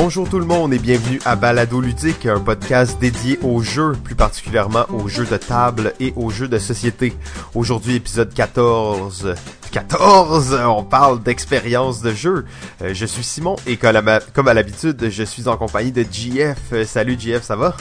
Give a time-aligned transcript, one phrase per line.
[0.00, 4.14] Bonjour tout le monde et bienvenue à Balado Ludique, un podcast dédié aux jeux, plus
[4.14, 7.14] particulièrement aux jeux de table et aux jeux de société.
[7.52, 9.34] Aujourd'hui, épisode 14.
[9.72, 12.44] 14, on parle d'expérience de jeu.
[12.80, 16.58] Euh, je suis Simon et comme à l'habitude, je suis en compagnie de GF.
[16.72, 17.76] Euh, salut GF, ça va?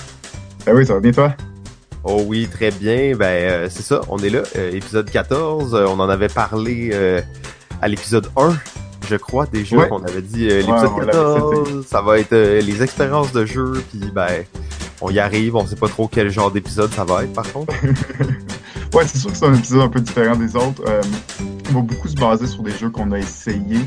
[0.66, 1.36] Ah oui, ça va bien toi?
[2.04, 3.16] Oh oui, très bien.
[3.16, 4.42] Ben euh, c'est ça, on est là.
[4.56, 7.22] épisode 14, on en avait parlé
[7.80, 8.58] à l'épisode 1
[9.08, 12.84] je crois, des jeux qu'on avait dit euh, l'épisode 14, ça va être euh, les
[12.84, 14.44] expériences de jeu, puis ben,
[15.02, 17.74] on y arrive, on sait pas trop quel genre d'épisode ça va être par contre.
[18.94, 20.84] ouais, c'est sûr que c'est un épisode un peu différent des autres.
[20.88, 21.02] Euh,
[21.70, 23.82] on va beaucoup se baser sur des jeux qu'on a essayés,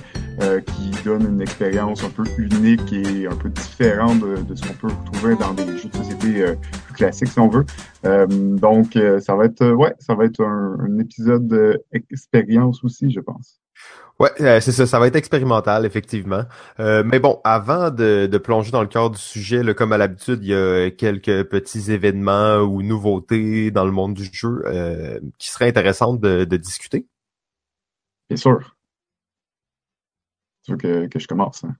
[0.67, 4.89] qui donnent une expérience un peu unique et un peu différente de, ce qu'on peut
[4.89, 6.45] retrouver dans des jeux de société
[6.87, 7.67] plus classiques, si on veut.
[8.57, 11.47] donc, ça va être, ouais, ça va être un, un épisode
[11.93, 13.61] d'expérience aussi, je pense.
[14.21, 16.45] Ouais, euh, c'est ça, ça va être expérimental, effectivement.
[16.79, 20.41] Euh, mais bon, avant de, plonger dans le cœur du sujet, là, comme à l'habitude,
[20.43, 25.49] il y a quelques petits événements ou nouveautés dans le monde du jeu euh, qui
[25.49, 27.07] seraient intéressantes de, discuter.
[28.29, 28.77] Bien sûr.
[30.65, 31.75] Tu veux que, que je commence, hein?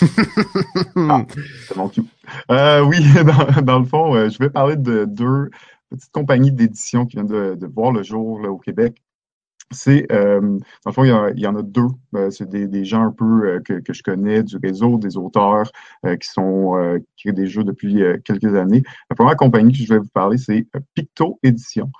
[0.96, 1.24] ah,
[1.68, 2.02] c'est mon cue.
[2.50, 2.98] oui,
[3.62, 5.50] dans, le fond, je vais parler de deux
[5.90, 9.00] petites compagnies d'édition qui viennent de, voir le jour là, au Québec
[9.72, 11.88] c'est, euh, dans le fond, il y, en a deux.
[12.14, 15.70] Euh, c'est des, gens un peu euh, que, je connais du réseau, des auteurs
[16.04, 18.82] qui sont qui créent des jeux depuis quelques années.
[19.10, 21.90] La première compagnie que je vais vous parler, c'est Picto Édition.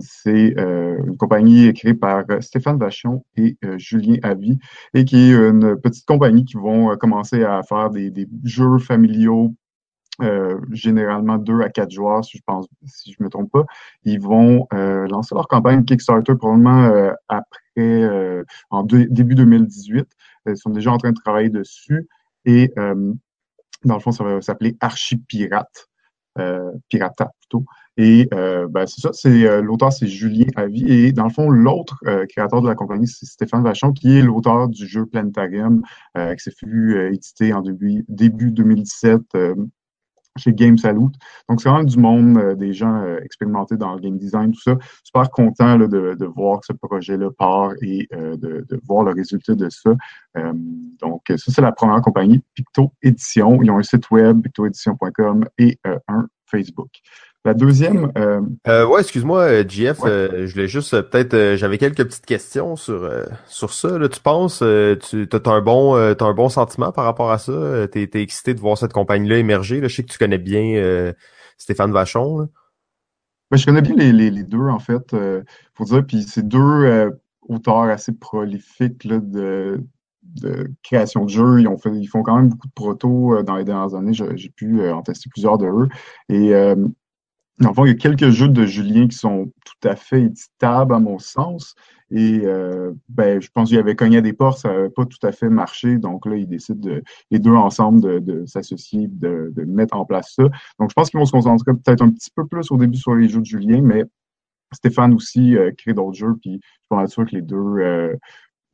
[0.00, 4.58] c'est une compagnie créée par Stéphane Vachon et Julien Avi
[4.94, 9.54] et qui est une petite compagnie qui vont commencer à faire des jeux familiaux
[10.22, 13.64] euh, généralement deux à quatre joueurs, si je pense, si je me trompe pas.
[14.04, 20.06] Ils vont euh, lancer leur campagne Kickstarter probablement euh, après, en début 2018.
[20.46, 22.08] Ils sont déjà en train de travailler dessus
[22.44, 25.88] et dans le fond, ça va s'appeler Archipirate,
[26.88, 27.64] Pirata plutôt.
[27.96, 30.84] Et ben, c'est ça, c'est l'auteur, c'est Julien Avi.
[30.92, 34.68] Et dans le fond, l'autre créateur de la compagnie, c'est Stéphane Vachon, qui est l'auteur
[34.68, 35.82] du jeu Planetarium,
[36.14, 39.22] qui s'est fait éditer en début, début 2017
[40.36, 41.14] chez Game Salute.
[41.48, 44.60] Donc, c'est vraiment du monde, euh, des gens euh, expérimentés dans le game design, tout
[44.60, 44.76] ça.
[45.02, 49.12] Super content de, de, voir que ce projet-là part et euh, de, de, voir le
[49.12, 49.90] résultat de ça.
[51.00, 53.60] donc, ça, c'est la première compagnie, Picto Édition.
[53.62, 56.90] Ils ont un site web, pictoédition.com et un Facebook.
[57.46, 58.12] La deuxième.
[58.18, 58.42] Euh...
[58.68, 63.10] Euh, ouais, excuse-moi, JF, euh, je voulais juste euh, peut-être, j'avais quelques petites questions sur
[63.46, 63.98] sur ça.
[63.98, 67.88] Là, tu penses, tu as un bon, as un bon sentiment par rapport à ça?
[67.88, 69.80] T'es es excité de voir cette compagnie-là émerger.
[69.80, 69.88] Là?
[69.88, 71.12] Je sais que tu connais bien
[71.56, 72.48] Stéphane Vachon.
[73.50, 75.16] Ben, je connais bien les, les, les deux en fait.
[75.74, 77.10] faut dire, puis c'est deux
[77.48, 79.82] auteurs assez prolifiques là, de
[80.22, 81.60] de création de jeux.
[81.60, 84.12] Ils, ont fait, ils font quand même beaucoup de protos dans les dernières années.
[84.12, 85.88] J'ai pu en tester plusieurs de eux.
[86.28, 86.54] Et
[87.60, 90.22] dans le fond, il y a quelques jeux de Julien qui sont tout à fait
[90.22, 91.74] éditables à mon sens.
[92.10, 95.24] Et euh, ben, je pense qu'il avait cogné à des portes, ça n'avait pas tout
[95.24, 95.98] à fait marché.
[95.98, 100.04] Donc là, ils décident de, les deux ensemble de, de s'associer, de, de, mettre en
[100.04, 100.44] place ça.
[100.78, 103.14] Donc je pense qu'ils vont se concentrer peut-être un petit peu plus au début sur
[103.14, 104.04] les jeux de Julien, mais
[104.72, 106.34] Stéphane aussi euh, crée d'autres jeux.
[106.40, 108.16] Puis je pas sûr que les deux euh,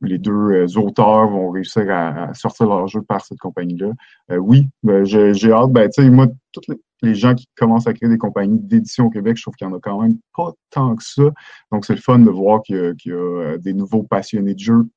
[0.01, 3.91] les deux euh, auteurs vont réussir à, sortir leur jeu par cette compagnie-là.
[4.31, 5.71] Euh, oui, ben, j'ai hâte.
[5.71, 6.61] Ben, tu sais, moi, tous
[7.01, 9.69] les, gens qui commencent à créer des compagnies d'édition au Québec, je trouve qu'il y
[9.69, 11.29] en a quand même pas tant que ça.
[11.71, 14.87] Donc, c'est le fun de voir qu'il y, a euh, des nouveaux passionnés de jeu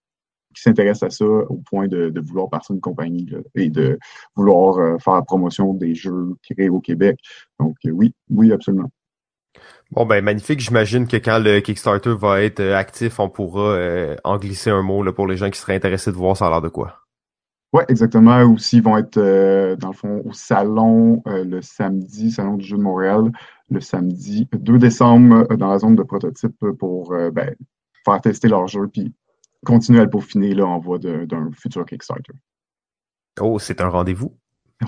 [0.54, 3.98] qui s'intéressent à ça au point de, vouloir partir une compagnie et de
[4.34, 7.20] vouloir faire la promotion des jeux créés au Québec.
[7.60, 8.90] Donc, oui, oui, absolument.
[9.92, 14.16] Bon ben magnifique, j'imagine que quand le Kickstarter va être euh, actif, on pourra euh,
[14.22, 16.50] en glisser un mot là, pour les gens qui seraient intéressés de voir ça a
[16.50, 16.98] l'air de quoi.
[17.72, 18.40] Oui, exactement.
[18.42, 22.76] Aussi, ils vont être euh, dans le fond au salon le samedi, salon du jeu
[22.76, 23.32] de Montréal,
[23.68, 27.54] le samedi 2 décembre dans la zone de prototype pour ben,
[28.04, 29.12] faire tester leur jeu puis
[29.64, 32.32] continuer à le peaufiner là, en voie d'un futur Kickstarter.
[33.40, 34.36] Oh, c'est un rendez-vous.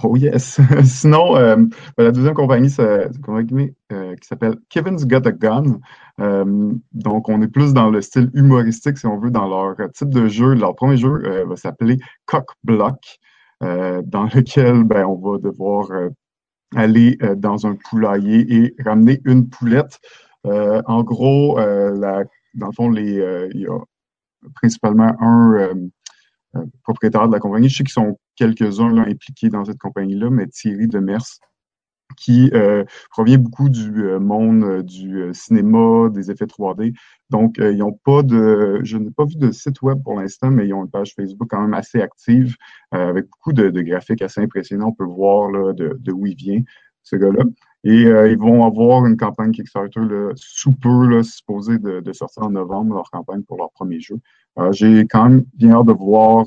[0.02, 0.58] Oh yes.
[0.84, 5.80] Sinon, euh, ben, la deuxième compagnie, euh, qui s'appelle Kevin's Got a Gun.
[6.20, 10.08] Euh, donc, on est plus dans le style humoristique, si on veut, dans leur type
[10.08, 10.54] de jeu.
[10.54, 13.18] Leur premier jeu va s'appeler Cock Block,
[13.60, 15.88] dans lequel ben, on va devoir
[16.74, 20.00] aller dans un poulailler et ramener une poulette.
[20.44, 23.78] en gros, dans le fond, les, il y a
[24.54, 25.74] principalement un
[26.82, 27.68] propriétaire de la compagnie.
[27.68, 31.38] Je sais qu'ils sont quelques-uns impliqués dans cette compagnie-là, mais Thierry Demers,
[32.16, 36.94] qui euh, provient beaucoup du euh, monde euh, du cinéma, des effets 3D.
[37.30, 40.66] Donc, ils n'ont pas de, je n'ai pas vu de site web pour l'instant, mais
[40.66, 42.56] ils ont une page Facebook quand même assez active,
[42.90, 44.88] avec beaucoup de, graphiques assez impressionnants.
[44.88, 46.60] On peut voir là, de, de où il vient,
[47.02, 47.44] ce gars-là.
[47.84, 52.42] Et ils vont avoir une campagne Kickstarter là, sous peu, là, supposée de, de, sortir
[52.42, 54.16] en novembre, leur campagne pour leur premier jeu.
[54.72, 56.44] J'ai quand même bien hâte de voir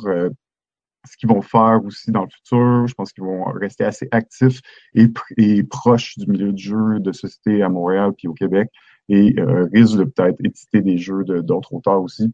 [1.06, 2.88] ce qu'ils vont faire aussi dans le futur.
[2.88, 4.62] Je pense qu'ils vont rester assez actifs
[4.94, 8.70] et, proches du milieu du jeu de société à Montréal puis au Québec
[9.10, 12.34] et euh, risquent de peut-être éditer des jeux d'autres auteurs aussi.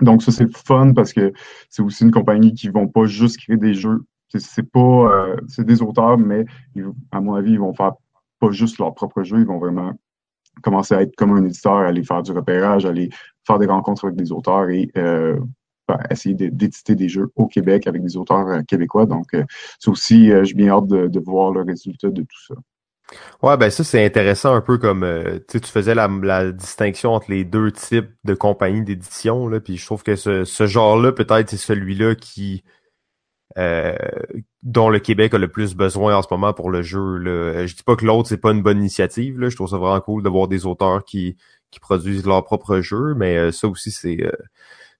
[0.00, 1.32] Donc ça, c'est fun parce que
[1.68, 4.04] c'est aussi une compagnie qui vont pas juste créer des jeux.
[4.28, 6.44] C'est pas euh, c'est des auteurs, mais
[7.10, 7.92] à mon avis, ils vont faire
[8.38, 9.92] pas juste leur propre jeu, ils vont vraiment
[10.62, 13.10] commencer à être comme un éditeur, aller faire du repérage, aller
[13.46, 15.38] faire des rencontres avec des auteurs et euh,
[16.10, 19.06] essayer d'éditer des jeux au Québec avec des auteurs euh, québécois.
[19.06, 19.44] Donc, euh,
[19.78, 22.54] c'est aussi, euh, j'ai bien hâte de, voir le résultat de tout ça.
[23.42, 25.06] Ouais, ben ça c'est intéressant un peu comme
[25.48, 30.02] tu faisais la, distinction entre les deux types de compagnies d'édition là, puis je trouve
[30.02, 32.64] que ce, ce genre-là peut-être c'est celui-là qui
[34.62, 37.16] dont le Québec a le plus besoin en ce moment pour le jeu.
[37.16, 37.66] Là.
[37.66, 39.38] Je dis pas que l'autre c'est pas une bonne initiative.
[39.38, 39.48] Là.
[39.48, 41.36] Je trouve ça vraiment cool de voir des auteurs qui
[41.70, 44.18] qui produisent leur propre jeu, mais ça aussi c'est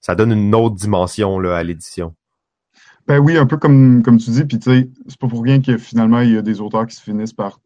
[0.01, 2.15] ça donne une autre dimension là, à l'édition.
[3.07, 5.63] Ben oui, un peu comme, comme tu dis, puis tu sais, c'est pas pour rien
[5.63, 7.59] que finalement il y a des auteurs qui se finissent par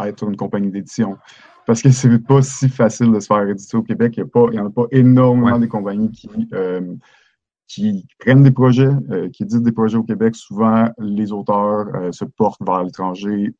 [0.00, 1.18] être une compagnie d'édition.
[1.66, 4.14] Parce que c'est pas si facile de se faire éditer au Québec.
[4.16, 6.80] Il n'y en a pas énormément de compagnies qui, euh,
[7.66, 10.34] qui prennent des projets, euh, qui éditent des projets au Québec.
[10.34, 13.54] Souvent, les auteurs euh, se portent vers l'étranger,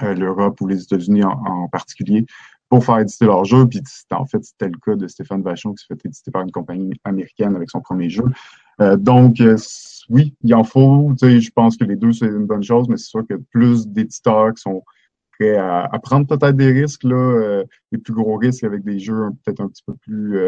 [0.00, 2.24] l'Europe ou les États-Unis en, particulier,
[2.68, 3.66] pour faire éditer leur jeu.
[3.66, 6.50] Puis en fait, c'était le cas de Stéphane Vachon qui s'est fait éditer par une
[6.50, 8.24] compagnie américaine avec son premier jeu.
[8.80, 9.56] Euh, donc, euh,
[10.08, 11.12] oui, il en faut.
[11.20, 14.54] Je pense que les deux, c'est une bonne chose, mais c'est sûr que plus d'éditeurs
[14.54, 14.82] qui sont
[15.38, 19.30] prêts à, prendre peut-être des risques, là, euh, des plus gros risques avec des jeux
[19.44, 20.38] peut-être un petit peu plus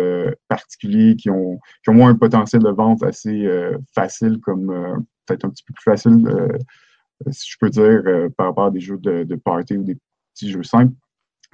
[0.49, 3.49] particuliers, qui ont, qui ont moins un potentiel de vente assez
[3.95, 6.29] facile, comme peut-être un petit peu plus facile,
[7.31, 8.03] si je peux dire,
[8.37, 9.99] par rapport à des jeux de, de party ou des
[10.35, 10.95] petits jeux simples.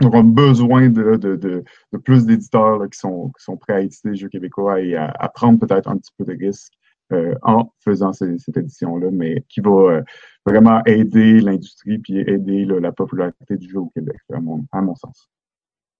[0.02, 3.80] On a besoin de, de, de, de plus d'éditeurs qui sont, qui sont prêts à
[3.80, 6.72] éditer des jeux québécois et à, prendre peut-être un petit peu de risque
[7.12, 10.02] euh, en faisant cette édition-là, mais qui va euh,
[10.44, 14.94] vraiment aider l'industrie puis aider la popularité du jeu au Québec, à mon, à mon
[14.96, 15.30] sens.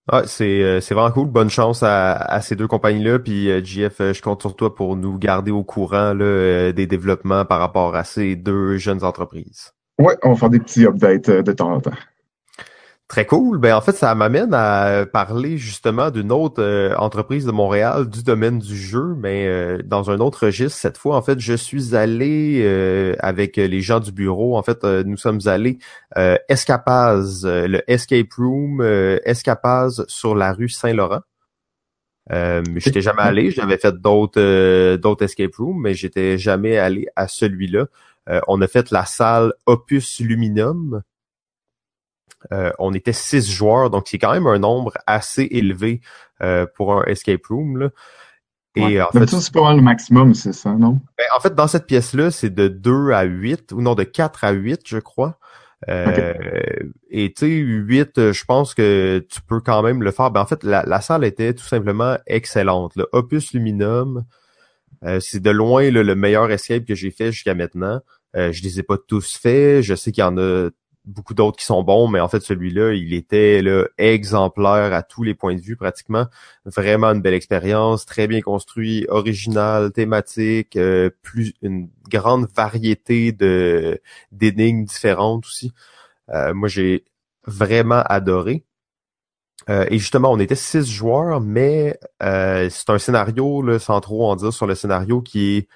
[0.09, 1.29] Ah, c'est, euh, c'est vraiment cool.
[1.29, 3.19] Bonne chance à, à ces deux compagnies-là.
[3.19, 7.61] Puis JF, je compte sur toi pour nous garder au courant là, des développements par
[7.61, 9.73] rapport à ces deux jeunes entreprises.
[9.99, 11.93] Ouais, on va faire des petits updates de temps en temps.
[13.09, 13.59] Très cool.
[13.59, 18.25] Ben en fait, ça m'amène à parler justement d'une autre euh, entreprise de Montréal du
[18.25, 20.77] domaine du jeu, mais euh, dans un autre registre.
[20.77, 24.57] Cette fois, en fait, je suis allé euh, avec les gens du bureau.
[24.57, 25.79] En fait, nous sommes allés
[26.49, 28.83] Escapaz, le Escape Room
[29.25, 31.21] Escapaz sur la rue Saint-Laurent.
[32.33, 37.29] Euh, j'étais jamais allé, j'avais fait d'autres d'autres escape rooms, mais j'étais jamais allé à
[37.29, 37.87] celui-là.
[38.49, 41.03] on a fait la salle Opus Luminum,
[42.53, 46.01] euh, on était six joueurs, donc c'est quand même un nombre assez élevé
[46.43, 47.79] euh, pour un escape room.
[47.79, 47.91] Là.
[48.77, 51.01] Et en fait, c'est pas le maximum, c'est ça, non?
[51.17, 54.45] Ben, en fait, dans cette pièce-là, c'est de 2 à 8, ou non, de 4
[54.45, 55.39] à 8, je crois.
[55.89, 56.35] Euh,
[57.11, 60.31] et tu sais, 8, je pense que tu peux quand même le faire.
[60.31, 62.97] Ben, en fait, la, salle était tout simplement excellente.
[62.97, 64.25] Le Opus Luminum,
[65.21, 68.01] c'est de loin le meilleur escape que j'ai fait jusqu'à maintenant.
[68.35, 69.83] je les ai pas tous faits.
[69.83, 70.69] Je sais qu'il y en a
[71.07, 75.23] beaucoup d'autres qui sont bons, mais en fait celui-là, il était là, exemplaire à tous
[75.23, 76.27] les points de vue pratiquement.
[76.65, 84.01] Vraiment une belle expérience, très bien construit, original, thématique, euh, plus une grande variété de
[84.33, 85.73] d'énigmes différentes aussi.
[86.31, 87.05] Euh, moi, j'ai
[87.47, 88.65] vraiment adoré.
[89.71, 94.37] Euh, et justement, on était six joueurs, mais c'est un scénario, là, sans trop en
[94.37, 95.69] dire sur le scénario, qui est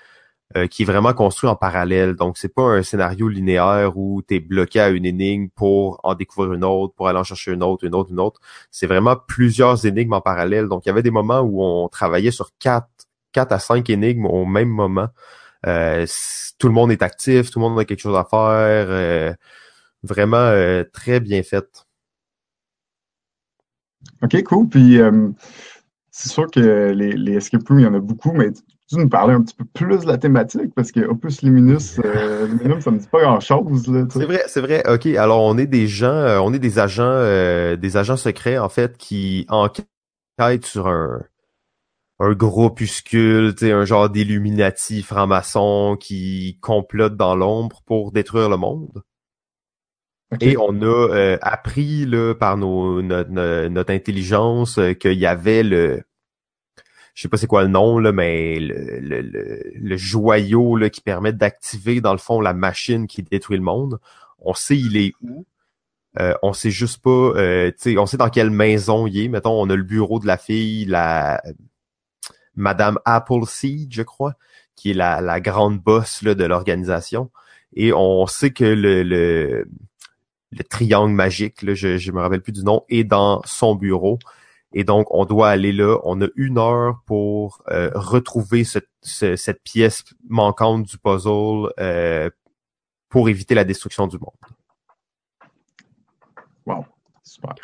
[0.57, 2.17] euh, qui est vraiment construit en parallèle.
[2.17, 6.17] Donc, c'est pas un scénario linéaire où tu es bloqué à une énigme pour en
[6.17, 8.41] découvrir une autre, pour aller en chercher une autre, une autre, une autre.
[8.73, 10.67] C'est vraiment plusieurs énigmes en parallèle.
[10.67, 12.89] Donc, il y avait des moments où on travaillait sur quatre,
[13.31, 15.07] quatre à cinq énigmes au même moment.
[15.67, 16.05] Euh,
[16.59, 18.87] tout le monde est actif, tout le monde a quelque chose à faire.
[18.89, 19.33] Euh,
[20.03, 20.53] vraiment
[20.93, 21.87] très bien fait.
[24.23, 24.69] OK, cool.
[24.69, 24.99] Puis
[26.11, 28.49] c'est sûr que les, les escape rooms, il y en a beaucoup, mais
[28.91, 30.75] tu nous parler un petit peu plus de la thématique?
[30.75, 33.85] Parce que Opus Luminus, euh, Luminum, ça me dit pas grand chose.
[34.11, 34.83] C'est vrai, c'est vrai.
[34.93, 38.59] Ok, alors on est des gens, euh, on est des agents, euh, des agents secrets
[38.59, 39.87] en fait qui enquêtent
[40.65, 41.21] sur un
[42.21, 49.03] un groupuscule, un genre d'illuminati franc-maçon qui complote dans l'ombre pour détruire le monde.
[50.41, 53.31] Et on a euh, appris là, par nos, notre,
[53.69, 56.03] notre intelligence euh, qu'il y avait le
[57.21, 61.03] je sais pas c'est quoi le nom là, mais le, le, le, joyau là, qui
[61.03, 64.01] permet d'activer dans le fond la machine qui détruit le monde.
[64.39, 65.45] On sait il est où.
[66.19, 69.29] Euh, on sait juste pas, euh, on sait dans quelle maison il est.
[69.29, 71.43] Mettons, on a le bureau de la fille, la
[72.55, 74.33] Madame Appleseed, je crois,
[74.75, 77.31] qui est la, la grande boss là, de l'organisation.
[77.75, 79.69] Et on sait que le, le,
[80.53, 84.19] le triangle magique, là, je, je me rappelle plus du nom, est dans son bureau.
[84.73, 85.99] Et donc, on doit aller là.
[86.05, 92.31] On a une heure pour euh, retrouver cette pièce manquante du puzzle euh,
[93.09, 94.31] pour éviter la destruction du monde.
[96.67, 96.85] Wow,
[97.25, 97.55] super.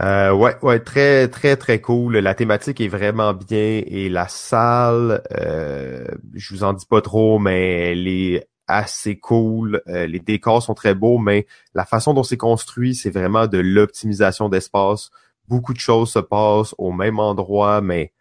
[0.00, 2.16] Euh, ouais, ouais, très, très, très cool.
[2.16, 7.38] La thématique est vraiment bien et la salle, euh, je vous en dis pas trop,
[7.38, 9.82] mais elle est assez cool.
[9.86, 14.48] les décors sont très beaux, mais la façon dont c'est construit, c'est vraiment de l'optimisation
[14.48, 15.10] d'espace
[15.48, 18.12] beaucoup de choses se passent au même endroit, mais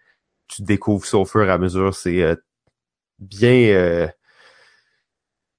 [0.48, 1.94] tu découvres ça au fur et à mesure.
[1.94, 2.36] C'est euh,
[3.20, 4.08] bien, euh,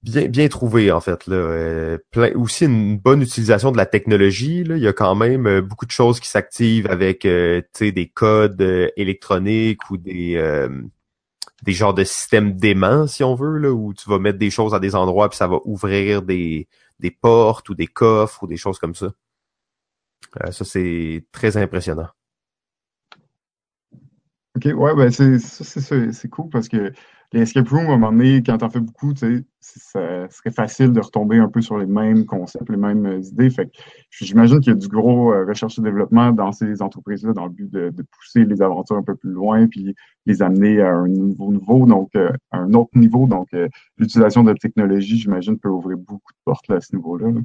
[0.03, 1.27] bien, bien trouvé en fait.
[1.27, 1.37] Là.
[1.37, 4.65] Euh, plein, aussi une bonne utilisation de la technologie.
[4.65, 4.77] Là.
[4.77, 9.97] Il y a quand même beaucoup de choses qui s'activent avec des codes électroniques ou
[9.97, 10.69] des
[11.63, 14.75] des genres de systèmes d'aimants, si on veut, là, où tu vas mettre des choses
[14.75, 16.69] à des endroits puis ça va ouvrir des,
[17.01, 19.13] des portes ou des coffres ou des choses comme ça.
[20.43, 22.09] Euh, ça, c'est très impressionnant.
[24.57, 26.93] OK, ouais, ben c'est c'est cool parce que
[27.33, 30.53] les escape rooms, à un moment donné, quand t'en fais beaucoup, tu sais, ça serait
[30.53, 33.51] facile de retomber un peu sur les mêmes concepts, les mêmes euh, idées.
[33.51, 33.73] Fait que
[34.13, 37.51] j'imagine qu'il y a du gros euh, recherche et développement dans ces entreprises-là dans le
[37.51, 41.53] but de, pousser les aventures un peu plus loin puis les amener à un nouveau
[41.53, 43.27] niveau, donc à un autre niveau.
[43.27, 43.49] Donc,
[43.99, 47.33] l'utilisation de la technologie, j'imagine, peut ouvrir beaucoup de portes à ce niveau-là.
[47.33, 47.41] là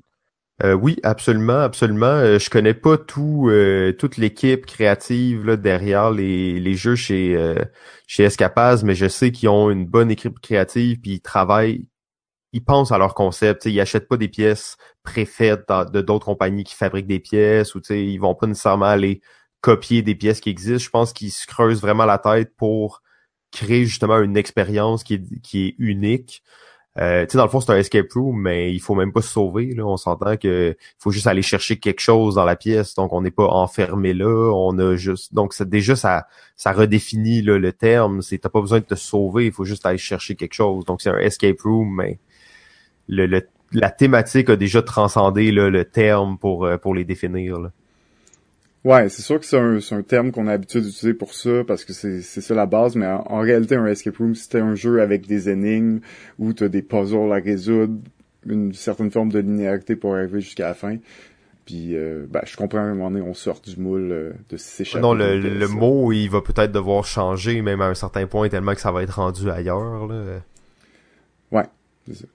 [0.63, 2.05] euh, oui, absolument, absolument.
[2.07, 7.55] Euh, je connais pas tout euh, toute l'équipe créative là, derrière les, les jeux chez
[8.07, 11.87] chez Escapaz, mais je sais qu'ils ont une bonne équipe créative puis ils travaillent,
[12.53, 13.65] ils pensent à leur concept.
[13.65, 18.17] Ils achètent pas des pièces préfaites de d'autres compagnies qui fabriquent des pièces ou ils
[18.17, 19.21] vont pas nécessairement aller
[19.61, 20.83] copier des pièces qui existent.
[20.85, 23.01] Je pense qu'ils se creusent vraiment la tête pour
[23.51, 26.43] créer justement une expérience qui est, qui est unique.
[26.97, 29.21] Euh, tu sais, dans le fond, c'est un escape room, mais il faut même pas
[29.21, 29.73] se sauver.
[29.73, 29.85] Là.
[29.85, 32.95] On s'entend que faut juste aller chercher quelque chose dans la pièce.
[32.95, 34.51] Donc, on n'est pas enfermé là.
[34.53, 35.33] On a juste.
[35.33, 38.21] Donc, c'est déjà ça, ça redéfinit le terme.
[38.21, 39.45] C'est t'as pas besoin de te sauver.
[39.45, 40.85] Il faut juste aller chercher quelque chose.
[40.85, 42.19] Donc, c'est un escape room, mais
[43.07, 43.41] le,
[43.71, 47.59] la thématique a déjà transcendé le terme pour euh, pour les définir.
[47.59, 47.71] Là.
[48.85, 51.83] Ouais, c'est sûr que c'est un, un, terme qu'on a l'habitude d'utiliser pour ça, parce
[51.83, 55.27] que c'est ça la base, mais en, réalité, un escape room, c'était un jeu avec
[55.27, 55.99] des énigmes,
[56.37, 57.95] où tu as des puzzles à résoudre,
[58.45, 60.97] une certaine forme de linéarité pour arriver jusqu'à la fin.
[61.65, 64.57] Puis, euh, ben, je comprends à un moment donné, on sort du moule euh, de
[64.57, 65.01] s'échapper.
[65.01, 68.73] Non, le, le mot, il va peut-être devoir changer, même à un certain point, tellement
[68.73, 70.07] que ça va être rendu ailleurs.
[70.07, 70.41] Là.
[71.51, 71.65] Ouais,
[72.07, 72.25] c'est ça.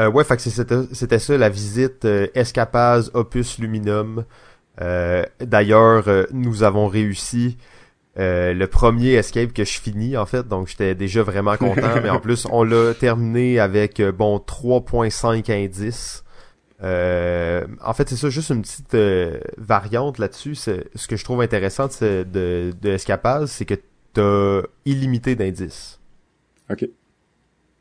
[0.00, 4.24] Euh, ouais, fait que c'était ça, la visite euh, Escapaz Opus Luminum.
[4.80, 7.56] Euh, d'ailleurs, euh, nous avons réussi
[8.18, 12.00] euh, le premier escape que je finis en fait, donc j'étais déjà vraiment content.
[12.02, 16.24] mais en plus, on l'a terminé avec bon 3.5 indices.
[16.80, 18.96] en fait, c'est ça, juste une petite
[19.58, 20.54] variante là-dessus.
[20.54, 23.74] Ce que je trouve intéressant de, de, de Escapade, c'est que
[24.12, 26.00] t'as illimité d'indices.
[26.70, 26.88] Ok.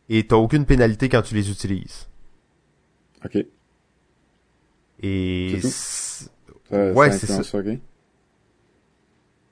[0.10, 2.08] Et t'as aucune pénalité quand tu les utilises.
[3.26, 3.46] Ok.
[5.02, 5.60] Et
[6.74, 7.42] euh, ouais, c'est ça.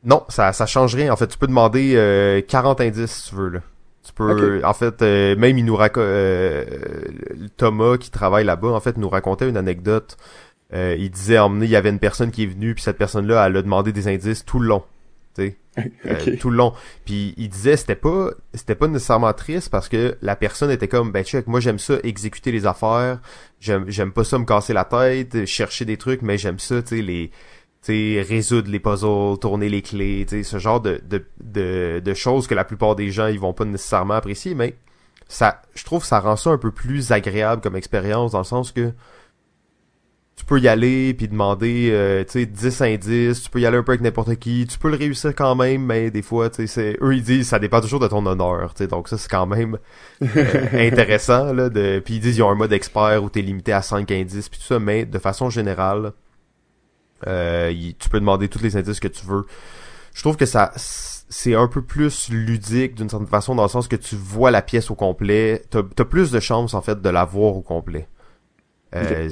[0.03, 1.13] Non, ça, ça change rien.
[1.13, 3.49] En fait, tu peux demander euh, 40 indices si tu veux.
[3.49, 3.59] Là.
[4.03, 6.65] Tu peux, en fait, euh, même il nous raconte, euh,
[7.57, 10.17] Thomas qui travaille là-bas, en fait, nous racontait une anecdote.
[10.73, 13.57] il disait emmener, il y avait une personne qui est venue, puis cette personne-là, elle
[13.57, 14.83] a demandé des indices tout le long.
[15.35, 15.57] Sais,
[16.39, 16.73] tout le long.
[17.05, 21.11] Puis il disait c'était pas c'était pas nécessairement triste parce que la personne était comme
[21.11, 23.19] ben check, moi j'aime ça exécuter les affaires,
[23.59, 26.97] j'aime j'aime pas ça me casser la tête, chercher des trucs, mais j'aime ça, tu
[26.97, 27.31] sais les
[27.81, 32.13] sais résoudre les puzzles, tourner les clés, tu sais ce genre de, de, de, de
[32.13, 34.75] choses que la plupart des gens ils vont pas nécessairement apprécier, mais
[35.29, 38.73] ça je trouve ça rend ça un peu plus agréable comme expérience dans le sens
[38.73, 38.91] que
[40.51, 43.83] peux y aller puis demander euh, tu sais 10 indices, tu peux y aller un
[43.83, 46.97] peu avec n'importe qui, tu peux le réussir quand même, mais des fois tu sais
[47.01, 49.45] eux ils disent ça dépend toujours de ton honneur, tu sais donc ça c'est quand
[49.45, 49.77] même
[50.21, 53.41] euh, intéressant là de puis ils disent ils ont un mode expert où tu es
[53.43, 56.11] limité à 5 indices puis tout ça mais de façon générale
[57.27, 59.45] euh, tu peux demander tous les indices que tu veux.
[60.13, 63.87] Je trouve que ça c'est un peu plus ludique d'une certaine façon dans le sens
[63.87, 67.09] que tu vois la pièce au complet, t'as as plus de chances en fait de
[67.09, 68.09] la voir au complet.
[68.93, 69.29] Euh,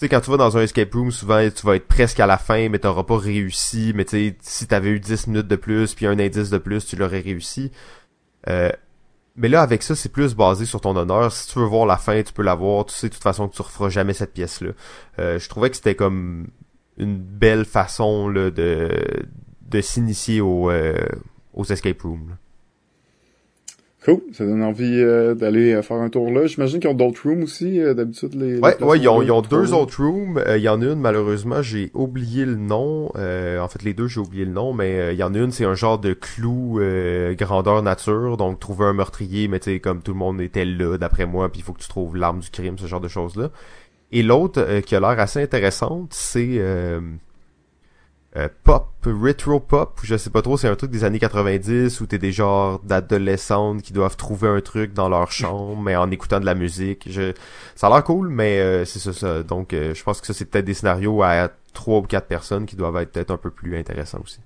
[0.00, 2.38] sais, quand tu vas dans un escape room, souvent, tu vas être presque à la
[2.38, 3.92] fin, mais t'auras pas réussi.
[3.94, 6.86] Mais tu sais, si t'avais eu 10 minutes de plus, puis un indice de plus,
[6.86, 7.70] tu l'aurais réussi.
[8.48, 8.70] Euh,
[9.36, 11.32] mais là, avec ça, c'est plus basé sur ton honneur.
[11.32, 12.84] Si tu veux voir la fin, tu peux la voir.
[12.86, 14.72] Tu sais de toute façon que tu referas jamais cette pièce-là.
[15.18, 16.48] Euh, je trouvais que c'était comme
[16.98, 18.90] une belle façon là, de,
[19.62, 20.94] de s'initier au, euh,
[21.54, 22.36] aux escape rooms.
[24.02, 26.46] Cool, ça donne envie euh, d'aller euh, faire un tour là.
[26.46, 28.58] J'imagine qu'ils ont d'autres rooms aussi, euh, d'habitude les.
[28.58, 30.38] Ouais, ouais, ils ont, ils ont deux autres rooms.
[30.38, 33.12] Euh, Il y en a une, malheureusement, j'ai oublié le nom.
[33.16, 35.38] Euh, en fait, les deux, j'ai oublié le nom, mais euh, il y en a
[35.38, 38.38] une, c'est un genre de clou euh, grandeur nature.
[38.38, 41.50] Donc, trouver un meurtrier, mais tu sais, comme tout le monde était là, d'après moi,
[41.50, 43.50] puis il faut que tu trouves l'arme du crime, ce genre de choses-là.
[44.12, 46.58] Et l'autre, euh, qui a l'air assez intéressante, c'est
[48.36, 52.06] euh, pop, retro pop, je sais pas trop, c'est un truc des années 90 où
[52.06, 56.38] t'es des genres d'adolescentes qui doivent trouver un truc dans leur chambre, mais en écoutant
[56.38, 57.08] de la musique.
[57.10, 57.32] Je,
[57.74, 59.42] ça a l'air cool, mais euh, c'est ça, ça.
[59.42, 62.66] Donc, euh, je pense que ça, c'est peut-être des scénarios à trois ou quatre personnes
[62.66, 64.38] qui doivent être peut-être un peu plus intéressants aussi.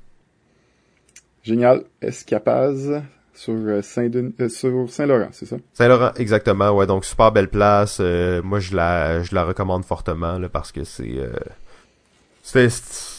[1.43, 1.85] Génial.
[2.01, 3.03] Escapaz
[3.35, 5.57] sur euh, Saint-Denis, euh, sur Saint-Laurent, c'est ça?
[5.75, 7.99] Saint-Laurent, exactement, ouais, donc super belle place.
[8.01, 11.19] euh, moi, je la, je la recommande fortement, là, parce que c'est...
[11.19, 11.33] euh,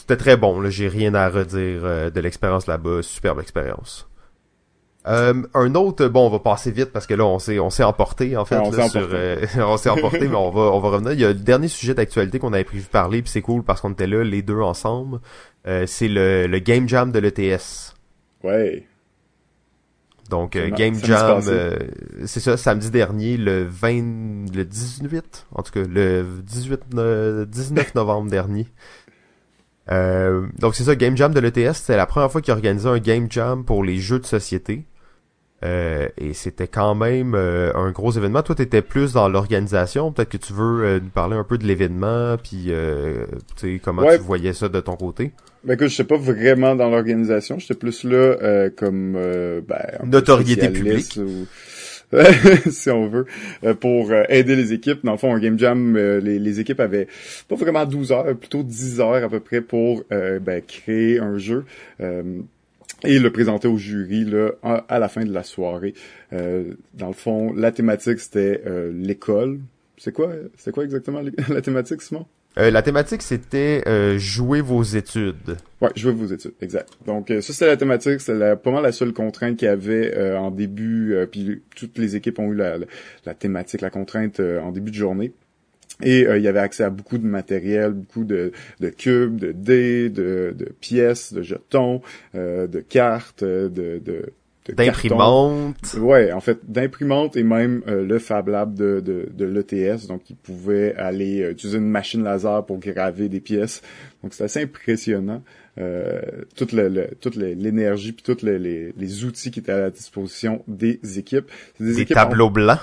[0.06, 4.08] c'était, très bon, là, j'ai rien à redire euh, de l'expérience là-bas, superbe expérience.
[5.08, 7.84] Euh, un autre, bon, on va passer vite parce que là, on s'est, on s'est
[7.84, 8.56] emporté en fait.
[8.56, 9.16] Ouais, on là, s'est sur, emporté.
[9.16, 11.12] euh, on s'est emporté, mais on va, on va revenir.
[11.12, 13.62] Il y a le dernier sujet d'actualité qu'on avait prévu de parler, puis c'est cool
[13.62, 15.20] parce qu'on était là les deux ensemble.
[15.68, 17.94] Euh, c'est le, le game jam de l'ETS.
[18.42, 18.84] Ouais.
[20.28, 21.76] Donc euh, Game Jam, euh,
[22.24, 27.94] c'est ça, samedi dernier, le 20, le 18, en tout cas le 18, no- 19
[27.94, 28.66] novembre dernier.
[29.92, 32.98] Euh, donc c'est ça, Game Jam de l'ETS, c'était la première fois qu'ils organisaient un
[32.98, 34.84] Game Jam pour les jeux de société.
[35.64, 38.42] Euh, et c'était quand même euh, un gros événement.
[38.42, 40.12] Toi, t'étais plus dans l'organisation.
[40.12, 43.24] Peut-être que tu veux euh, nous parler un peu de l'événement, puis euh,
[43.56, 44.18] tu sais comment Ouais.
[44.18, 45.32] tu voyais ça de ton côté?
[45.64, 50.68] Ben écoute, je sais pas vraiment dans l'organisation, j'étais plus là euh, comme ben, Notoriété
[50.68, 51.46] ou-
[52.70, 53.26] si on veut,
[53.64, 55.04] euh, pour euh, aider les équipes.
[55.04, 57.08] Dans le fond, un game jam, euh, les, équipes avaient
[57.48, 61.64] pas vraiment 12 heures, plutôt 10 heures à peu près pour ben, créer un jeu.
[62.00, 65.94] et le présenter au jury là, à, la fin de la soirée.
[66.32, 69.60] Dans le fond, la thématique c'était l'école.
[69.98, 72.26] C'est quoi, c'est quoi exactement la thématique, Simon?
[72.58, 75.56] Euh, la thématique, c'était euh, jouer vos études.
[75.82, 76.88] Ouais, veux vos études, exact.
[77.04, 80.16] Donc euh, ça c'est la thématique, c'est pas mal la seule contrainte qu'il y avait
[80.16, 84.90] euh, en début, puis toutes les équipes ont eu la, thématique, la contrainte en début
[84.90, 85.32] de journée.
[86.02, 88.52] Et il y avait accès à beaucoup de matériel, beaucoup de,
[88.98, 92.02] cubes, de dés, de, pièces, de jetons,
[92.34, 93.68] euh, de cartes, de,
[94.04, 94.32] de.
[94.74, 95.94] D'imprimante.
[95.98, 100.06] Ouais, en fait, d'imprimante et même euh, le Fab Lab de, de, de l'ETS.
[100.08, 103.82] Donc, ils pouvaient aller euh, utiliser une machine laser pour graver des pièces.
[104.22, 105.42] Donc, c'est assez impressionnant.
[105.78, 106.20] Euh,
[106.56, 109.90] toute le, le- toute l'énergie puis tous les, les, les outils qui étaient à la
[109.90, 111.50] disposition des équipes.
[111.78, 112.78] Des équipes en- tableaux blancs.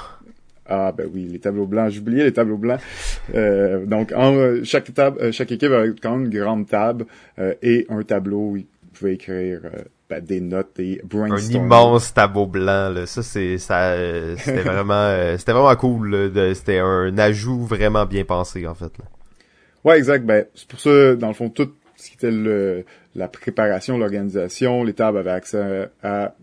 [0.68, 1.90] ah ben oui, les tableaux blancs.
[1.92, 2.80] J'oubliais les tableaux blancs.
[3.34, 7.06] Euh, donc en, euh, chaque table, chaque équipe avait quand même une grande table
[7.40, 9.62] euh, et un tableau où ils pouvaient écrire
[10.22, 12.90] des notes et Un immense tableau blanc.
[12.90, 13.06] Là.
[13.06, 13.92] Ça, c'est ça.
[13.92, 16.32] euh, C'était vraiment, euh, c'était vraiment cool.
[16.56, 18.92] C'était un ajout vraiment bien pensé en fait.
[19.00, 19.06] là.
[19.84, 20.26] Ouais, exact.
[20.26, 24.84] Ben c'est pour ça, dans le fond, tout ce qui était le, la préparation, l'organisation,
[24.84, 26.36] les tables avaient accès à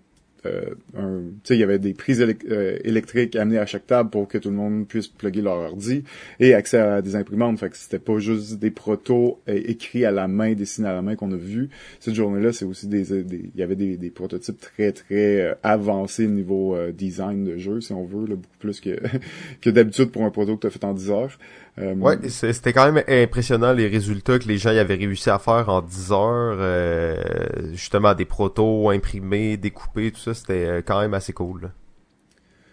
[0.46, 4.38] euh, un, il y avait des prises euh, électriques amenées à chaque table pour que
[4.38, 6.05] tout le monde puisse plugger leur ordi
[6.38, 7.59] et accès à des imprimantes.
[7.59, 11.03] Fait que c'était pas juste des protos euh, écrits à la main, dessinés à la
[11.03, 11.70] main qu'on a vu.
[12.00, 15.55] Cette journée-là, c'est aussi des, des- il y avait des, des prototypes très très euh,
[15.62, 18.98] avancés niveau euh, design de jeu, si on veut, là, beaucoup plus que
[19.61, 21.38] que d'habitude pour un proto que tu as fait en 10 heures.
[21.78, 25.38] Euh, Ouais, c'était quand même impressionnant les résultats que les gens y avaient réussi à
[25.38, 26.56] faire en 10 heures.
[26.61, 31.62] euh, justement, des protos imprimés, découpés, tout ça, c'était euh, quand même assez cool.
[31.62, 31.68] là.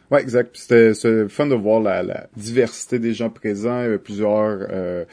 [0.10, 0.56] Ouais, exact.
[0.56, 0.94] C'était
[1.28, 5.04] fun de voir la, la diversité des gens présents, Il y avait plusieurs euh,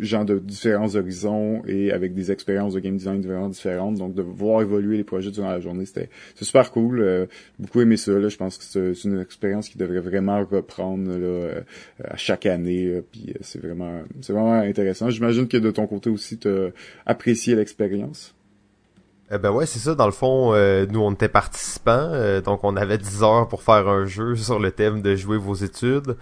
[0.00, 3.96] gens de différents horizons et avec des expériences de game design vraiment différentes.
[3.96, 7.00] Donc de voir évoluer les projets durant la journée, c'était super cool.
[7.00, 7.26] Euh,
[7.58, 8.12] beaucoup aimé ça.
[8.12, 8.28] Là.
[8.28, 11.60] Je pense que c'est une expérience qui devrait vraiment reprendre là, euh,
[12.02, 12.94] à chaque année.
[12.94, 13.00] là.
[13.10, 15.10] Puis euh, c'est vraiment c'est vraiment intéressant.
[15.10, 16.70] J'imagine que de ton côté aussi, tu as
[17.06, 18.34] apprécié l'expérience.
[19.34, 19.94] Eh ben ouais, c'est ça.
[19.94, 23.62] Dans le fond, euh, nous, on était participants, euh, donc on avait 10 heures pour
[23.62, 26.16] faire un jeu sur le thème de jouer vos études.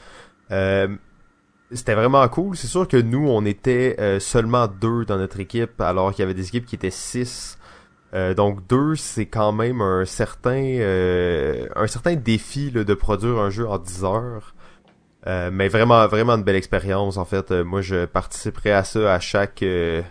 [1.72, 2.56] C'était vraiment cool.
[2.56, 6.24] C'est sûr que nous, on était euh, seulement deux dans notre équipe, alors qu'il y
[6.24, 7.58] avait des équipes qui étaient six.
[8.12, 13.38] Euh, donc deux, c'est quand même un certain euh, un certain défi là, de produire
[13.38, 14.54] un jeu en 10 heures.
[15.26, 17.16] Euh, mais vraiment, vraiment une belle expérience.
[17.18, 20.02] En fait, Euh, moi, je participerai à ça à chaque, euh,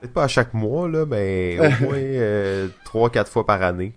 [0.00, 3.94] peut-être pas à chaque mois là, mais au moins euh, trois, quatre fois par année.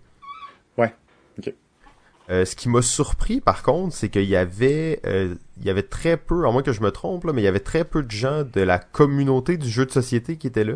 [2.30, 5.84] Euh, ce qui m'a surpris, par contre, c'est qu'il y avait, euh, il y avait
[5.84, 8.04] très peu, à moins que je me trompe là, mais il y avait très peu
[8.04, 10.74] de gens de la communauté du jeu de société qui étaient là,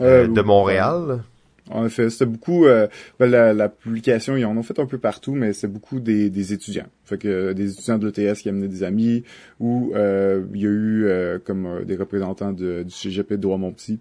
[0.00, 1.22] euh, de Montréal.
[1.70, 4.98] En effet, c'était beaucoup euh, ben, la, la publication, ils en ont fait un peu
[4.98, 6.88] partout, mais c'est beaucoup des, des étudiants.
[7.04, 9.22] Fait que des étudiants de l'ETS qui amenaient des amis,
[9.60, 13.42] ou euh, il y a eu euh, comme euh, des représentants de, du CGP de
[13.42, 14.00] Douai-Montpetit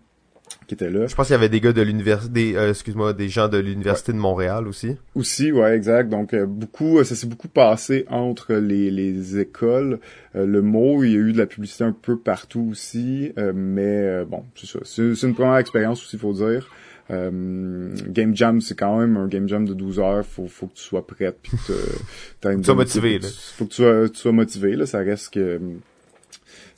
[0.67, 1.07] qui étaient là.
[1.07, 4.13] Je pense qu'il y avait des gars de l'université, euh, excuse-moi, des gens de l'université
[4.13, 4.95] de Montréal aussi.
[5.15, 6.09] Aussi, ouais, exact.
[6.09, 9.99] Donc euh, beaucoup, euh, ça s'est beaucoup passé entre les, les écoles.
[10.35, 13.51] Euh, le mot, il y a eu de la publicité un peu partout aussi, euh,
[13.55, 14.79] mais euh, bon, c'est ça.
[14.83, 16.69] C'est c'est une première expérience aussi, faut dire.
[17.11, 20.25] Euh, game Jam, c'est quand même un Game Jam de 12 heures.
[20.25, 21.37] Faut, faut que tu sois prête.
[21.41, 21.73] Puis que
[22.39, 23.27] t'as une Tu sois motivé, là.
[23.57, 24.75] Faut que tu sois, tu sois motivé.
[24.75, 25.59] Là, ça reste que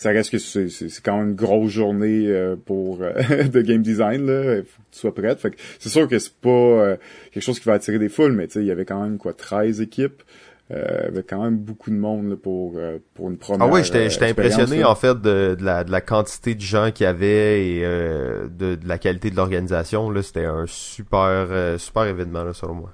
[0.01, 4.25] ça reste que c'est quand même une grosse journée euh, pour euh, de game design
[4.25, 4.55] là.
[4.55, 5.39] Il faut que tu sois prête.
[5.39, 6.97] Fait que c'est sûr que c'est pas euh,
[7.31, 9.19] quelque chose qui va attirer des foules, mais tu sais, il y avait quand même
[9.19, 10.23] quoi 13 équipes.
[10.71, 13.67] Euh, il y avait quand même beaucoup de monde là, pour euh, pour une première.
[13.67, 14.89] Ah ouais, j'étais euh, j'étais impressionné là.
[14.89, 18.47] en fait de, de la de la quantité de gens qu'il y avait et euh,
[18.47, 22.93] de, de la qualité de l'organisation là, c'était un super super événement là selon moi.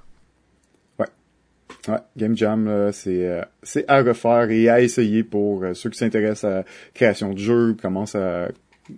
[1.86, 5.98] Ouais, Game Jam, c'est euh, c'est à refaire et à essayer pour euh, ceux qui
[5.98, 8.48] s'intéressent à la création de jeux, commencent à,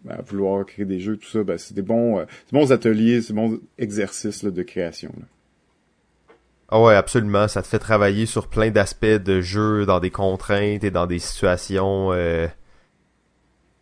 [0.09, 1.45] à vouloir créer des jeux, tout ça.
[1.45, 5.13] Ben, c'est des bons, euh, des bons ateliers, c'est des bons exercices là, de création.
[6.69, 10.85] Ah ouais, absolument, ça te fait travailler sur plein d'aspects de jeu dans des contraintes
[10.85, 12.47] et dans des situations euh,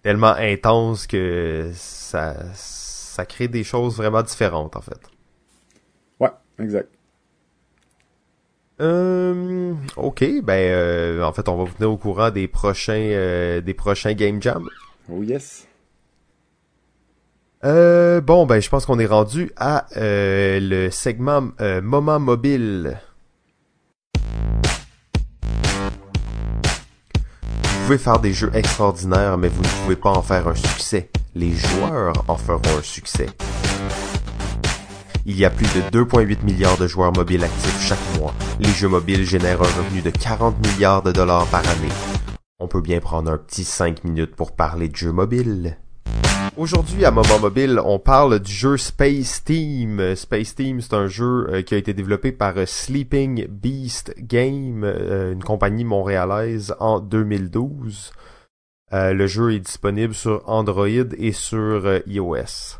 [0.02, 5.00] tellement intenses que ça ça crée des choses vraiment différentes en fait.
[6.18, 6.97] Ouais, exact.
[8.80, 13.60] Euh, ok, ben euh, en fait on va vous tenir au courant des prochains euh,
[13.60, 14.68] des prochains game jam.
[15.10, 15.66] Oh yes.
[17.64, 23.00] Euh, bon, ben, je pense qu'on est rendu à euh, le segment euh, moment mobile.
[27.52, 31.10] Vous pouvez faire des jeux extraordinaires, mais vous ne pouvez pas en faire un succès.
[31.34, 33.26] Les joueurs en feront un succès.
[35.30, 38.32] Il y a plus de 2,8 milliards de joueurs mobiles actifs chaque mois.
[38.60, 41.92] Les jeux mobiles génèrent un revenu de 40 milliards de dollars par année.
[42.58, 45.76] On peut bien prendre un petit 5 minutes pour parler de jeux mobiles.
[46.56, 50.16] Aujourd'hui, à Moment Mobile, on parle du jeu Space Team.
[50.16, 54.82] Space Team, c'est un jeu euh, qui a été développé par euh, Sleeping Beast Game,
[54.82, 58.12] euh, une compagnie montréalaise, en 2012.
[58.94, 62.78] Euh, le jeu est disponible sur Android et sur iOS.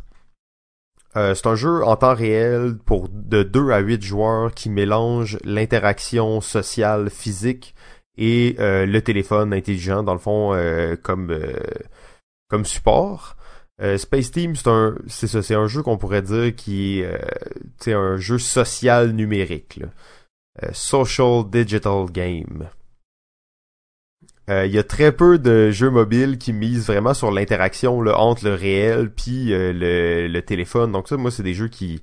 [1.19, 5.39] Euh, c'est un jeu en temps réel pour de 2 à 8 joueurs qui mélange
[5.45, 7.75] l'interaction sociale physique
[8.17, 11.59] et euh, le téléphone intelligent, dans le fond, euh, comme, euh,
[12.49, 13.37] comme support.
[13.81, 17.07] Euh, Space Team, c'est un, c'est ça, c'est un jeu qu'on pourrait dire qui est,
[17.07, 17.19] euh,
[17.79, 19.89] sais, un jeu social numérique, là.
[20.73, 22.69] Social digital game.
[24.49, 28.45] Euh, Il y a très peu de jeux mobiles qui misent vraiment sur l'interaction entre
[28.45, 29.73] le réel puis euh,
[30.29, 30.93] le, téléphone.
[30.93, 32.03] Donc ça, moi, c'est des jeux qui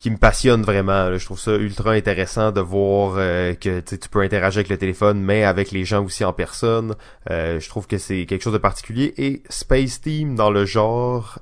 [0.00, 1.10] qui me passionnent vraiment.
[1.10, 1.18] là.
[1.18, 5.20] Je trouve ça ultra intéressant de voir euh, que tu peux interagir avec le téléphone,
[5.20, 6.94] mais avec les gens aussi en personne.
[7.28, 9.12] Je trouve que c'est quelque chose de particulier.
[9.18, 11.40] Et Space Team, dans le genre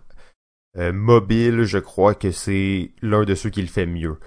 [0.77, 4.19] mobile, je crois que c'est l'un de ceux qui le fait mieux.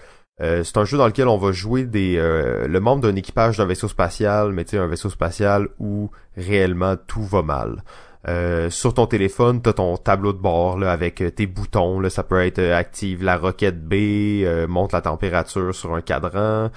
[0.42, 3.58] Euh, c'est un jeu dans lequel on va jouer des euh, le membre d'un équipage
[3.58, 7.84] d'un vaisseau spatial, mais tu sais un vaisseau spatial où réellement tout va mal.
[8.28, 12.00] Euh, sur ton téléphone, t'as ton tableau de bord là, avec tes boutons.
[12.00, 16.70] Là, ça peut être active la roquette B, monte la température sur un cadran,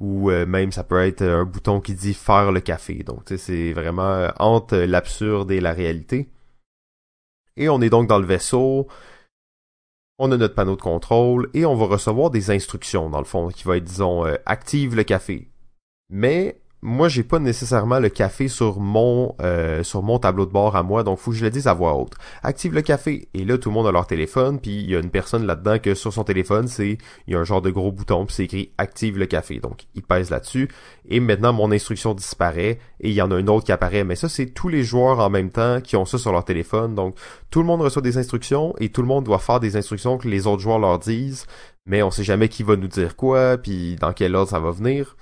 [0.00, 3.02] ou même ça peut être un bouton qui dit faire le café.
[3.04, 6.28] Donc c'est vraiment entre l'absurde et la réalité.
[7.56, 8.88] Et on est donc dans le vaisseau.
[10.24, 13.48] On a notre panneau de contrôle et on va recevoir des instructions dans le fond
[13.48, 15.48] qui va être disons euh, active le café.
[16.10, 20.74] Mais moi j'ai pas nécessairement le café sur mon euh, sur mon tableau de bord
[20.74, 22.14] à moi donc faut que je le dise à voix haute.
[22.42, 24.98] Active le café et là tout le monde a leur téléphone puis il y a
[24.98, 27.92] une personne là-dedans que sur son téléphone c'est il y a un genre de gros
[27.92, 30.68] bouton puis c'est écrit active le café donc il pèse là-dessus.
[31.08, 34.02] Et maintenant mon instruction disparaît et il y en a une autre qui apparaît.
[34.02, 36.96] Mais ça c'est tous les joueurs en même temps qui ont ça sur leur téléphone.
[36.96, 37.16] Donc
[37.50, 40.26] tout le monde reçoit des instructions et tout le monde doit faire des instructions que
[40.26, 41.46] les autres joueurs leur disent
[41.86, 44.72] mais on sait jamais qui va nous dire quoi puis dans quel ordre ça va
[44.72, 45.16] venir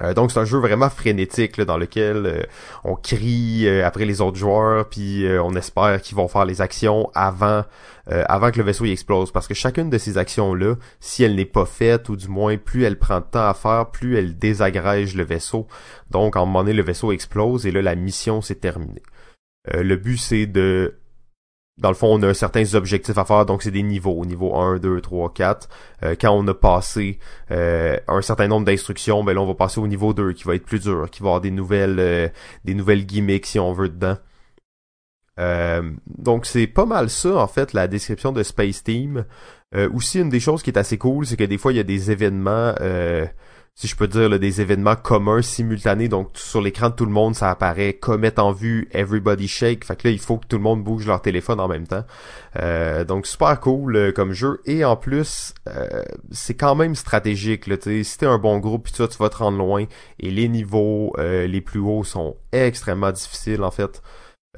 [0.00, 2.42] Euh, donc c'est un jeu vraiment frénétique dans lequel euh,
[2.82, 7.10] on crie euh, après les autres joueurs puis on espère qu'ils vont faire les actions
[7.14, 7.64] avant
[8.06, 9.30] avant que le vaisseau y explose.
[9.30, 12.56] Parce que chacune de ces actions là si elle n'est pas faite ou du moins
[12.56, 15.68] plus elle prend de temps à faire plus elle désagrège le vaisseau.
[16.10, 19.02] Donc à un moment donné le vaisseau explose et là la mission s'est terminée.
[19.72, 20.96] Le but c'est de
[21.78, 24.78] dans le fond, on a certains objectifs à faire, donc c'est des niveaux, niveau 1,
[24.78, 25.68] 2, 3, 4.
[26.20, 27.18] quand on a passé
[27.50, 30.54] euh, un certain nombre d'instructions, ben là, on va passer au niveau 2, qui va
[30.54, 32.28] être plus dur, qui va avoir des nouvelles euh,
[32.64, 34.18] des nouvelles gimmicks, si on veut, dedans.
[35.40, 39.24] Euh, donc c'est pas mal ça, en fait, la description de Space Team.
[39.74, 41.84] aussi, une des choses qui est assez cool, c'est que des fois, il y a
[41.84, 42.74] des événements
[43.74, 46.08] si je peux dire, des événements communs simultanés.
[46.08, 49.84] Donc, sur l'écran de tout le monde, ça apparaît Comet en vue, Everybody Shake.
[49.84, 52.04] Fait que là, il faut que tout le monde bouge leur téléphone en même temps.
[52.60, 54.60] Euh, donc, super cool euh, comme jeu.
[54.66, 57.66] Et en plus, euh, c'est quand même stratégique.
[57.66, 59.86] Là, si t'es un bon groupe, puis tu vas te rendre loin.
[60.20, 64.02] Et les niveaux les plus hauts sont extrêmement difficiles, en fait.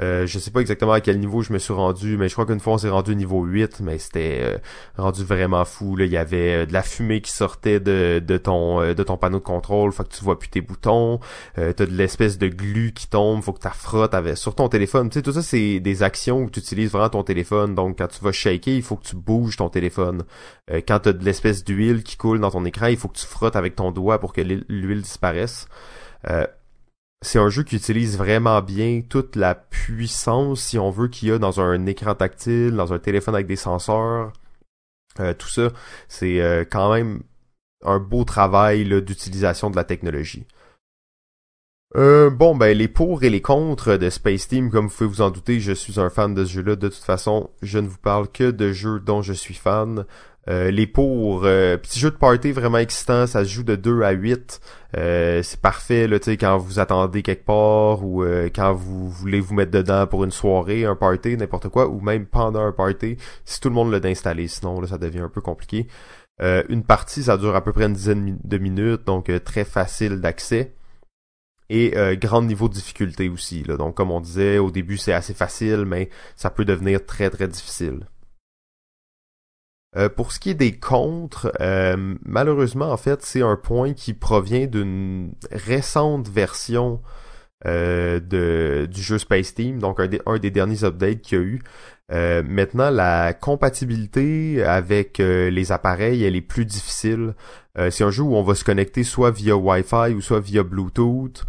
[0.01, 2.47] Euh, je sais pas exactement à quel niveau je me suis rendu, mais je crois
[2.47, 4.59] qu'une fois on s'est rendu niveau 8, mais c'était euh,
[4.97, 5.95] rendu vraiment fou.
[5.95, 6.05] Là.
[6.05, 9.45] Il y avait euh, de la fumée qui sortait de, ton de ton panneau de
[9.45, 11.21] contrôle, faut que tu vois plus tes boutons.
[11.55, 15.11] T'as de l'espèce de glu qui tombe, faut que tu frottes avec sur ton téléphone.
[15.11, 17.75] Tu sais, tout ça c'est des actions où tu utilises vraiment ton téléphone.
[17.75, 20.25] Donc quand tu vas shaker, il faut que tu bouges ton téléphone.
[20.89, 23.57] quand t'as de l'espèce d'huile qui coule dans ton écran, il faut que tu frottes
[23.57, 25.69] avec ton doigt pour que l'huile disparaisse.
[27.23, 31.33] C'est un jeu qui utilise vraiment bien toute la puissance, si on veut, qu'il y
[31.33, 34.33] a dans un écran tactile, dans un téléphone avec des senseurs.
[35.21, 35.71] Euh, tout ça,
[36.09, 37.23] c'est euh, quand même
[37.85, 40.47] un beau travail d'utilisation de la technologie.
[41.97, 45.21] Euh, bon, ben les pour et les contre de Space Team, comme vous pouvez vous
[45.21, 46.75] en douter, je suis un fan de ce jeu-là.
[46.75, 50.05] De toute façon, je ne vous parle que de jeux dont je suis fan.
[50.49, 54.03] Euh, les pour, euh, petit jeu de party vraiment excitant, ça se joue de 2
[54.03, 54.61] à 8.
[54.97, 59.55] Euh, c'est parfait là, quand vous attendez quelque part ou euh, quand vous voulez vous
[59.55, 63.61] mettre dedans pour une soirée, un party, n'importe quoi, ou même pendant un party, si
[63.61, 65.87] tout le monde l'a d'installer, sinon là, ça devient un peu compliqué.
[66.41, 70.75] une partie, ça dure à peu près une dizaine de minutes, donc très facile d'accès.
[71.71, 73.65] Et grand niveau de difficulté aussi.
[73.65, 73.77] Là.
[73.77, 77.49] Donc comme on disait, au début c'est assez facile, mais ça peut devenir très très
[77.49, 78.01] difficile.
[79.97, 84.13] Euh, pour ce qui est des contres, euh, malheureusement, en fait, c'est un point qui
[84.13, 87.01] provient d'une récente version
[87.67, 91.41] euh, de, du jeu Space Team, donc un des, un des derniers updates qu'il y
[91.41, 91.63] a eu.
[92.13, 97.35] Euh, maintenant, la compatibilité avec euh, les appareils, elle est plus difficile.
[97.79, 100.63] Euh, c'est un jeu où on va se connecter soit via Wi-Fi ou soit via
[100.63, 101.45] Bluetooth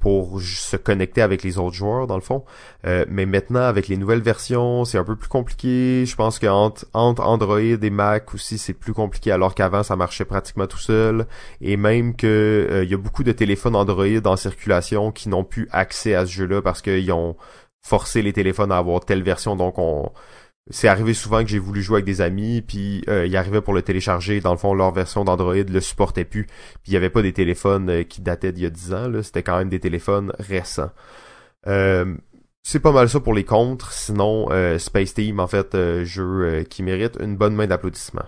[0.00, 2.44] pour se connecter avec les autres joueurs, dans le fond.
[2.84, 6.04] mais maintenant, avec les nouvelles versions, c'est un peu plus compliqué.
[6.04, 10.24] Je pense qu'entre entre Android et Mac aussi, c'est plus compliqué, alors qu'avant, ça marchait
[10.24, 11.26] pratiquement tout seul.
[11.60, 15.68] Et même que il y a beaucoup de téléphones Android en circulation qui n'ont plus
[15.70, 17.36] accès à ce jeu-là parce qu'ils ont
[17.88, 19.56] forcer les téléphones à avoir telle version.
[19.56, 20.12] Donc on
[20.70, 23.74] c'est arrivé souvent que j'ai voulu jouer avec des amis, puis euh, il arrivait pour
[23.74, 24.40] le télécharger.
[24.40, 26.44] Dans le fond, leur version d'Android le supportait plus.
[26.44, 29.08] Puis il y avait pas des téléphones euh, qui dataient d'il y a 10 ans.
[29.08, 29.22] Là.
[29.22, 30.90] C'était quand même des téléphones récents.
[31.66, 32.14] Euh,
[32.62, 33.92] c'est pas mal ça pour les contres.
[33.92, 38.26] Sinon, Space Team, en fait, jeu qui mérite une bonne main d'applaudissement.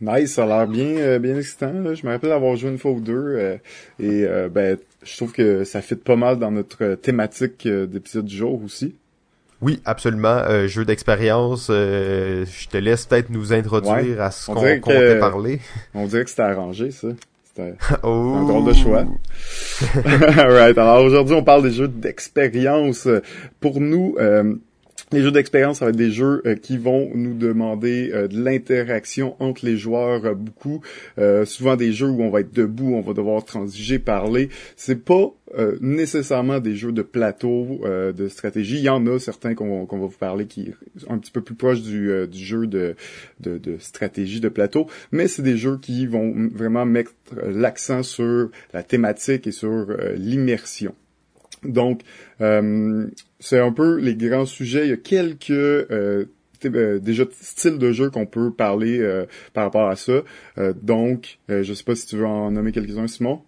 [0.00, 1.94] Nice, ça a l'air bien, bien excitant.
[1.94, 3.58] Je me rappelle avoir joué une fois ou deux.
[4.00, 8.36] et ben, je trouve que ça fit pas mal dans notre thématique euh, d'épisode du
[8.36, 8.94] jour aussi.
[9.62, 10.42] Oui, absolument.
[10.48, 11.68] Euh, jeu d'expérience.
[11.70, 15.60] Euh, je te laisse peut-être nous introduire à ce qu'on comptait parler.
[15.94, 17.08] On dirait que c'était arrangé, ça.
[17.44, 18.34] C'était oh.
[18.36, 19.04] un drôle de choix.
[20.36, 20.76] Alright.
[20.76, 23.06] Alors aujourd'hui, on parle des jeux d'expérience.
[23.60, 24.16] Pour nous,
[25.12, 28.42] les jeux d'expérience, ça va être des jeux euh, qui vont nous demander euh, de
[28.42, 30.80] l'interaction entre les joueurs euh, beaucoup.
[31.44, 34.48] souvent des jeux où on va être debout, on va devoir transiger, parler.
[34.76, 35.32] C'est pas
[35.80, 38.76] nécessairement des jeux de plateau, de stratégie.
[38.78, 41.54] Il y en a certains qu'on va vous parler qui sont un petit peu plus
[41.54, 42.96] proches du, jeu de,
[43.40, 47.12] de, de, stratégie de plateau, mais c'est des jeux qui vont vraiment mettre
[47.46, 50.94] l'accent sur la thématique et sur l'immersion.
[51.64, 52.00] Donc,
[52.40, 53.06] euh,
[53.38, 54.86] c'est un peu les grands sujets.
[54.86, 56.26] Il y a quelques euh,
[56.64, 59.00] euh, déjà styles de jeu qu'on peut parler
[59.52, 60.22] par rapport à ça.
[60.80, 63.42] donc, je sais pas si tu veux en nommer quelques-uns, Simon.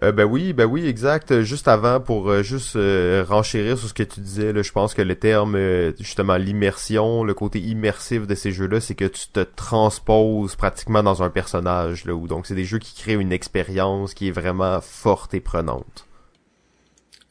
[0.00, 1.42] ben oui, ben oui, exact.
[1.42, 5.14] Juste avant, pour juste renchérir sur ce que tu disais, là, je pense que le
[5.14, 5.56] terme,
[5.98, 11.22] justement, l'immersion, le côté immersif de ces jeux-là, c'est que tu te transposes pratiquement dans
[11.22, 12.04] un personnage.
[12.04, 15.40] Là, où, donc, c'est des jeux qui créent une expérience qui est vraiment forte et
[15.40, 16.06] prenante.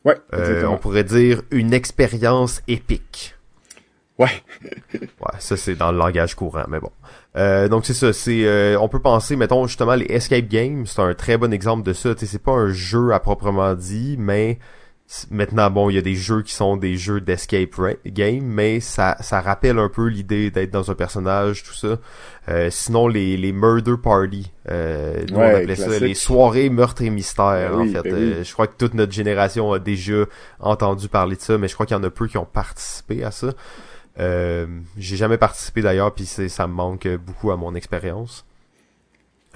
[0.05, 0.17] Ouais.
[0.33, 3.35] Euh, on pourrait dire une expérience épique.
[4.19, 4.29] Ouais.
[4.93, 6.91] ouais, ça c'est dans le langage courant, mais bon.
[7.35, 11.01] Euh, donc c'est ça, c'est euh, on peut penser mettons justement les escape games, c'est
[11.01, 14.15] un très bon exemple de ça, tu sais c'est pas un jeu à proprement dit,
[14.19, 14.59] mais
[15.29, 19.15] maintenant bon, il y a des jeux qui sont des jeux d'escape game, mais ça
[19.19, 21.99] ça rappelle un peu l'idée d'être dans un personnage tout ça.
[22.49, 27.09] Euh, sinon les les murder party, euh, nous on appelait ça les soirées meurtres et
[27.09, 28.09] mystères ben en fait.
[28.09, 30.25] Ben euh, je crois que toute notre génération a déjà
[30.59, 33.23] entendu parler de ça, mais je crois qu'il y en a peu qui ont participé
[33.23, 33.53] à ça.
[34.19, 38.45] Euh, j'ai jamais participé d'ailleurs, puis ça me manque beaucoup à mon expérience.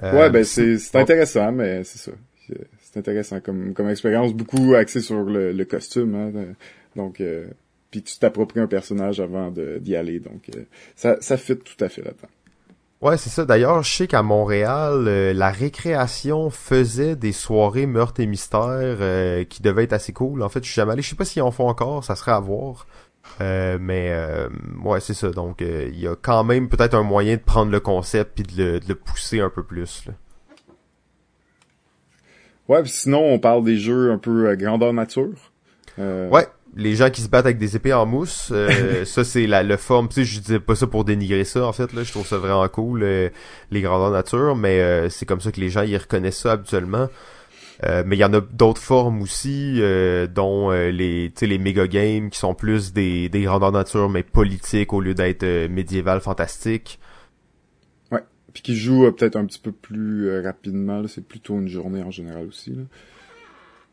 [0.04, 2.12] Euh, ouais, ben c'est intéressant, mais c'est ça.
[2.98, 6.16] C'est intéressant comme, comme expérience, beaucoup axé sur le, costume.
[6.16, 6.32] Hein,
[6.96, 7.46] donc, euh,
[7.92, 10.64] puis tu t'appropries un personnage avant d'y aller, donc euh,
[10.96, 12.30] ça, ça fit tout à fait là-dedans.
[13.00, 13.46] Ouais, c'est ça.
[13.46, 15.04] D'ailleurs, je sais qu'à Montréal,
[15.36, 18.98] la récréation faisait des soirées meurtres et mystères
[19.48, 20.42] qui devaient être assez cool.
[20.42, 21.04] En fait, je suis jamais allé.
[21.04, 22.04] Je sais pas s'ils en font encore.
[22.04, 22.88] Ça serait à voir.
[23.42, 24.50] Euh, mais euh,
[24.84, 25.30] ouais, c'est ça.
[25.30, 28.44] Donc, euh, il y a quand même peut-être un moyen de prendre le concept puis
[28.44, 30.06] de le, pousser un peu plus.
[32.70, 35.52] Ouais, sinon on parle des jeux un peu grandeur nature.
[35.98, 38.54] Ouais, les gens qui se battent avec des épées en mousse,
[39.06, 40.10] ça c'est la le forme.
[40.10, 41.92] Tu sais, je disais pas ça pour dénigrer ça en fait.
[41.94, 43.04] Là, je trouve ça vraiment cool
[43.72, 47.08] les grandeurs nature, mais c'est comme ça que les gens y reconnaissent ça habituellement.
[47.86, 51.88] Euh, mais il y en a d'autres formes aussi, euh, dont euh, les, les méga
[51.88, 57.00] games qui sont plus des, des grandeurs nature mais politiques au lieu d'être médiéval fantastique.
[58.58, 61.08] Puis qui jouent peut-être un petit peu plus rapidement.
[61.08, 62.72] C'est plutôt une journée en général aussi.
[62.72, 62.82] Là.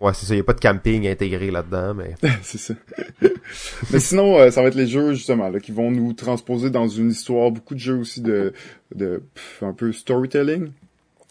[0.00, 0.32] Ouais, c'est ça.
[0.32, 2.14] Il n'y a pas de camping intégré là-dedans, mais.
[2.42, 2.72] c'est ça.
[3.92, 7.10] mais sinon, ça va être les jeux justement là qui vont nous transposer dans une
[7.10, 7.50] histoire.
[7.50, 8.54] Beaucoup de jeux aussi de
[8.94, 9.22] de
[9.60, 10.70] un peu storytelling.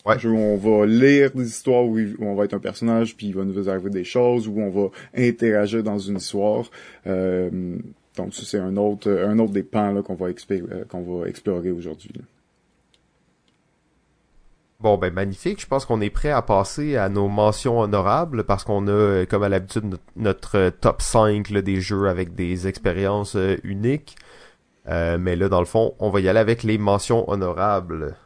[0.05, 0.23] Ouais.
[0.23, 3.45] Où on va lire des histoires où, on va être un personnage, puis il va
[3.45, 6.69] nous arriver des choses, où on va interagir dans une histoire.
[7.07, 7.79] Euh,
[8.15, 11.71] donc ça, c'est un autre, un autre des pans qu'on va, euh, qu'on va explorer
[11.71, 12.11] aujourd'hui.
[14.83, 15.61] Bon, ben magnifique.
[15.61, 19.25] Je pense qu'on est prêt à passer à nos mentions honorables parce qu'on a, euh,
[19.25, 24.17] comme à l'habitude, notre, top 5 des jeux avec des expériences uniques.
[24.85, 28.17] mais là, dans le fond, on va y aller avec les mentions honorables.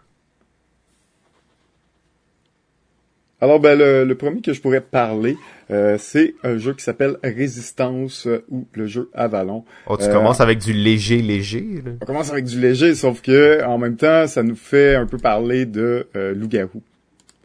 [3.39, 5.37] Alors, ben, le, premier que je pourrais parler,
[5.69, 9.63] euh, c'est un jeu qui s'appelle Résistance euh, ou le jeu Avalon.
[9.85, 11.83] Oh, tu commences avec du léger, léger.
[12.01, 15.19] On commence avec du léger, sauf que en même temps, ça nous fait un peu
[15.19, 16.81] parler de euh, Loup-garou.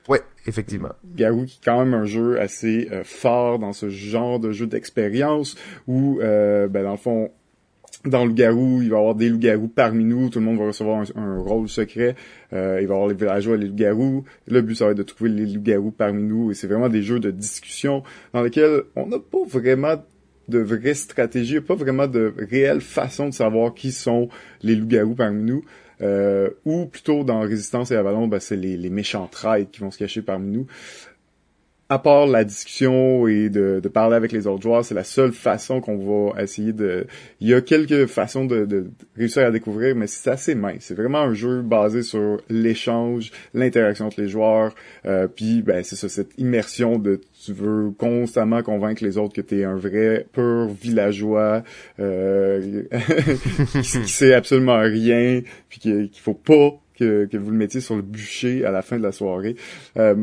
[0.09, 0.93] Oui, effectivement.
[1.15, 5.57] Garou qui est quand même un jeu assez fort dans ce genre de jeu d'expérience
[5.87, 7.31] où, ben, dans le fond,
[8.05, 10.67] dans le garou, il va y avoir des loups-garous parmi nous, tout le monde va
[10.67, 12.17] recevoir un, rôle secret,
[12.53, 14.25] euh, il va y avoir les villageois et les loups-garous.
[14.49, 17.03] Le but, ça va être de trouver les loups-garous parmi nous, et c'est vraiment des
[17.03, 20.03] jeux de discussion dans lesquels on n'a pas vraiment
[20.49, 24.29] de vraie stratégie, pas vraiment de réelle façon de savoir qui sont
[24.63, 25.65] les loups-garous parmi nous.
[26.01, 29.31] Euh, ou plutôt dans Résistance et Avalon, ben, c'est les, les méchants
[29.71, 30.67] qui vont se cacher parmi nous
[31.89, 35.33] à part la discussion et de, de, parler avec les autres joueurs, c'est la seule
[35.33, 37.07] façon qu'on va essayer de...
[37.41, 40.81] Il y a quelques façons de, de réussir à découvrir, mais c'est assez mince.
[40.81, 45.97] C'est vraiment un jeu basé sur l'échange, l'interaction entre les joueurs, euh, puis ben c'est
[45.97, 50.69] ça, cette immersion de tu veux constamment convaincre les autres que t'es un vrai pur
[50.69, 51.63] villageois
[52.01, 52.85] euh,
[53.73, 58.03] qui, sait absolument rien, puis qu'il faut pas que, que vous le mettiez sur le
[58.03, 59.57] bûcher à la fin de la soirée.
[59.97, 60.15] Euh,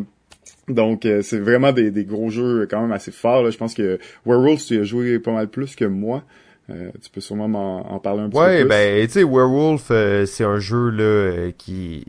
[0.70, 3.44] donc, euh, c'est vraiment des, gros jeux quand même assez forts.
[3.44, 3.50] Là.
[3.50, 6.24] Je pense que Werewolf, tu as joué pas mal plus que moi.
[6.70, 7.46] Euh, tu peux sûrement
[7.92, 8.54] en parler un petit peu plus.
[8.54, 12.06] Ouais, ben, tu sais, Werewolf, euh, c'est un jeu là qui...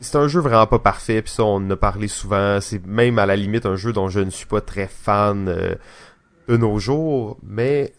[0.00, 2.60] C'est un jeu vraiment pas parfait, puis ça, on en a parlé souvent.
[2.60, 5.46] C'est même à la limite un jeu dont je ne suis pas très fan
[6.48, 7.92] de nos jours, mais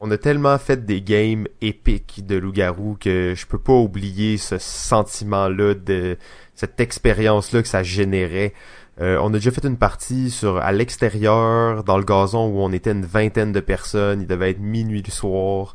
[0.00, 4.58] on a tellement fait des games épiques de loup-garou que je peux pas oublier ce
[4.58, 6.16] sentiment-là de
[6.54, 8.52] cette expérience-là que ça générait.
[9.00, 12.72] Euh, on a déjà fait une partie sur à l'extérieur, dans le gazon, où on
[12.72, 14.20] était une vingtaine de personnes.
[14.20, 15.74] Il devait être minuit du soir.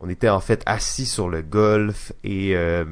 [0.00, 2.84] On était en fait assis sur le golf et euh,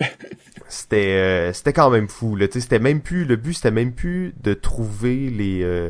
[0.68, 2.34] c'était euh, c'était quand même fou.
[2.34, 2.46] Là.
[2.50, 5.88] C'était même plus le but, c'était même plus de trouver les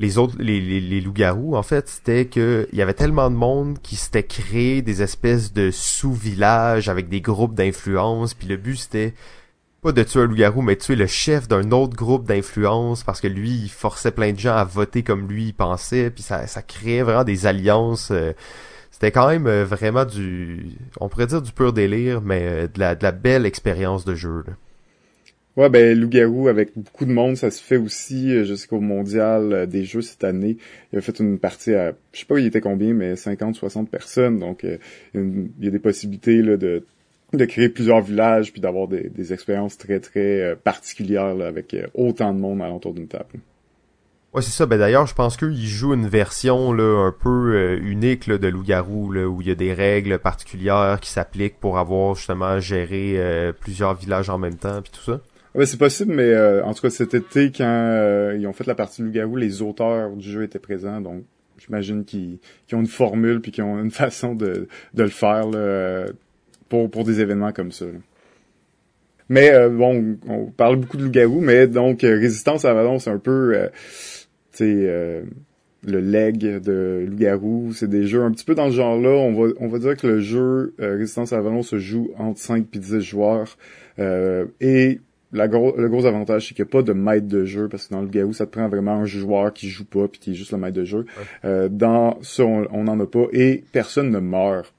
[0.00, 1.56] les autres les, les, les loups-garous.
[1.56, 5.52] En fait, c'était que il y avait tellement de monde qui s'était créé des espèces
[5.52, 8.34] de sous-villages avec des groupes d'influence.
[8.34, 9.14] Puis le but c'était
[9.82, 13.28] pas de tuer un loup-garou, mais tuer le chef d'un autre groupe d'influence parce que
[13.28, 16.62] lui, il forçait plein de gens à voter comme lui il pensait, puis ça, ça
[16.62, 18.10] créait vraiment des alliances.
[18.10, 18.32] Euh,
[18.90, 22.80] c'était quand même euh, vraiment du, on pourrait dire du pur délire, mais euh, de,
[22.80, 24.42] la, de la belle expérience de jeu.
[24.46, 24.54] Là.
[25.56, 30.02] Ouais, ben Loup-garou avec beaucoup de monde, ça se fait aussi jusqu'au mondial des jeux
[30.02, 30.56] cette année.
[30.92, 33.90] Il a fait une partie à, je sais pas il était combien, mais 50, 60
[33.90, 34.38] personnes.
[34.38, 34.64] Donc
[35.14, 36.84] il y a des possibilités là, de
[37.32, 42.32] de créer plusieurs villages puis d'avoir des, des expériences très très particulières là, avec autant
[42.32, 43.40] de monde alentour d'une table.
[44.34, 44.66] Ouais, c'est ça.
[44.66, 49.10] Ben d'ailleurs, je pense qu'ils jouent une version là un peu unique là, de loup-garou
[49.12, 53.20] là, où il y a des règles particulières qui s'appliquent pour avoir justement géré
[53.60, 55.20] plusieurs villages en même temps puis tout ça.
[55.54, 58.66] Ouais, c'est possible, mais euh, en tout cas cet été, quand euh, ils ont fait
[58.66, 61.24] la partie loup-garou, les auteurs du jeu étaient présents, donc
[61.58, 62.38] j'imagine qu'ils
[62.72, 66.06] ont une formule puis qu'ils ont une façon de, de le faire là,
[66.68, 67.86] pour, pour des événements comme ça.
[69.28, 73.18] Mais euh, bon, on parle beaucoup de loup-garou, mais donc Résistance à Avalon, c'est un
[73.18, 73.68] peu
[74.52, 75.24] tu sais
[75.86, 77.72] le leg de loup-garou.
[77.74, 79.10] C'est des jeux un petit peu dans ce genre-là.
[79.10, 82.66] On va, on va dire que le jeu Résistance à Avalon se joue entre 5
[82.74, 83.58] et 10 joueurs.
[83.98, 85.00] et
[85.32, 88.00] le gros avantage, c'est qu'il n'y a pas de maître de jeu, parce que dans
[88.00, 90.52] le Gaou, ça te prend vraiment un joueur qui joue pas, puis qui est juste
[90.52, 91.06] le maître de jeu.
[91.44, 94.72] Euh, dans ça, on n'en a pas, et personne ne meurt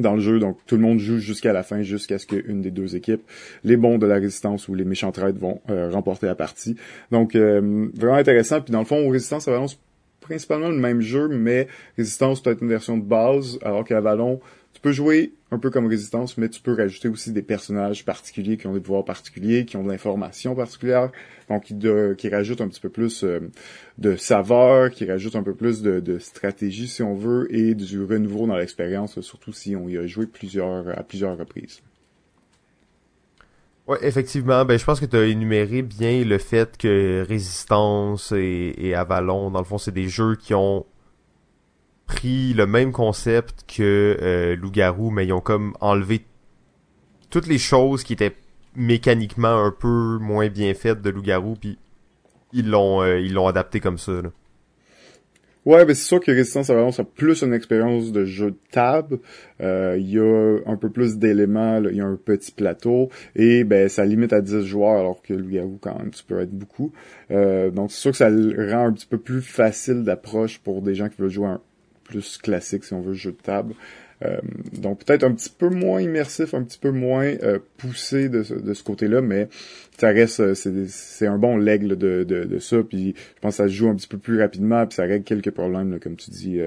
[0.00, 2.70] dans le jeu, donc tout le monde joue jusqu'à la fin, jusqu'à ce qu'une des
[2.70, 3.22] deux équipes,
[3.64, 6.76] les bons de la résistance ou les méchants traites, vont euh, remporter la partie.
[7.10, 9.78] Donc, euh, vraiment intéressant, puis dans le fond, Résistance, ça balance
[10.20, 14.40] principalement le même jeu, mais Résistance peut être une version de base, alors qu'Avalon,
[14.78, 18.56] tu peux jouer un peu comme résistance, mais tu peux rajouter aussi des personnages particuliers
[18.56, 21.10] qui ont des pouvoirs particuliers, qui ont de l'information particulière,
[21.48, 23.40] donc qui, rajoutent un petit peu plus euh,
[23.98, 28.46] de saveur, qui rajoutent un peu plus de, stratégie si on veut, et du renouveau
[28.46, 31.82] dans l'expérience, surtout si on y a joué plusieurs à plusieurs reprises.
[33.88, 38.94] Ouais, effectivement, ben je pense que tu as énuméré bien le fait que Résistance et
[38.94, 40.86] Avalon, dans le fond, c'est des jeux qui ont
[42.08, 44.56] pris le même concept que euh,
[45.12, 46.22] mais ils ont comme enlevé
[47.30, 48.34] toutes les choses qui étaient
[48.74, 51.78] mécaniquement un peu moins bien faites de Loup-garou, puis
[52.52, 54.12] ils l'ont euh, ils l'ont adapté comme ça.
[55.66, 58.58] Ouais, ben c'est sûr que Résistance à ça a plus une expérience de jeu de
[58.70, 59.18] table.
[59.60, 63.64] Euh, il y a un peu plus d'éléments, il y a un petit plateau, et
[63.64, 66.92] ben ça limite à 10 joueurs, alors que Loup-garou, quand même, tu peux être beaucoup.
[67.28, 71.10] donc c'est sûr que ça rend un petit peu plus facile d'approche pour des gens
[71.10, 71.60] qui veulent jouer un
[72.08, 73.74] plus classique, si on veut, jeu de table.
[74.24, 74.38] Euh,
[74.72, 78.74] donc peut-être un petit peu moins immersif, un petit peu moins euh, poussé de, de
[78.74, 79.48] ce côté-là, mais
[79.96, 82.78] ça reste, euh, c'est un bon leg de, de, de, ça.
[82.82, 85.24] Puis je pense que ça se joue un petit peu plus rapidement, puis ça règle
[85.24, 86.58] quelques problèmes, comme tu dis,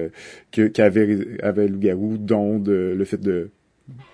[0.50, 3.50] que qu'avait avait le garou, dont le fait de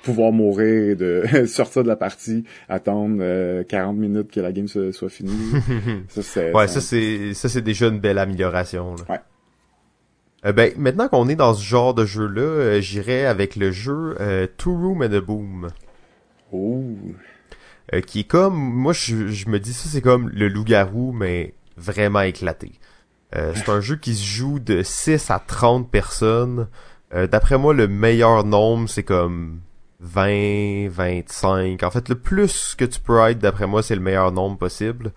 [0.03, 5.09] pouvoir mourir et de sortir de la partie, attendre 40 minutes que la game soit
[5.09, 5.31] finie.
[6.09, 8.97] ça, ouais, ça c'est ça c'est déjà une belle amélioration.
[8.97, 9.05] Là.
[9.09, 9.21] Ouais.
[10.47, 14.17] Euh, ben, maintenant qu'on est dans ce genre de jeu-là, euh, j'irai avec le jeu
[14.21, 15.69] euh, Two Room and a Boom.
[16.53, 16.97] Oh.
[18.07, 22.73] qui est comme, moi je, me dis ça c'est comme le loup-garou, mais vraiment éclaté.
[23.33, 26.69] c'est un jeu qui se joue de 6 à 30 personnes.
[27.13, 29.61] D'après moi, le meilleur nombre, c'est comme
[30.01, 31.83] 20, 25.
[31.83, 35.13] En fait, le plus que tu peux être, d'après moi, c'est le meilleur nombre possible.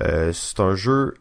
[0.00, 1.14] c'est un jeu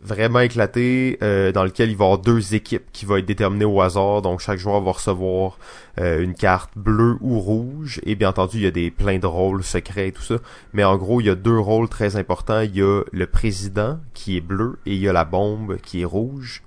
[0.00, 3.64] vraiment éclaté euh, dans lequel il va y avoir deux équipes qui vont être déterminées
[3.64, 4.22] au hasard.
[4.22, 5.58] Donc chaque joueur va recevoir
[6.00, 8.00] euh, une carte bleue ou rouge.
[8.04, 10.36] Et bien entendu, il y a des plein de rôles secrets et tout ça.
[10.72, 12.60] Mais en gros, il y a deux rôles très importants.
[12.60, 16.02] Il y a le président qui est bleu et il y a la bombe qui
[16.02, 16.62] est rouge.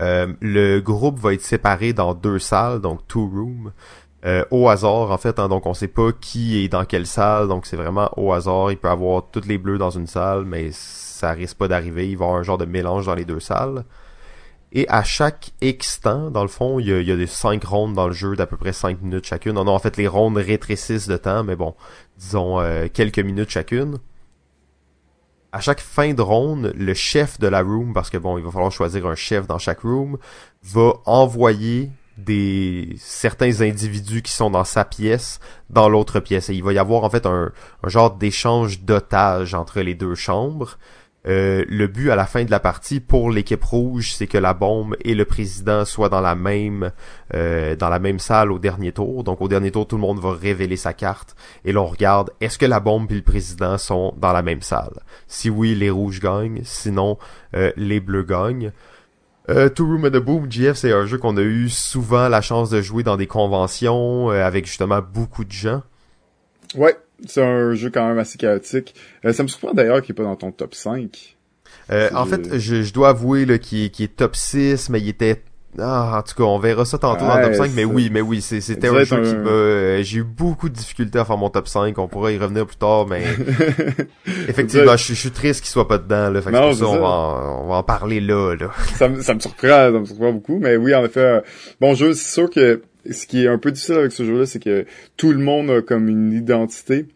[0.00, 3.72] Euh, le groupe va être séparé dans deux salles, donc two rooms.
[4.50, 7.66] au hasard en fait, hein, donc on sait pas qui est dans quelle salle, donc
[7.66, 8.70] c'est vraiment au hasard.
[8.70, 10.70] Il peut avoir toutes les bleus dans une salle, mais
[11.18, 12.08] ça risque pas d'arriver.
[12.08, 13.84] Il va y avoir un genre de mélange dans les deux salles.
[14.72, 17.26] Et à chaque X temps, dans le fond, il y a, il y a des
[17.26, 19.54] 5 rondes dans le jeu d'à peu près 5 minutes chacune.
[19.54, 21.74] Non, en fait, les rondes rétrécissent de temps, mais bon,
[22.18, 23.98] disons euh, quelques minutes chacune.
[25.52, 28.50] À chaque fin de ronde, le chef de la room, parce que bon, il va
[28.50, 30.18] falloir choisir un chef dans chaque room,
[30.62, 35.40] va envoyer des certains individus qui sont dans sa pièce
[35.70, 36.50] dans l'autre pièce.
[36.50, 37.52] Et il va y avoir en fait un,
[37.82, 40.78] un genre d'échange d'otages entre les deux chambres.
[41.28, 44.54] Euh, le but à la fin de la partie pour l'équipe rouge, c'est que la
[44.54, 46.90] bombe et le président soient dans la même
[47.34, 49.24] euh, dans la même salle au dernier tour.
[49.24, 52.58] Donc au dernier tour, tout le monde va révéler sa carte et l'on regarde est-ce
[52.58, 55.02] que la bombe et le président sont dans la même salle?
[55.26, 56.62] Si oui, les rouges gagnent.
[56.64, 57.18] Sinon,
[57.54, 58.72] euh, les bleus gagnent.
[59.50, 62.40] Euh, Two Room and a Boom, GF, c'est un jeu qu'on a eu souvent la
[62.40, 65.82] chance de jouer dans des conventions avec justement beaucoup de gens.
[66.74, 66.94] Ouais,
[67.26, 68.94] c'est un jeu quand même assez chaotique.
[69.24, 71.36] Euh, ça me surprend d'ailleurs qu'il est pas dans ton top 5.
[71.90, 75.42] Euh, en fait, je, dois avouer qu'il est, est top 6, mais il était
[75.78, 78.20] Ah, en tout cas, on verra ça tantôt dans le top 5, mais oui, mais
[78.20, 79.50] oui, c'était un jeu qui m'a...
[79.50, 82.66] Euh, j'ai eu beaucoup de difficultés à faire mon top 5, on pourra y revenir
[82.66, 83.22] plus tard, mais...
[84.48, 87.64] Effectivement, je, suis triste qu'il soit pas dedans, là, fait que ça, on va, en,
[87.64, 88.70] on va en parler là, là.
[88.94, 91.40] ça, me, ça me surprend, ça me surprend beaucoup, mais oui, en effet, euh,
[91.80, 94.62] bon jeu, c'est sûr que ce qui est un peu difficile avec ce jeu-là, c'est
[94.62, 94.84] que
[95.16, 97.06] tout le monde a comme une identité.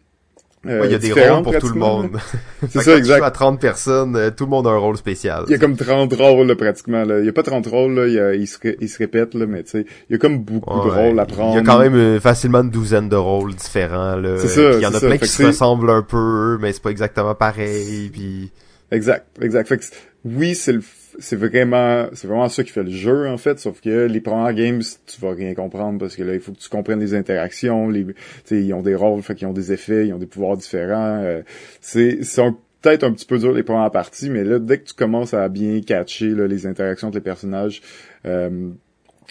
[0.65, 2.17] Euh, il y a des rôles pour tout le monde.
[2.69, 3.17] c'est ça, exact.
[3.17, 5.43] Tu à 30 personnes, euh, tout le monde a un rôle spécial.
[5.47, 7.03] Il y a comme 30 rôles, là, pratiquement.
[7.03, 7.19] Là.
[7.19, 9.33] Il y a pas 30 rôles, là, il, y a, il, se, il se répète,
[9.33, 11.51] là, mais tu sais, il y a comme beaucoup de rôles à prendre.
[11.51, 14.15] Il y a quand même euh, facilement une douzaine de rôles différents.
[14.15, 14.37] Là.
[14.37, 16.91] C'est ça, Il y en a plein qui se ressemblent un peu, mais c'est pas
[16.91, 18.09] exactement pareil.
[18.13, 18.49] Puis...
[18.91, 19.67] Exact, exact.
[19.67, 19.83] Fait que,
[20.23, 20.81] oui, c'est le
[21.19, 24.53] c'est vraiment c'est vraiment ça qui fait le jeu en fait sauf que les premières
[24.53, 27.89] games tu vas rien comprendre parce que là il faut que tu comprennes les interactions
[27.89, 28.05] les
[28.51, 31.41] ils ont des rôles fait qu'ils ont des effets ils ont des pouvoirs différents euh,
[31.81, 32.43] c'est c'est
[32.81, 35.47] peut-être un petit peu dur les premières parties mais là dès que tu commences à
[35.49, 37.81] bien catcher là, les interactions entre les personnages
[38.25, 38.69] euh,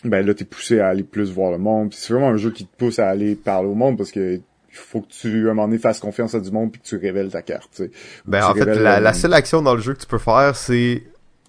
[0.04, 2.66] ben là t'es poussé à aller plus voir le monde c'est vraiment un jeu qui
[2.66, 4.40] te pousse à aller parler au monde parce que
[4.74, 6.86] il faut que tu, à un moment donné, fasses confiance à du monde puis que
[6.86, 7.82] tu révèles ta carte,
[8.24, 11.02] Ben, en fait, la, la, seule action dans le jeu que tu peux faire, c'est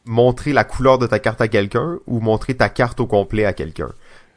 [0.06, 3.54] montrer la couleur de ta carte à quelqu'un ou montrer ta carte au complet à
[3.54, 3.92] quelqu'un.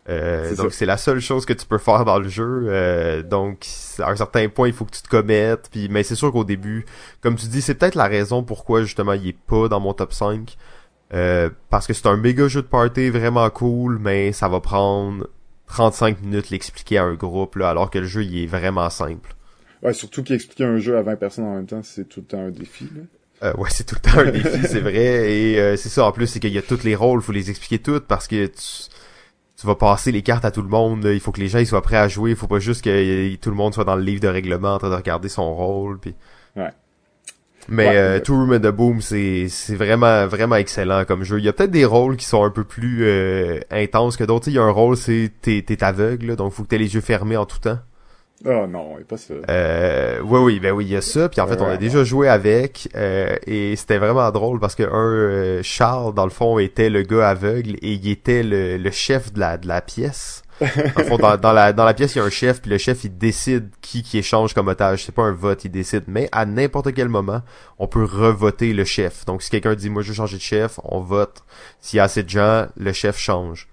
[0.09, 2.67] Euh, donc c'est la seule chose que tu peux faire dans le jeu.
[2.69, 3.67] Euh, donc
[3.99, 5.69] à un certain point, il faut que tu te commettes.
[5.71, 6.87] Puis, mais c'est sûr qu'au début,
[7.21, 10.13] comme tu dis, c'est peut-être la raison pourquoi justement il est pas dans mon top
[10.13, 10.57] 5.
[11.15, 15.29] Euh, parce que c'est un méga jeu de party vraiment cool, mais ça va prendre
[15.69, 19.35] 35 minutes l'expliquer à un groupe, là, alors que le jeu il est vraiment simple.
[19.83, 22.41] Ouais, surtout qu'expliquer un jeu à 20 personnes en même temps, c'est tout le temps
[22.41, 22.89] un défi.
[22.95, 23.03] Là.
[23.43, 25.33] Euh, ouais, c'est tout le temps un défi, c'est vrai.
[25.33, 27.51] Et euh, c'est ça, en plus, c'est qu'il y a tous les rôles, faut les
[27.51, 31.05] expliquer toutes parce que tu, vas passer les cartes à tout le monde.
[31.05, 32.31] Il faut que les gens ils soient prêts à jouer.
[32.31, 34.79] Il faut pas juste que tout le monde soit dans le livre de règlement en
[34.79, 35.99] train de regarder son rôle.
[35.99, 36.15] Puis...
[36.57, 36.71] Ouais.
[37.69, 41.39] Mais euh, Two Room and the Boom, c'est c'est vraiment vraiment excellent comme jeu.
[41.39, 44.49] Il y a peut-être des rôles qui sont un peu plus euh, intenses que d'autres.
[44.49, 47.01] Il y a un rôle, c'est t'es t'es aveugle, donc faut que t'aies les yeux
[47.01, 47.79] fermés en tout temps.
[48.45, 49.35] Oh non, pas ça.
[49.49, 51.29] Euh, oui, oui, ben oui, il y a ça.
[51.29, 54.83] Puis en fait, on a déjà joué avec euh, et c'était vraiment drôle parce que
[54.83, 58.91] un euh, Charles, dans le fond, était le gars aveugle et il était le, le
[58.91, 60.43] chef de la de la pièce.
[61.19, 63.17] Dans, dans, la dans la pièce, il y a un chef, puis le chef il
[63.17, 65.05] décide qui qui échange comme otage.
[65.05, 66.05] C'est pas un vote, il décide.
[66.07, 67.43] Mais à n'importe quel moment,
[67.79, 69.25] on peut revoter le chef.
[69.25, 71.43] Donc si quelqu'un dit moi je veux changer de chef, on vote.
[71.81, 73.69] S'il y a assez de gens, le chef change.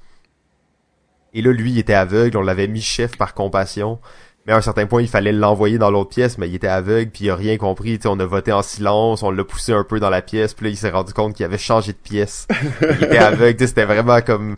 [1.34, 4.00] Et là, lui, il était aveugle, on l'avait mis chef par compassion.
[4.46, 7.12] Mais à un certain point, il fallait l'envoyer dans l'autre pièce, mais il était aveugle,
[7.12, 7.98] puis il a rien compris.
[7.98, 10.66] T'sais, on a voté en silence, on l'a poussé un peu dans la pièce, puis
[10.66, 12.48] là, il s'est rendu compte qu'il avait changé de pièce.
[12.82, 14.58] il était aveugle, c'était vraiment comme...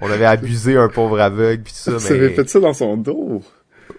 [0.00, 2.18] On avait abusé un pauvre aveugle, puis tout ça, mais...
[2.18, 3.42] avait fait ça dans son dos?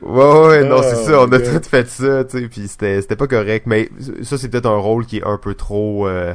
[0.01, 3.15] Ouais, ouais, non, c'est ça, on a tout fait ça, tu sais, puis c'était, c'était
[3.15, 3.89] pas correct, mais
[4.21, 6.07] ça, c'est peut-être un rôle qui est un peu trop...
[6.07, 6.33] Euh,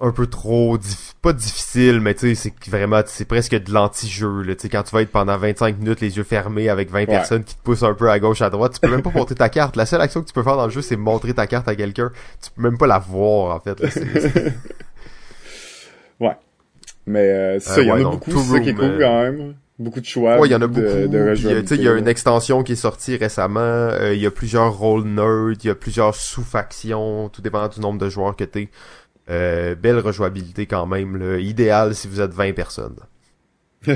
[0.00, 0.78] un peu trop
[1.20, 4.82] pas difficile mais tu sais c'est vraiment c'est presque de l'anti-jeu là tu sais quand
[4.82, 7.82] tu vas être pendant 25 minutes les yeux fermés avec 20 personnes qui te poussent
[7.82, 10.00] un peu à gauche à droite tu peux même pas montrer ta carte la seule
[10.00, 12.10] action que tu peux faire dans le jeu c'est montrer ta carte à quelqu'un
[12.42, 13.78] tu peux même pas la voir en fait
[16.20, 16.36] ouais
[17.06, 19.22] mais euh, ça il y en a beaucoup c'est ça qui est cool euh, quand
[19.22, 20.38] même beaucoup de choix.
[20.38, 20.86] Ouais, il y en a beaucoup.
[20.86, 23.60] Il y a une extension qui est sortie récemment.
[23.60, 25.56] Euh, il y a plusieurs rôles nerds.
[25.62, 28.68] Il y a plusieurs sous-factions, tout dépendant du nombre de joueurs que t'es.
[29.30, 31.38] Euh, belle rejouabilité quand même, là.
[31.38, 32.96] idéal si vous êtes 20 personnes.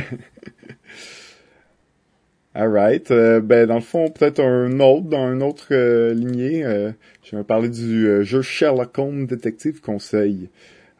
[2.54, 3.10] Alright.
[3.10, 6.62] Euh, ben dans le fond, peut-être un autre, dans une autre euh, lignée.
[7.24, 10.50] je vais parler du jeu Sherlock Holmes Detective Conseil.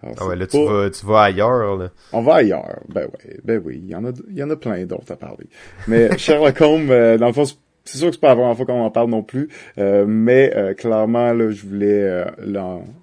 [0.03, 1.77] ah ouais, là tu, vas, tu vas ailleurs.
[1.77, 1.91] Là.
[2.13, 2.81] On va ailleurs.
[2.89, 5.17] Ben ouais, ben oui, il y en a, il y en a plein d'autres à
[5.17, 5.47] parler.
[5.87, 7.45] Mais Sherlock Holmes, dans le fond,
[7.85, 10.53] c'est sûr que c'est pas la première fois qu'on en parle non plus, euh, mais
[10.57, 12.25] euh, clairement là, je voulais euh,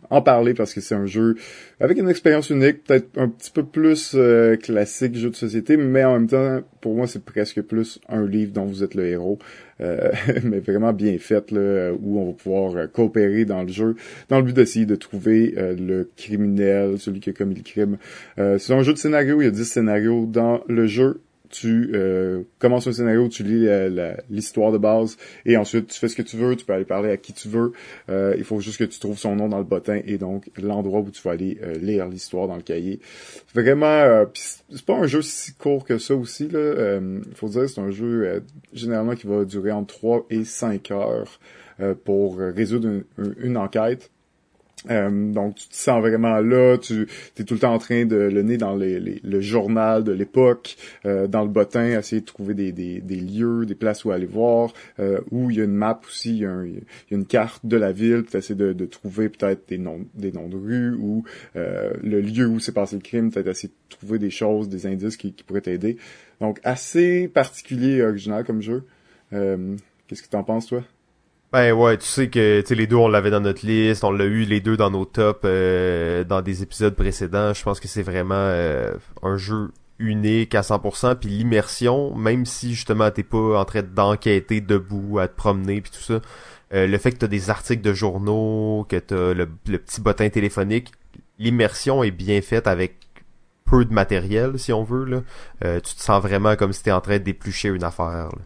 [0.10, 1.36] en, parler parce que c'est un jeu
[1.80, 4.16] avec une expérience unique, peut-être un petit peu plus
[4.62, 8.52] classique jeu de société, mais en même temps, pour moi, c'est presque plus un livre
[8.54, 9.40] dont vous êtes le héros,
[9.80, 13.96] mais vraiment bien fait là, où on va pouvoir coopérer dans le jeu,
[14.30, 17.98] dans le but d'essayer de trouver le criminel, celui qui a commis le crime.
[18.36, 21.22] c'est un jeu de scénario, il y a 10 scénarios dans le jeu
[21.52, 23.68] tu euh, commences un scénario, tu lis
[24.30, 27.12] l'histoire de base et ensuite tu fais ce que tu veux, tu peux aller parler
[27.12, 27.74] à qui tu veux.
[28.10, 31.02] Euh, il faut juste que tu trouves son nom dans le bottin et donc l'endroit
[31.02, 33.00] où tu vas aller euh, lire l'histoire dans le cahier.
[33.54, 37.00] Vraiment, c'est pas un jeu si court que ça aussi là.
[37.02, 38.44] Il faut dire c'est un jeu
[38.74, 41.40] généralement qui va durer entre 3 et 5 heures
[42.04, 43.04] pour résoudre
[43.38, 44.10] une enquête.
[44.90, 47.08] Euh, donc tu te sens vraiment là, tu
[47.38, 50.76] es tout le temps en train de le nez dans les, le journal de l'époque,
[51.06, 54.26] euh, dans le bottin, essayer de trouver des, des, des, lieux, des places où aller
[54.26, 56.64] voir, euh, où il y a une map aussi, il y a,
[57.12, 60.48] une carte de la ville, tu essaies de, de trouver peut-être des noms des noms
[60.48, 61.24] de rues ou
[61.56, 64.88] euh, le lieu où s'est passé le crime, peut-être essayer de trouver des choses, des
[64.88, 65.98] indices qui, qui pourraient t'aider.
[66.40, 68.84] Donc assez particulier et original comme jeu.
[69.30, 70.84] Qu'est-ce que t'en penses toi?
[71.52, 74.24] Ben ouais, tu sais que tu les deux on l'avait dans notre liste, on l'a
[74.24, 77.54] eu les deux dans nos tops euh, dans des épisodes précédents.
[77.54, 82.74] Je pense que c'est vraiment euh, un jeu unique à 100% puis l'immersion, même si
[82.74, 86.22] justement t'es pas en train d'enquêter debout, à te promener puis tout ça,
[86.74, 90.30] euh, le fait que t'as des articles de journaux, que t'as le, le petit bottin
[90.30, 90.94] téléphonique,
[91.38, 92.96] l'immersion est bien faite avec
[93.66, 95.22] peu de matériel si on veut là.
[95.82, 98.30] tu te sens vraiment comme si t'es en train d'éplucher une affaire.
[98.30, 98.42] Là.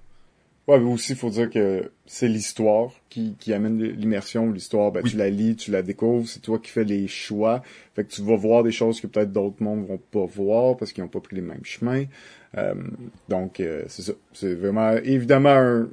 [0.67, 4.51] Ouais, mais aussi, il faut dire que c'est l'histoire qui, qui amène l'immersion.
[4.51, 7.61] L'histoire, ben, tu la lis, tu la découvres, c'est toi qui fais les choix.
[7.93, 10.91] Fait que tu vas voir des choses que peut-être d'autres mondes vont pas voir parce
[10.91, 12.05] qu'ils ont pas pris les mêmes chemins.
[12.57, 12.73] Euh,
[13.29, 14.13] donc, euh, c'est ça.
[14.33, 15.85] C'est vraiment, évidemment,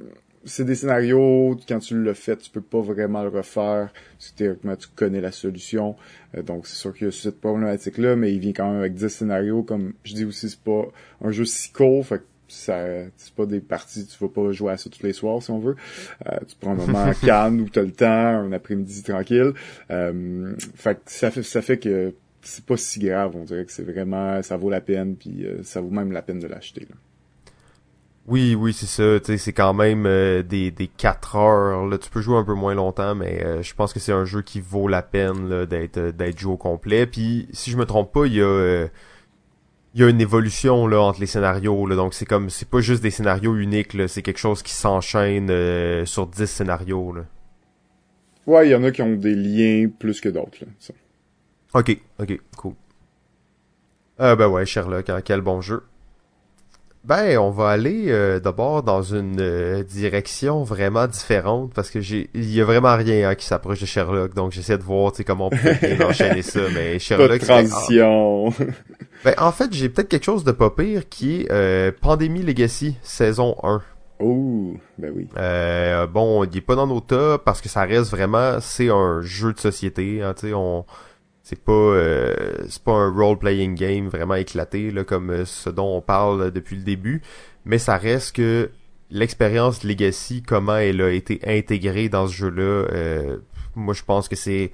[0.45, 4.37] c'est des scénarios, quand tu le fais, tu peux pas vraiment le refaire, parce que
[4.37, 5.95] théoriquement, tu connais la solution.
[6.35, 8.95] Euh, donc, c'est sûr qu'il y a cette problématique-là, mais il vient quand même avec
[8.95, 9.63] 10 scénarios.
[9.63, 10.85] Comme je dis aussi, c'est pas
[11.21, 12.85] un jeu si court, fait ça
[13.17, 15.59] c'est pas des parties tu vas pas jouer à ça tous les soirs si on
[15.59, 15.75] veut
[16.27, 19.53] euh, tu prends un moment calme où t'as le temps un après-midi tranquille
[19.91, 23.83] euh, fait ça fait ça fait que c'est pas si grave on dirait que c'est
[23.83, 26.87] vraiment ça vaut la peine puis euh, ça vaut même la peine de l'acheter
[28.25, 29.19] oui, oui, c'est ça.
[29.19, 30.03] Tu sais, c'est quand même
[30.43, 31.85] des des quatre heures.
[31.85, 34.41] Là, tu peux jouer un peu moins longtemps, mais je pense que c'est un jeu
[34.41, 37.05] qui vaut la peine d'être d'être joué au complet.
[37.05, 38.87] Puis, si je me trompe pas, il y a
[39.93, 42.81] il y a une évolution là entre les scénarios là, donc c'est comme c'est pas
[42.81, 47.25] juste des scénarios uniques là, c'est quelque chose qui s'enchaîne euh, sur 10 scénarios là.
[48.45, 50.67] Ouais, il y en a qui ont des liens plus que d'autres là.
[50.79, 50.93] Ça.
[51.75, 52.73] OK, OK, cool.
[54.19, 55.83] Euh, ben ouais, Sherlock, hein, quel bon jeu.
[57.03, 62.29] Ben, on va aller euh, d'abord dans une euh, direction vraiment différente parce que j'ai
[62.33, 65.47] il y a vraiment rien hein, qui s'approche de Sherlock donc j'essaie de voir comment
[65.47, 68.53] on peut enchaîner ça mais Sherlock pas transition.
[69.25, 72.95] ben en fait, j'ai peut-être quelque chose de pas pire qui est euh, Pandémie Legacy
[73.01, 73.81] saison 1.
[74.19, 75.27] Oh, ben oui.
[75.35, 79.21] Euh, bon, il est pas dans nos tops parce que ça reste vraiment c'est un
[79.21, 80.85] jeu de société, hein, tu sais on
[81.43, 82.33] c'est pas euh,
[82.69, 86.51] c'est pas un role playing game vraiment éclaté là comme euh, ce dont on parle
[86.51, 87.21] depuis le début
[87.65, 88.71] mais ça reste que
[89.11, 93.37] l'expérience Legacy comment elle a été intégrée dans ce jeu-là euh,
[93.75, 94.71] moi je pense que c'est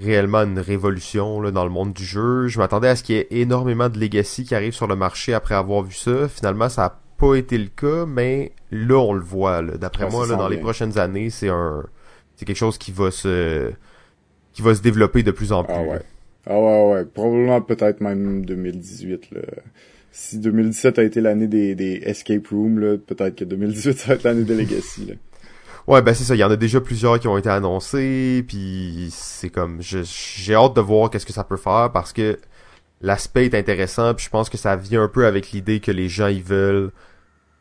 [0.00, 2.46] réellement une révolution là, dans le monde du jeu.
[2.46, 5.34] Je m'attendais à ce qu'il y ait énormément de Legacy qui arrive sur le marché
[5.34, 6.28] après avoir vu ça.
[6.28, 10.34] Finalement ça a pas été le cas mais là on le voit d'après moi là,
[10.34, 11.84] dans les prochaines années c'est un
[12.36, 13.72] c'est quelque chose qui va se
[14.58, 15.72] qui va se développer de plus en plus.
[15.72, 16.00] Ah ouais.
[16.44, 17.04] Ah ouais, ouais.
[17.04, 19.30] Probablement peut-être même 2018.
[19.30, 19.40] Là.
[20.10, 24.14] Si 2017 a été l'année des, des escape rooms, là, peut-être que 2018 ça va
[24.14, 25.06] être l'année des legacy.
[25.06, 25.14] Là.
[25.86, 26.34] Ouais, ben c'est ça.
[26.34, 30.74] Il y en a déjà plusieurs qui ont été annoncés, puis c'est comme j'ai hâte
[30.74, 32.36] de voir qu'est-ce que ça peut faire parce que
[33.00, 36.08] l'aspect est intéressant, puis je pense que ça vient un peu avec l'idée que les
[36.08, 36.90] gens ils veulent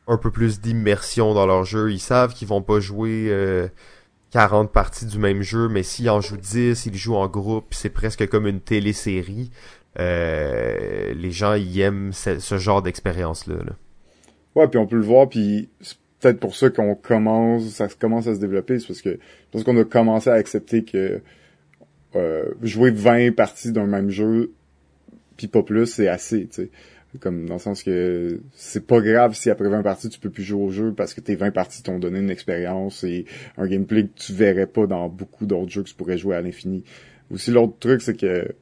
[0.08, 1.92] un peu plus d'immersion dans leur jeu.
[1.92, 3.28] Ils savent qu'ils vont pas jouer.
[3.30, 3.68] Euh,
[4.38, 7.90] 40 parties du même jeu, mais s'il en joue 10, il joue en groupe, c'est
[7.90, 9.50] presque comme une télésérie.
[9.98, 13.56] Euh, les gens ils aiment ce, genre d'expérience là,
[14.54, 18.28] Ouais, puis on peut le voir, puis c'est peut-être pour ça qu'on commence, ça commence
[18.28, 19.02] à se développer, c'est parce
[19.52, 21.20] parce qu'on a commencé à accepter que
[22.16, 24.52] euh, jouer 20 parties d'un même jeu,
[25.36, 26.48] puis pas plus, c'est assez.
[27.20, 30.44] Comme dans le sens que c'est pas grave si après 20 parties tu peux plus
[30.44, 33.26] jouer au jeu parce que tes 20 parties t'ont donné une expérience et
[33.58, 36.42] un gameplay que tu verrais pas dans beaucoup d'autres jeux que tu pourrais jouer à
[36.42, 36.84] l'infini.
[37.32, 38.54] Aussi l'autre truc c'est que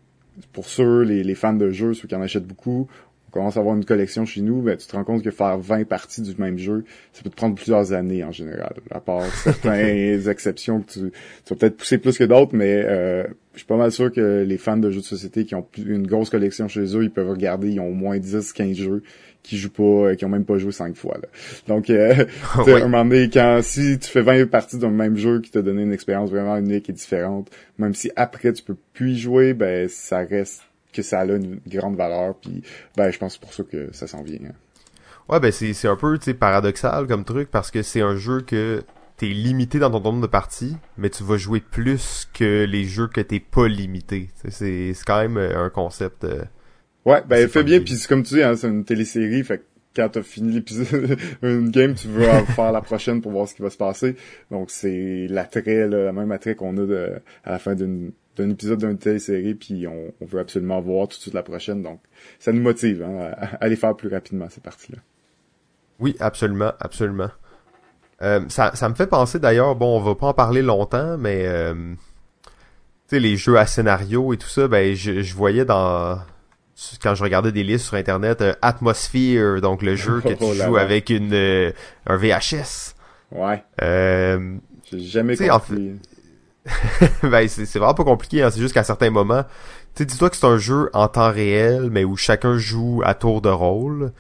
[0.54, 2.88] pour ceux, les, les fans de jeux, ceux qui en achètent beaucoup,
[3.36, 5.83] commence à avoir une collection chez nous, ben, tu te rends compte que faire 20
[5.83, 8.75] parties du même jeu, ça peut te prendre plusieurs années en général.
[8.89, 10.99] À part certaines exceptions que tu,
[11.43, 14.45] tu vas peut-être pousser plus que d'autres, mais euh, je suis pas mal sûr que
[14.47, 17.29] les fans de jeux de société qui ont une grosse collection chez eux, ils peuvent
[17.29, 19.03] regarder, ils ont au moins 10, 15 jeux
[19.43, 21.17] qui jouent pas, euh, qui ont même pas joué 5 fois.
[21.21, 21.27] Là.
[21.67, 22.25] Donc, euh,
[22.55, 25.61] à un moment donné, quand si tu fais 20 parties d'un même jeu qui t'a
[25.61, 29.53] donné une expérience vraiment unique et différente, même si après tu peux plus y jouer,
[29.53, 30.61] ben ça reste
[30.96, 32.36] que ça a une grande valeur.
[32.36, 32.64] Puis,
[32.96, 34.39] ben, je pense c'est pour ça que ça s'en vient.
[34.48, 34.54] Hein.
[35.28, 38.84] Ouais, ben c'est, c'est un peu paradoxal comme truc parce que c'est un jeu que
[39.18, 43.08] t'es limité dans ton nombre de parties, mais tu vas jouer plus que les jeux
[43.08, 44.30] que t'es pas limité.
[44.50, 46.26] C'est, c'est quand même euh, un concept.
[46.26, 46.43] Euh,
[47.06, 49.64] ouais, ben fait bien, puis c'est comme tu dis, hein, c'est une télésérie, fait que
[49.96, 53.62] quand t'as fini l'épisode, une game, tu veux faire la prochaine pour voir ce qui
[53.62, 54.16] va se passer.
[54.52, 57.14] Donc c'est l'attrait, là, le même attrait qu'on a de,
[57.46, 61.17] à la fin d'une d'un épisode d'une telle série, puis on, veut absolument voir tout
[61.17, 61.81] de suite la prochaine.
[61.81, 61.99] Donc,
[62.39, 64.99] ça nous motive hein, à, aller faire plus rapidement ces parties-là.
[65.99, 67.29] Oui, absolument, absolument.
[68.21, 71.45] Euh, ça, ça me fait penser d'ailleurs, bon, on va pas en parler longtemps, mais
[71.45, 71.73] euh,
[72.43, 72.51] tu
[73.07, 76.19] sais, les jeux à scénario et tout ça, ben je, je voyais dans
[77.01, 80.77] quand je regardais des listes sur internet euh, Atmosphere, donc le jeu que tu joues
[80.77, 81.71] avec une euh,
[82.05, 82.95] un VHS.
[83.31, 83.63] Ouais.
[83.81, 84.55] Euh,
[84.91, 85.95] J'ai jamais compris.
[87.24, 89.43] ben c'est vraiment pas compliqué, hein, c'est juste qu'à certains moments,
[89.95, 93.41] tu dis-toi que c'est un jeu en temps réel, mais où chacun joue à tour
[93.41, 94.11] de rôle,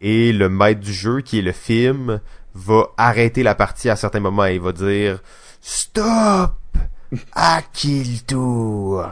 [0.00, 2.20] et le maître du jeu, qui est le film,
[2.54, 5.22] va arrêter la partie à certains moments, et va dire
[5.60, 6.52] Stop!
[7.32, 9.06] À qui le tour?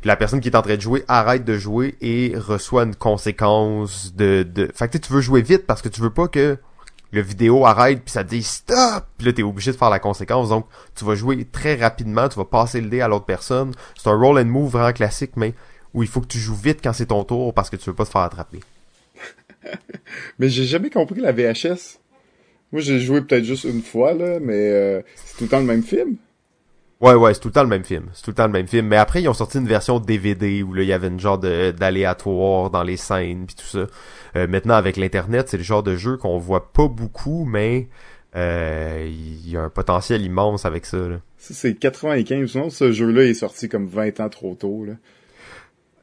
[0.00, 2.94] Puis la personne qui est en train de jouer arrête de jouer et reçoit une
[2.94, 4.44] conséquence de...
[4.44, 4.70] de...
[4.74, 6.58] Fait que tu veux jouer vite parce que tu veux pas que
[7.12, 9.98] le vidéo arrête puis ça te dit stop puis là t'es obligé de faire la
[9.98, 13.72] conséquence donc tu vas jouer très rapidement tu vas passer le dé à l'autre personne
[13.96, 15.54] c'est un roll and move vraiment classique mais
[15.94, 17.96] où il faut que tu joues vite quand c'est ton tour parce que tu veux
[17.96, 18.60] pas te faire attraper
[20.38, 21.98] mais j'ai jamais compris la VHS
[22.72, 25.66] moi j'ai joué peut-être juste une fois là mais euh, c'est tout le temps le
[25.66, 26.16] même film
[27.00, 28.10] Ouais, ouais, c'est tout le temps le même film.
[28.12, 28.86] C'est tout le temps le même film.
[28.86, 31.38] Mais après, ils ont sorti une version DVD où là, il y avait une genre
[31.38, 33.86] de d'aléatoire dans les scènes puis tout ça.
[34.36, 37.88] Euh, maintenant, avec l'internet, c'est le genre de jeu qu'on voit pas beaucoup, mais
[38.36, 40.98] euh, il y a un potentiel immense avec ça.
[40.98, 41.20] Là.
[41.38, 42.70] C'est 95, non?
[42.70, 44.84] Ce jeu-là est sorti comme 20 ans trop tôt.
[44.84, 44.94] Là.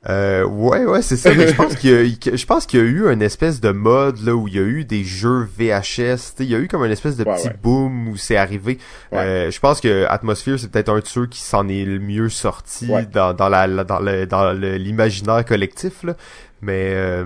[0.10, 1.34] Euh, ouais, ouais, c'est ça.
[1.34, 3.72] Mais je pense qu'il y a, je pense qu'il y a eu une espèce de
[3.72, 6.36] mode là où il y a eu des jeux VHS.
[6.40, 8.78] Il y a eu comme une espèce de petit boom où c'est arrivé.
[9.14, 12.30] Euh, je pense que Atmosphere c'est peut-être un de ceux qui s'en est le mieux
[12.30, 16.16] sorti dans, dans la dans le dans l'imaginaire collectif là.
[16.62, 17.26] Mais euh,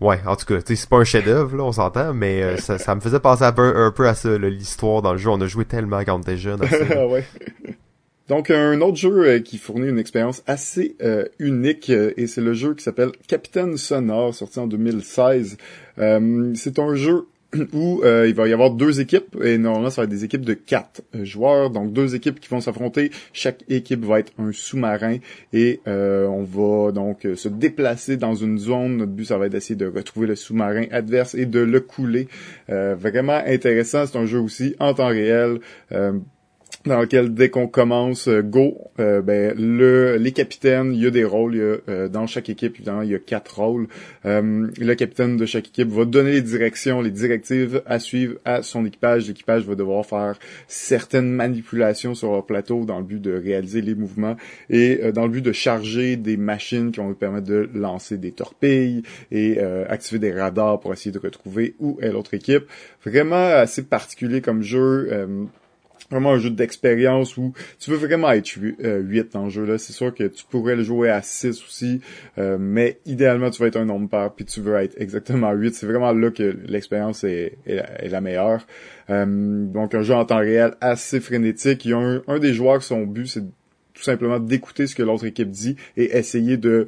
[0.00, 2.94] ouais, en tout cas, c'est pas un chef-d'œuvre là, on s'entend, mais euh, ça, ça
[2.94, 5.30] me faisait penser un peu, un peu à ça l'histoire dans le jeu.
[5.30, 6.60] On a joué tellement quand on était jeune.
[7.10, 7.24] ouais.
[8.28, 12.42] Donc un autre jeu euh, qui fournit une expérience assez euh, unique euh, et c'est
[12.42, 15.56] le jeu qui s'appelle Capitaine Sonore sorti en 2016.
[15.96, 17.26] c'est un jeu
[17.72, 20.54] où il va y avoir deux équipes et normalement ça va être des équipes de
[20.54, 21.70] quatre joueurs.
[21.70, 23.10] Donc deux équipes qui vont s'affronter.
[23.32, 25.16] Chaque équipe va être un sous-marin
[25.52, 28.98] et on va donc se déplacer dans une zone.
[28.98, 32.28] Notre but ça va être d'essayer de retrouver le sous-marin adverse et de le couler.
[32.68, 34.06] Vraiment intéressant.
[34.06, 35.60] C'est un jeu aussi en temps réel
[36.86, 41.10] dans lequel dès qu'on commence euh, go, euh, ben le les capitaines, il y a
[41.10, 43.88] des rôles, y a, euh, dans chaque équipe évidemment il y a quatre rôles.
[44.24, 48.86] le capitaine de chaque équipe va donner les directions, les directives à suivre à son
[48.86, 49.26] équipage.
[49.26, 53.94] L'équipage va devoir faire certaines manipulations sur leur plateau dans le but de réaliser les
[53.94, 54.36] mouvements
[54.70, 58.32] et dans le but de charger des machines qui vont lui permettre de lancer des
[58.32, 62.64] torpilles et activer des radars pour essayer de retrouver où est l'autre équipe.
[63.04, 65.08] Vraiment assez particulier comme jeu
[66.10, 69.78] vraiment un jeu d'expérience où tu veux vraiment être 8 euh, dans le jeu là.
[69.78, 72.00] C'est sûr que tu pourrais le jouer à 6 aussi,
[72.38, 75.74] euh, mais idéalement tu vas être un nombre pair puis tu veux être exactement 8.
[75.74, 78.66] C'est vraiment là que l'expérience est, est, la meilleure.
[79.10, 81.84] Euh, donc un jeu en temps réel assez frénétique.
[81.84, 83.44] Il y a un, un des joueurs son but c'est
[83.94, 86.86] tout simplement d'écouter ce que l'autre équipe dit et essayer de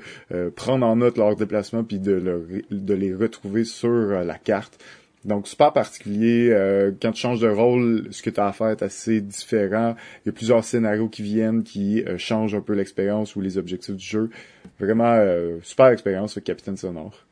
[0.55, 2.23] prendre en note leur déplacement puis de,
[2.71, 4.79] de les retrouver sur la carte.
[5.25, 6.51] Donc, super particulier.
[6.51, 9.95] Euh, quand tu changes de rôle, ce que tu as à faire est assez différent.
[10.25, 13.59] Il y a plusieurs scénarios qui viennent qui euh, changent un peu l'expérience ou les
[13.59, 14.31] objectifs du jeu.
[14.79, 17.27] Vraiment, euh, super expérience, le Capitaine Sonore.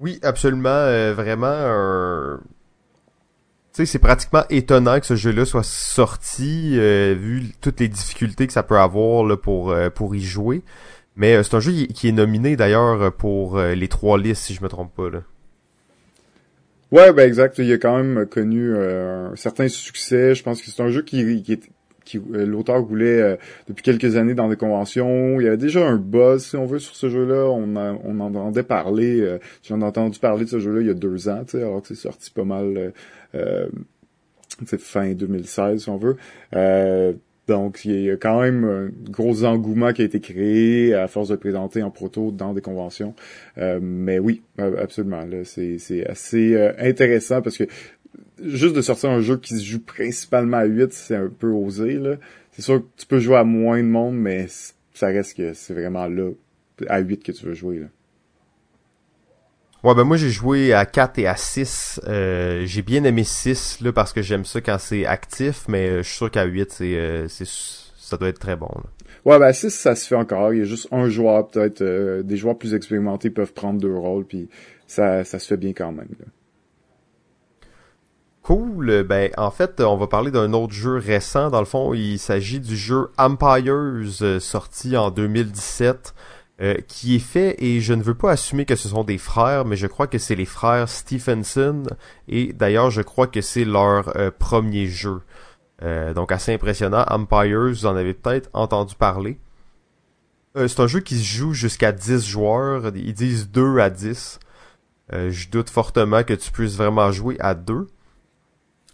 [0.00, 1.12] Oui, absolument.
[1.12, 2.38] vraiment,
[3.74, 8.54] tu sais, c'est pratiquement étonnant que ce jeu-là soit sorti, vu toutes les difficultés que
[8.54, 10.62] ça peut avoir là, pour, pour y jouer.
[11.16, 14.70] Mais c'est un jeu qui est nominé d'ailleurs pour les trois listes, si je me
[14.70, 15.10] trompe pas.
[15.10, 15.20] Là.
[16.92, 17.58] Ouais, ben exact.
[17.58, 20.34] Il a quand même connu euh, un certain succès.
[20.34, 21.60] Je pense que c'est un jeu qui, qui,
[22.04, 23.36] qui euh, l'auteur voulait euh,
[23.68, 25.38] depuis quelques années dans des conventions.
[25.40, 27.48] Il y avait déjà un buzz, si on veut, sur ce jeu-là.
[27.48, 29.38] On, on entendait parler.
[29.62, 31.94] J'en ai entendu parler de ce jeu-là il y a deux ans, alors que c'est
[31.94, 32.92] sorti pas mal.
[34.66, 36.16] c'est fin 2016, si on veut.
[37.50, 41.30] Donc, il y a quand même un gros engouement qui a été créé à force
[41.30, 43.12] de présenter en proto dans des conventions.
[43.58, 45.26] Euh, mais oui, absolument.
[45.42, 47.64] c'est, assez euh, intéressant parce que
[48.40, 51.98] juste de sortir un jeu qui se joue principalement à 8, c'est un peu osé.
[52.52, 54.46] C'est sûr que tu peux jouer à moins de monde, mais
[54.94, 56.30] ça reste que c'est vraiment là,
[56.86, 57.80] à 8 que tu veux jouer.
[57.80, 57.86] Là.
[59.82, 62.02] Ouais, ben moi j'ai joué à 4 et à 6.
[62.06, 66.02] Euh, j'ai bien aimé 6 là parce que j'aime ça quand c'est actif, mais euh,
[66.02, 68.68] je suis sûr qu'à 8 c'est euh, c'est ça doit être très bon.
[68.74, 68.82] Là.
[69.24, 71.82] Ouais, ben 6 ça se fait encore, il y a juste un joueur peut-être
[72.22, 74.50] des joueurs plus expérimentés peuvent prendre deux rôles puis
[74.86, 76.08] ça ça se fait bien quand même.
[76.18, 76.26] Là.
[78.42, 79.02] cool.
[79.04, 81.50] Ben, en fait, on va parler d'un autre jeu récent.
[81.50, 86.14] Dans le fond, il s'agit du jeu Empires, sorti en 2017.
[86.86, 89.76] Qui est fait, et je ne veux pas assumer que ce sont des frères, mais
[89.76, 91.84] je crois que c'est les frères Stephenson,
[92.28, 95.22] et d'ailleurs je crois que c'est leur premier jeu.
[96.14, 97.04] donc assez impressionnant.
[97.08, 99.38] Empires, vous en avez peut-être entendu parler.
[100.56, 102.92] Euh, c'est un jeu qui se joue jusqu'à 10 joueurs.
[102.94, 104.40] Ils disent 2 à 10.
[105.12, 107.86] Euh, je doute fortement que tu puisses vraiment jouer à 2.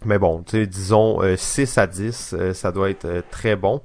[0.05, 3.81] Mais bon, disons 6 euh, à 10, ça doit être très bon.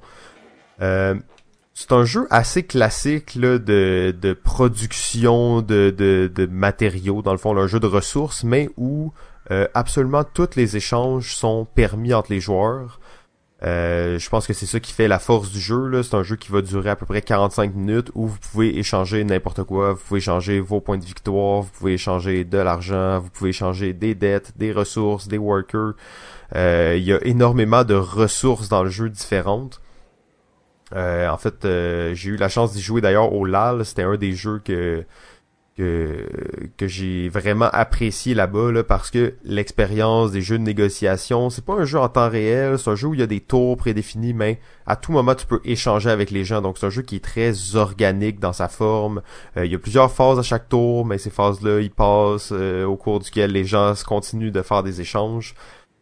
[1.73, 7.37] C'est un jeu assez classique là, de, de production de, de, de matériaux, dans le
[7.37, 9.11] fond, un jeu de ressources, mais où
[9.73, 12.99] absolument tous les échanges sont permis entre les joueurs.
[13.65, 16.03] Euh, je pense que c'est ça qui fait la force du jeu.
[16.03, 19.23] C'est un jeu qui va durer à peu près 45 minutes où vous pouvez échanger
[19.23, 19.93] n'importe quoi.
[19.93, 23.93] Vous pouvez échanger vos points de victoire, vous pouvez échanger de l'argent, vous pouvez échanger
[23.93, 25.93] des dettes, des ressources, des workers.
[26.55, 29.81] Euh, il y a énormément de ressources dans le jeu différentes.
[30.95, 31.65] Euh, en fait,
[32.13, 33.85] j'ai eu la chance d'y jouer d'ailleurs au LAL.
[33.85, 35.05] C'était un des jeux que
[35.75, 36.27] que,
[36.77, 41.73] que j'ai vraiment apprécié là-bas là, parce que l'expérience des jeux de négociation, c'est pas
[41.73, 44.33] un jeu en temps réel, c'est un jeu où il y a des tours prédéfinis,
[44.33, 46.61] mais à tout moment tu peux échanger avec les gens.
[46.61, 49.21] Donc c'est un jeu qui est très organique dans sa forme.
[49.57, 52.85] Euh, il y a plusieurs phases à chaque tour, mais ces phases-là, ils passent euh,
[52.85, 55.55] au cours duquel les gens continuent de faire des échanges.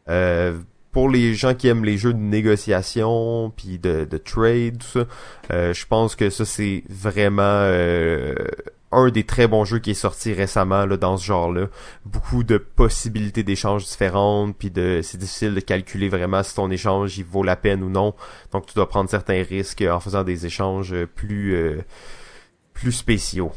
[0.09, 0.59] Euh,
[0.91, 5.05] pour les gens qui aiment les jeux de négociation puis de, de trade ça,
[5.49, 7.69] je pense que ça c'est vraiment
[8.91, 11.67] un des très bons jeux qui est sorti récemment là, dans ce genre-là.
[12.05, 17.17] Beaucoup de possibilités d'échanges différentes, puis de c'est difficile de calculer vraiment si ton échange
[17.17, 18.13] il vaut la peine ou non.
[18.51, 21.81] Donc tu dois prendre certains risques en faisant des échanges plus euh,
[22.73, 23.51] plus spéciaux.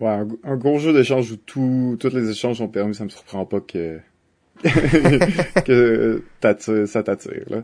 [0.00, 3.60] Ouais, un, gros jeu d'échange où tous les échanges sont permis, ça me surprend pas
[3.60, 4.00] que
[5.64, 6.22] que
[6.86, 7.44] ça t'attire.
[7.48, 7.58] Là.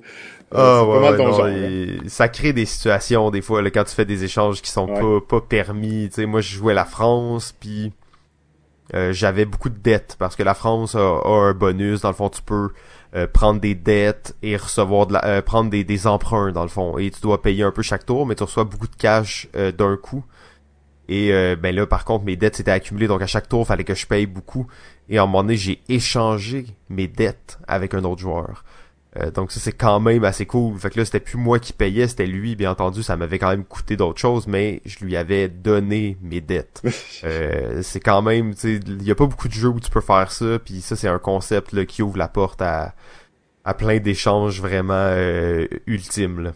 [0.52, 4.70] Ah, ouais, ça crée des situations des fois là, quand tu fais des échanges qui
[4.70, 6.08] sont pas, pas permis.
[6.08, 7.92] Tu sais, moi, je jouais la France, puis
[8.94, 12.00] euh, j'avais beaucoup de dettes parce que la France a, un bonus.
[12.00, 12.70] Dans le fond, tu peux
[13.14, 16.68] euh, prendre des dettes et recevoir de la, euh, prendre des, des emprunts dans le
[16.68, 16.98] fond.
[16.98, 19.96] Et tu dois payer un peu chaque tour, mais tu reçois beaucoup de cash d'un
[19.96, 20.24] coup.
[21.08, 23.82] Et ben là, par contre, mes dettes s'étaient accumulées, donc à chaque tour, il fallait
[23.82, 24.68] que je paye beaucoup.
[25.10, 28.64] Et à un moment donné, j'ai échangé mes dettes avec un autre joueur.
[29.16, 30.78] Euh, donc ça c'est quand même assez cool.
[30.78, 32.54] Fait que là c'était plus moi qui payais, c'était lui.
[32.54, 36.40] Bien entendu, ça m'avait quand même coûté d'autres choses, mais je lui avais donné mes
[36.40, 36.82] dettes.
[37.24, 39.90] euh, c'est quand même, tu sais, il y a pas beaucoup de jeux où tu
[39.90, 40.58] peux faire ça.
[40.60, 42.94] Puis ça c'est un concept là, qui ouvre la porte à,
[43.64, 46.40] à plein d'échanges vraiment euh, ultimes.
[46.40, 46.52] Là.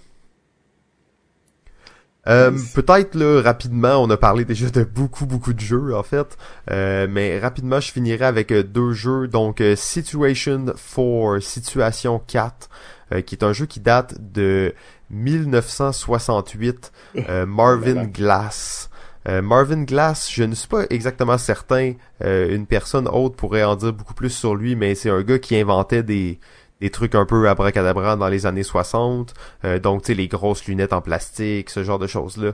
[2.26, 6.38] Euh, peut-être là rapidement, on a parlé déjà de beaucoup beaucoup de jeux en fait,
[6.70, 9.28] euh, mais rapidement je finirai avec euh, deux jeux.
[9.28, 12.68] Donc Situation 4, Situation 4,
[13.26, 14.74] qui est un jeu qui date de
[15.10, 16.92] 1968,
[17.46, 18.90] Marvin Glass.
[19.26, 24.12] Marvin Glass, je ne suis pas exactement certain, une personne autre pourrait en dire beaucoup
[24.12, 26.38] plus sur lui, mais c'est un gars qui inventait des
[26.84, 29.32] des trucs un peu abracadabra dans les années 60.
[29.64, 32.52] Euh, donc, tu sais, les grosses lunettes en plastique, ce genre de choses-là.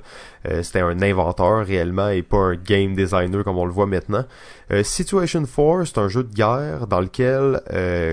[0.49, 4.25] Euh, c'était un inventeur réellement et pas un game designer comme on le voit maintenant.
[4.71, 7.61] Euh, Situation 4, c'est un jeu de guerre dans lequel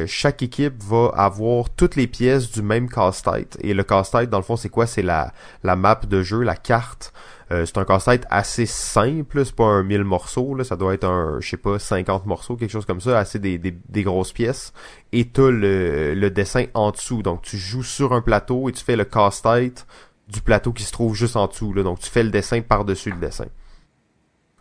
[0.08, 3.56] chaque équipe va avoir toutes les pièces du même casse-tête.
[3.62, 4.88] Et le casse-tête, dans le fond, c'est quoi?
[4.88, 5.32] C'est la,
[5.64, 7.14] la map de jeu, la carte
[7.52, 11.06] euh, c'est un casse-tête assez simple, c'est pas un 1000 morceaux, là, ça doit être
[11.06, 14.74] un, je sais pas, 50 morceaux, quelque chose comme ça, assez des, des, grosses pièces.
[15.14, 18.84] Et t'as le, le dessin en dessous, donc tu joues sur un plateau et tu
[18.84, 19.88] fais le casse-tête
[20.28, 23.12] du plateau qui se trouve juste en dessous, là, donc tu fais le dessin par-dessus
[23.12, 23.46] le dessin.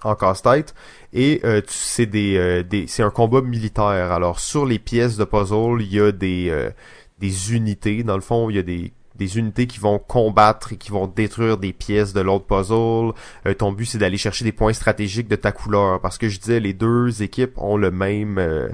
[0.04, 0.74] En casse-tête.
[1.12, 4.12] Et euh, c'est des, euh, des c'est un combat militaire.
[4.12, 6.70] Alors sur les pièces de puzzle il y a des euh,
[7.18, 8.04] des unités.
[8.04, 11.06] Dans le fond il y a des des unités qui vont combattre et qui vont
[11.06, 13.12] détruire des pièces de l'autre puzzle.
[13.46, 16.38] Euh, ton but c'est d'aller chercher des points stratégiques de ta couleur parce que je
[16.38, 18.68] disais les deux équipes ont le même euh,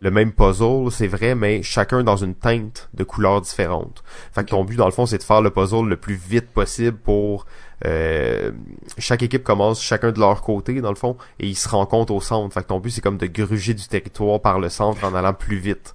[0.00, 4.04] le même puzzle, c'est vrai, mais chacun dans une teinte de couleurs différentes.
[4.32, 6.48] Fait que ton but dans le fond c'est de faire le puzzle le plus vite
[6.50, 7.46] possible pour
[7.86, 8.50] euh,
[8.98, 12.20] chaque équipe commence chacun de leur côté dans le fond et ils se rencontrent au
[12.20, 12.52] centre.
[12.52, 15.34] Fait que ton but c'est comme de gruger du territoire par le centre en allant
[15.34, 15.94] plus vite.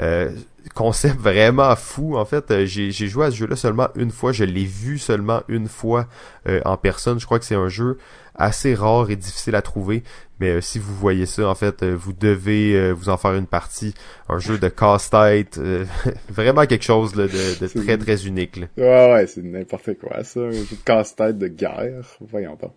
[0.00, 0.32] Euh,
[0.74, 2.16] concept vraiment fou.
[2.16, 4.32] En fait, euh, j'ai joué à ce jeu-là seulement une fois.
[4.32, 6.06] Je l'ai vu seulement une fois
[6.48, 7.20] euh, en personne.
[7.20, 7.98] Je crois que c'est un jeu
[8.34, 10.02] assez rare et difficile à trouver.
[10.40, 13.94] Mais si vous voyez ça, en fait, vous devez vous en faire une partie.
[14.28, 15.60] Un jeu de casse-tête.
[16.28, 18.56] vraiment quelque chose de, de très, très unique.
[18.56, 18.66] Là.
[18.76, 20.40] Ouais, ouais, c'est n'importe quoi ça.
[20.40, 22.04] Un jeu de casse-tête de guerre.
[22.20, 22.74] Voyons pas.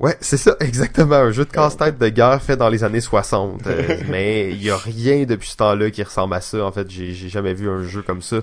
[0.00, 1.16] Ouais, c'est ça, exactement.
[1.16, 3.66] Un jeu de casse-tête de guerre fait dans les années 60.
[3.66, 6.64] Euh, mais il y a rien depuis ce temps-là qui ressemble à ça.
[6.64, 8.40] En fait, j'ai jamais vu un jeu comme ça.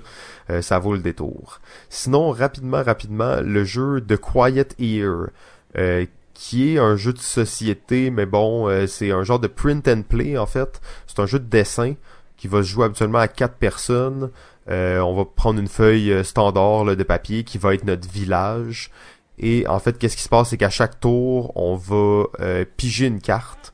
[0.50, 1.60] Euh, ça vaut le détour.
[1.90, 5.30] Sinon, rapidement, rapidement, le jeu The Quiet Ear,
[5.76, 10.02] euh, qui est un jeu de société, mais bon, c'est un genre de print and
[10.08, 10.80] play en fait.
[11.08, 11.94] C'est un jeu de dessin
[12.36, 14.30] qui va se jouer habituellement à quatre personnes.
[14.68, 18.92] on va prendre une feuille standard de papier qui va être notre village
[19.38, 23.06] et en fait, qu'est-ce qui se passe, c'est qu'à chaque tour, on va euh, piger
[23.06, 23.72] une carte.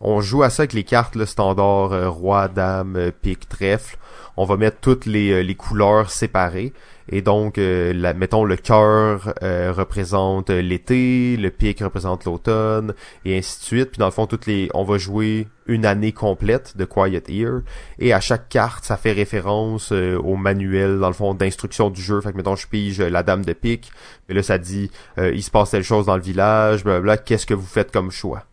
[0.00, 3.98] On joue à ça avec les cartes le standard euh, roi, dame, euh, pique, trèfle.
[4.36, 6.72] On va mettre toutes les, les couleurs séparées.
[7.12, 12.94] Et donc, euh, la, mettons, le cœur euh, représente l'été, le pic représente l'automne,
[13.24, 13.90] et ainsi de suite.
[13.90, 17.62] Puis dans le fond, toutes les, on va jouer une année complète de Quiet Ear.
[17.98, 22.00] Et à chaque carte, ça fait référence euh, au manuel, dans le fond, d'instruction du
[22.00, 22.20] jeu.
[22.20, 23.90] Fait que, mettons, je pige la dame de pique.
[24.28, 24.88] Mais là, ça dit,
[25.18, 27.18] il se passe telle chose dans le village, blablabla.
[27.18, 28.44] Qu'est-ce que vous faites comme choix?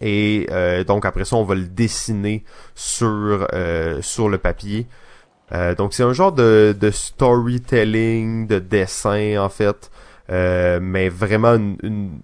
[0.00, 0.48] Et
[0.88, 2.42] donc après ça, on va le dessiner
[2.74, 3.46] sur
[4.00, 4.88] sur le papier.
[5.52, 9.90] Euh, donc c'est un genre de, de, storytelling, de dessin en fait,
[10.30, 12.20] euh, mais vraiment une,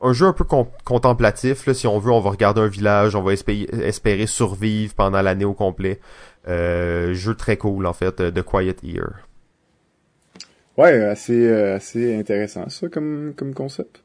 [0.00, 0.44] un jeu un peu
[0.84, 1.66] contemplatif.
[1.66, 5.46] Là, si on veut, on va regarder un village, on va espérer, survivre pendant l'année
[5.46, 6.00] au complet.
[6.48, 9.26] Euh, jeu très cool en fait, de Quiet Ear.
[10.76, 14.02] Ouais, assez assez intéressant ça comme comme concept.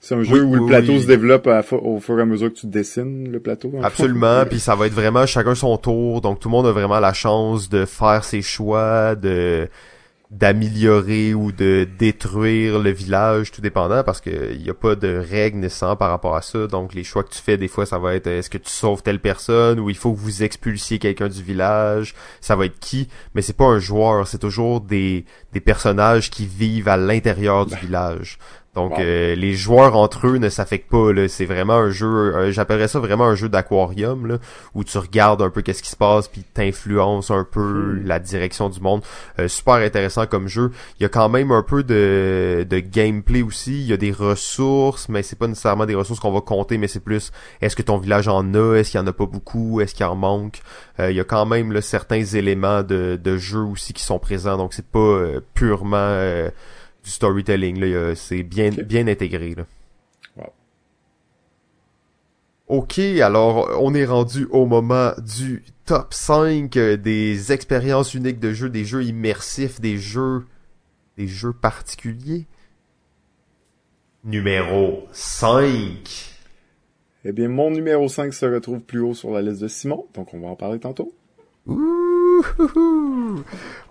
[0.00, 2.66] C'est un jeu où le plateau se développe au fur et à mesure que tu
[2.66, 3.72] dessines le plateau.
[3.82, 7.00] Absolument, puis ça va être vraiment chacun son tour, donc tout le monde a vraiment
[7.00, 9.68] la chance de faire ses choix, de
[10.30, 15.16] d'améliorer ou de détruire le village, tout dépendant, parce que il y a pas de
[15.16, 16.66] règles nécessaires par rapport à ça.
[16.66, 19.02] Donc les choix que tu fais, des fois, ça va être est-ce que tu sauves
[19.02, 22.14] telle personne ou il faut que vous expulsiez quelqu'un du village.
[22.42, 25.24] Ça va être qui, mais c'est pas un joueur, c'est toujours des
[25.54, 27.80] des personnages qui vivent à l'intérieur du ben.
[27.80, 28.38] village.
[28.78, 31.10] Donc euh, les joueurs entre eux ne s'affectent pas.
[31.26, 34.38] C'est vraiment un jeu, euh, j'appellerais ça vraiment un jeu d'aquarium
[34.74, 38.06] où tu regardes un peu qu'est-ce qui se passe puis t'influences un peu hmm.
[38.06, 39.02] la direction du monde.
[39.40, 40.70] Euh, super intéressant comme jeu.
[41.00, 43.80] Il y a quand même un peu de, de gameplay aussi.
[43.80, 46.86] Il y a des ressources, mais c'est pas nécessairement des ressources qu'on va compter, mais
[46.86, 49.80] c'est plus est-ce que ton village en a, est-ce qu'il y en a pas beaucoup,
[49.80, 50.60] est-ce qu'il en manque?
[51.00, 54.56] il y a quand même là, certains éléments de, de jeu aussi qui sont présents,
[54.56, 55.16] donc c'est pas
[55.54, 56.48] purement
[57.08, 57.78] storytelling.
[57.80, 59.54] Là, c'est bien, bien intégré.
[59.54, 59.64] Là.
[62.68, 68.52] Ok, alors on est rendu au moment du top 5 euh, des expériences uniques de
[68.52, 70.44] jeu, des jeux immersifs, des jeux
[71.16, 72.46] des jeux particuliers.
[74.22, 76.36] Numéro 5.
[77.24, 80.34] Eh bien, mon numéro 5 se retrouve plus haut sur la liste de Simon, donc
[80.34, 81.12] on va en parler tantôt.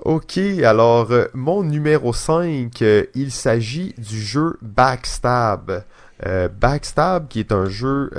[0.03, 5.83] Ok, alors euh, mon numéro 5, euh, il s'agit du jeu Backstab.
[6.25, 8.09] Euh, Backstab, qui est un jeu,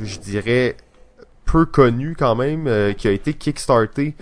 [0.00, 0.76] je dirais,
[1.44, 4.14] peu connu quand même, qui a été kickstarté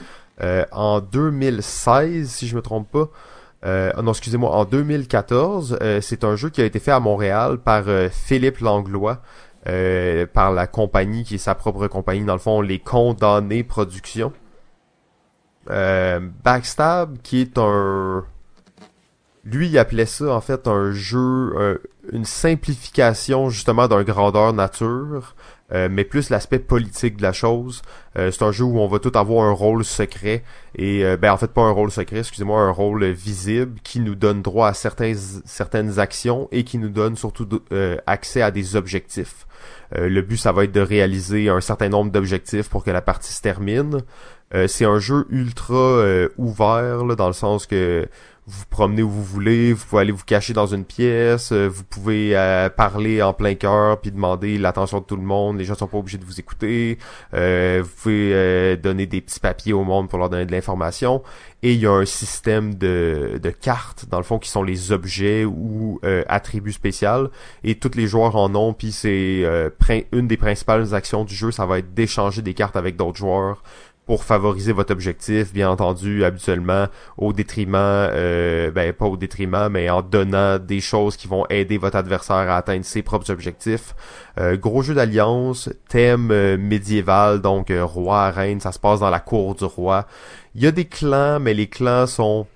[0.73, 4.03] en 2016, si je me trompe pas.
[4.03, 5.79] non, excusez-moi, en 2014.
[6.01, 9.21] c'est un jeu qui a été fait à Montréal par Philippe Langlois.
[9.65, 14.33] par la compagnie qui est sa propre compagnie, dans le fond, les Condamnés Productions.
[15.71, 18.25] Euh, Backstab, qui est un...
[19.45, 21.81] Lui, il appelait ça en fait un jeu,
[22.13, 25.37] une simplification justement d'un grandeur nature,
[25.73, 27.83] euh, mais plus l'aspect politique de la chose.
[28.19, 30.43] Euh, c'est un jeu où on va tout avoir un rôle secret
[30.75, 34.43] et ben en fait pas un rôle secret, excusez-moi, un rôle visible qui nous donne
[34.43, 35.15] droit à certains,
[35.45, 37.49] certaines actions et qui nous donne surtout
[38.07, 39.47] accès à des objectifs.
[39.93, 43.33] le but ça va être de réaliser un certain nombre d'objectifs pour que la partie
[43.33, 44.03] se termine.
[44.55, 48.09] Euh, c'est un jeu ultra euh, ouvert là, dans le sens que
[48.49, 51.83] vous promenez où vous voulez, vous pouvez aller vous cacher dans une pièce, euh, vous
[51.83, 52.33] pouvez
[52.77, 55.99] parler en plein cœur puis demander l'attention de tout le monde, les gens sont pas
[55.99, 56.97] obligés de vous écouter,
[57.33, 61.25] vous pouvez donner des petits papiers au monde pour leur donner de l'information.
[61.65, 64.93] Et il y a un système de, de cartes dans le fond qui sont les
[64.93, 67.31] objets ou attributs spéciaux.
[67.65, 69.43] Et tous les joueurs en ont puis c'est
[70.13, 73.65] une des principales actions du jeu, ça va être d'échanger des cartes avec d'autres joueurs
[74.07, 76.87] pour favoriser votre objectif, bien entendu, habituellement,
[77.19, 81.77] au détriment, euh, ben pas au détriment, mais en donnant des choses qui vont aider
[81.77, 83.97] votre adversaire à atteindre ses propres objectifs.
[84.39, 89.21] Euh, gros jeu d'alliance, thème euh, médiéval, donc roi, reine, ça se passe dans la
[89.21, 90.07] cour du roi.
[90.55, 92.47] Il y a des clans, mais les clans sont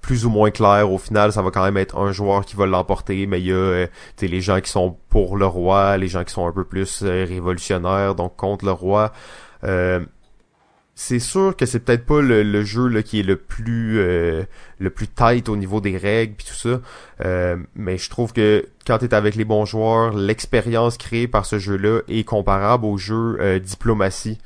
[0.00, 0.90] plus ou moins clairs.
[0.90, 3.52] Au final, ça va quand même être un joueur qui va l'emporter, mais il y
[3.52, 3.86] a
[4.22, 8.14] les gens qui sont pour le roi, les gens qui sont un peu plus révolutionnaires,
[8.14, 9.12] donc contre le roi.
[9.64, 10.00] Euh,
[11.02, 14.44] c'est sûr que c'est peut-être pas le, jeu là, qui est le plus euh,
[14.78, 16.82] le plus tight au niveau des règles puis tout ça.
[17.24, 21.46] Euh, mais je trouve que quand tu es avec les bons joueurs, l'expérience créée par
[21.46, 24.36] ce jeu-là est comparable au jeu euh, diplomatie,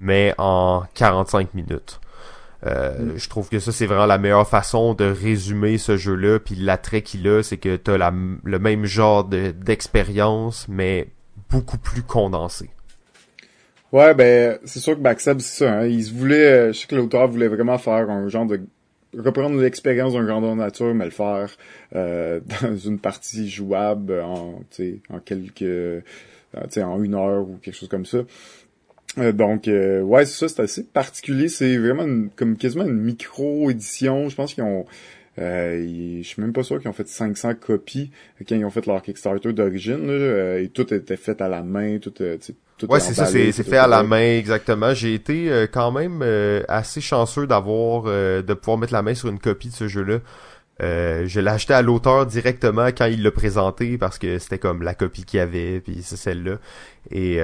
[0.00, 2.00] mais en 45 minutes.
[2.66, 3.16] Mm.
[3.16, 6.40] Je trouve que ça c'est vraiment la meilleure façon de résumer ce jeu-là.
[6.40, 11.08] Puis l'attrait qu'il a, c'est que t'as la, le même genre d'expérience, mais
[11.48, 12.68] beaucoup plus condensé.
[13.92, 15.72] Ouais, ben, c'est sûr que Backstab, c'est ça.
[15.72, 15.86] Hein.
[15.86, 18.60] Il se voulait, euh, je sais que l'auteur voulait vraiment faire un genre de
[19.16, 21.50] reprendre l'expérience d'un grandeur nature, mais le faire
[21.94, 24.60] euh, dans une partie jouable en,
[25.10, 26.00] en quelques, euh,
[26.54, 28.18] en une heure ou quelque chose comme ça.
[29.18, 31.48] Euh, donc, ouais, c'est ça, c'est assez particulier.
[31.48, 34.28] C'est vraiment comme quasiment une micro-édition.
[34.28, 34.86] Je pense qu'ils ont...
[35.40, 38.10] Euh, je suis même pas sûr qu'ils ont fait 500 copies
[38.46, 40.08] quand ils ont fait leur Kickstarter d'origine.
[40.10, 42.12] et tout était fait à la main, tout,
[42.88, 44.94] ouais, c'est ça, c'est fait à la main exactement.
[44.94, 49.14] J'ai été euh, quand même euh, assez chanceux d'avoir euh, de pouvoir mettre la main
[49.14, 50.18] sur une copie de ce jeu-là.
[50.80, 54.94] je l'ai acheté à l'auteur directement quand il l'a présenté parce que c'était comme la
[54.94, 56.58] copie qu'il y avait puis c'est celle-là.
[57.10, 57.40] Et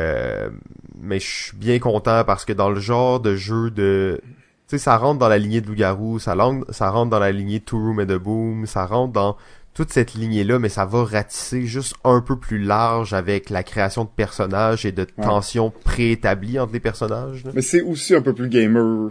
[1.01, 4.20] mais je suis bien content parce que dans le genre de jeu de
[4.66, 6.36] sais ça rentre dans la lignée de loup-garou, ça,
[6.70, 9.36] ça rentre dans la lignée de Two Room and the Boom, ça rentre dans
[9.74, 14.04] toute cette lignée-là, mais ça va ratisser juste un peu plus large avec la création
[14.04, 17.44] de personnages et de tensions préétablies entre les personnages.
[17.52, 19.10] Mais c'est aussi un peu plus gamer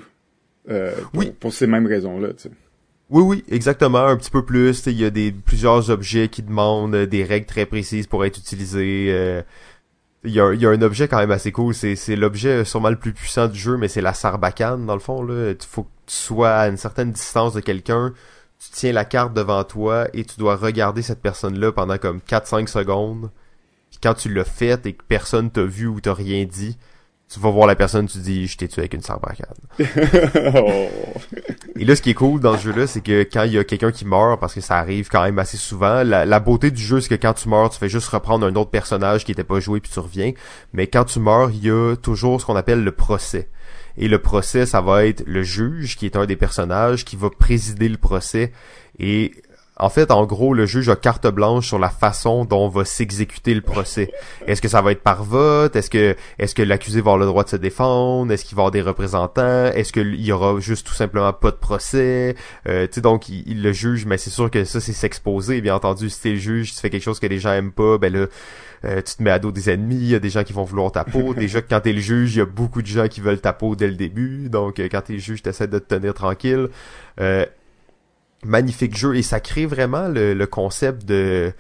[0.69, 1.31] euh, pour, oui.
[1.39, 2.29] pour ces mêmes raisons-là.
[2.29, 2.51] Tu sais.
[3.11, 4.87] Oui, oui, exactement, un petit peu plus.
[4.87, 9.09] Il y a des plusieurs objets qui demandent des règles très précises pour être utilisés.
[9.09, 9.43] Euh,
[10.25, 11.73] il y, a, un objet quand même assez cool.
[11.73, 15.23] C'est l'objet sûrement le plus puissant du jeu, mais c'est la sarbacane, dans le fond.
[15.23, 15.51] Là.
[15.51, 18.13] Il faut que tu sois à une certaine distance de quelqu'un
[18.59, 22.67] tu tiens la carte devant toi et tu dois regarder cette personne-là pendant comme 4-5
[22.67, 23.29] secondes.
[24.01, 26.77] Quand tu l'as fait et que personne t'a vu ou t'a rien dit,
[27.27, 29.47] tu vas voir la personne, tu dis je t'ai tué avec une sarbacane.
[30.55, 30.87] oh.
[31.77, 33.63] Et là, ce qui est cool dans ce jeu-là, c'est que quand il y a
[33.63, 37.01] quelqu'un qui meurt, parce que ça arrive quand même assez souvent, la, beauté du jeu,
[37.01, 39.59] c'est que quand tu meurs, tu fais juste reprendre un autre personnage qui était pas
[39.59, 40.33] joué puis tu reviens.
[40.73, 43.49] Mais quand tu meurs, il y a toujours ce qu'on appelle le procès.
[43.97, 47.29] Et le procès, ça va être le juge, qui est un des personnages, qui va
[47.29, 48.51] présider le procès.
[48.99, 49.33] Et
[49.77, 53.53] en fait, en gros, le juge a carte blanche sur la façon dont va s'exécuter
[53.53, 54.11] le procès.
[54.47, 55.75] Est-ce que ça va être par vote?
[55.75, 58.31] Est-ce que est-ce que l'accusé va avoir le droit de se défendre?
[58.31, 59.65] Est-ce qu'il va avoir des représentants?
[59.65, 62.35] Est-ce qu'il y aura juste tout simplement pas de procès?
[62.67, 65.61] Euh, tu sais, donc, il, le juge, mais c'est sûr que ça, c'est s'exposer.
[65.61, 67.97] Bien entendu, si t'es le juge, tu fais quelque chose que les gens aiment pas,
[67.97, 68.27] ben là,
[68.85, 70.63] euh, tu te mets à dos des ennemis, il y a des gens qui vont
[70.63, 71.33] vouloir ta peau.
[71.37, 73.53] Déjà que quand t'es le juge, il y a beaucoup de gens qui veulent ta
[73.53, 74.49] peau dès le début.
[74.49, 76.69] Donc euh, quand t'es le juge, t'essaies de te tenir tranquille.
[77.19, 77.45] Euh,
[78.45, 81.51] magnifique jeu et ça crée vraiment le, concept de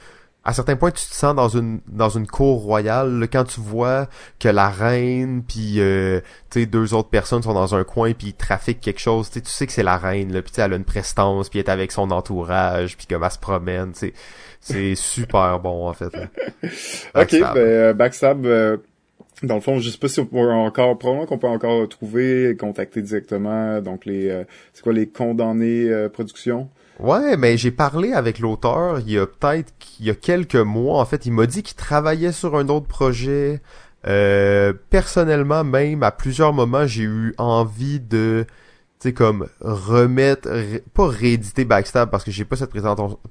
[0.43, 4.07] à certains points tu te sens dans une dans une cour royale quand tu vois
[4.39, 6.21] que la reine puis euh,
[6.51, 9.65] tu deux autres personnes sont dans un coin puis ils trafiquent quelque chose tu sais
[9.65, 12.11] que c'est la reine là puis elle a une prestance puis elle est avec son
[12.11, 13.93] entourage puis comme elle se promène
[14.65, 16.05] c'est super bon, en fait.
[17.15, 18.77] ok, ben, euh, Backstab, euh,
[19.43, 22.55] dans le fond, je sais pas si on peut encore, probablement qu'on peut encore trouver,
[22.59, 26.69] contacter directement, donc les, euh, c'est quoi, les condamnés production?
[26.99, 31.01] Ouais, mais j'ai parlé avec l'auteur il y a peut-être, il y a quelques mois,
[31.01, 33.61] en fait, il m'a dit qu'il travaillait sur un autre projet.
[34.89, 38.45] personnellement, même, à plusieurs moments, j'ai eu envie de
[38.99, 40.49] c'est comme remettre,
[40.93, 42.71] pas rééditer Backstab parce que j'ai pas cette,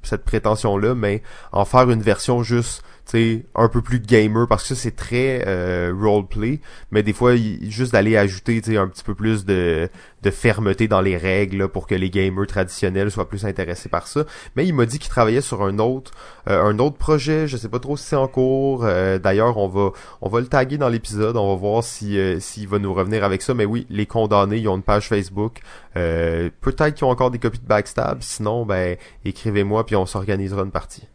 [0.02, 4.68] cette prétention là, mais en faire une version juste sais, un peu plus gamer parce
[4.68, 9.44] que c'est très euh, roleplay, mais des fois juste d'aller ajouter un petit peu plus
[9.44, 9.88] de,
[10.22, 14.24] de fermeté dans les règles pour que les gamers traditionnels soient plus intéressés par ça.
[14.57, 16.12] Mais il m'a dit qu'il travaillait sur un autre
[16.48, 18.84] euh, un autre projet, je sais pas trop si c'est en cours.
[18.84, 22.40] Euh, d'ailleurs, on va on va le taguer dans l'épisode, on va voir si euh,
[22.40, 23.55] s'il va nous revenir avec ça.
[23.55, 25.61] Mais oui, les condamnés, ils ont une page Facebook.
[25.94, 28.22] Peut-être qu'ils ont encore des copies de Backstab.
[28.22, 31.07] Sinon, ben écrivez-moi puis on s'organisera une partie.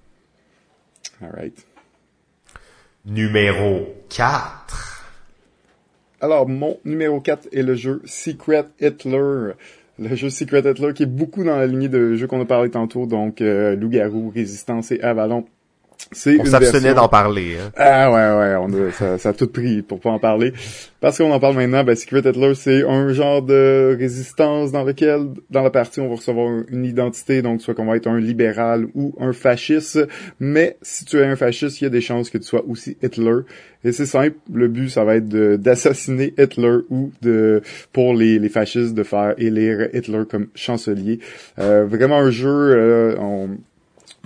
[1.22, 1.69] Alright
[3.06, 5.04] numéro 4.
[6.22, 9.54] Alors, mon numéro 4 est le jeu Secret Hitler.
[10.00, 12.70] Le jeu Secret Hitler qui est beaucoup dans la lignée de jeux qu'on a parlé
[12.70, 15.46] tantôt, donc euh, Loup-garou, Résistance et Avalon.
[16.12, 17.58] C'est on s'abstenait d'en parler.
[17.60, 17.72] Hein.
[17.76, 20.54] Ah ouais ouais, on ça, ça, a tout pris pour pas en parler.
[21.02, 25.28] Parce qu'on en parle maintenant, ben, Secret Hitler, c'est un genre de résistance dans lequel,
[25.50, 28.88] dans la partie, on va recevoir une identité, donc soit qu'on va être un libéral
[28.96, 30.00] ou un fasciste.
[30.40, 32.98] Mais si tu es un fasciste, il y a des chances que tu sois aussi
[33.04, 33.42] Hitler.
[33.86, 37.62] Et c'est simple, le but, ça va être d'assassiner Hitler ou de
[37.94, 41.20] pour les, les fascistes de faire élire Hitler comme chancelier.
[41.60, 43.52] Euh, vraiment un jeu, euh, on,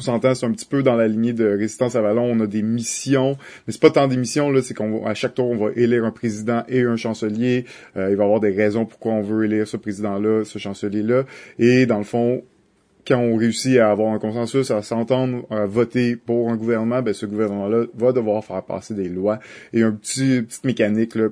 [0.02, 2.24] s'entend, c'est un petit peu dans la lignée de Résistance à Vallon.
[2.24, 3.38] On a des missions,
[3.68, 6.06] mais c'est pas tant des missions là, c'est qu'on à chaque tour on va élire
[6.06, 7.66] un président et un chancelier.
[7.98, 11.26] Euh, il va y avoir des raisons pourquoi on veut élire ce président-là, ce chancelier-là,
[11.60, 12.44] et dans le fond,
[13.06, 17.14] quand on réussit à avoir un consensus, à s'entendre, à voter pour un gouvernement, ben
[17.14, 19.40] ce gouvernement-là va devoir faire passer des lois
[19.74, 21.28] et un petit petite mécanique là,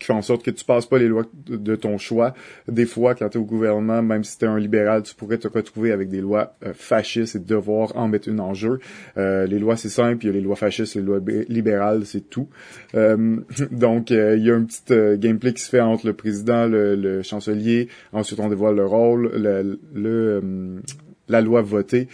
[0.00, 2.34] qui fait en sorte que tu passes pas les lois de ton choix.
[2.66, 5.38] Des fois, quand tu es au gouvernement, même si tu es un libéral, tu pourrais
[5.38, 8.80] te retrouver avec des lois euh, fascistes et devoir en mettre une en jeu.
[9.18, 12.28] Euh, les lois, c'est simple, il y a les lois fascistes, les lois libérales, c'est
[12.30, 12.48] tout.
[12.94, 13.36] Euh,
[13.70, 17.88] donc, il y a un petit gameplay qui se fait entre le président, le, chancelier,
[18.12, 20.80] ensuite on dévoile le rôle, le, le
[21.28, 22.08] la loi votée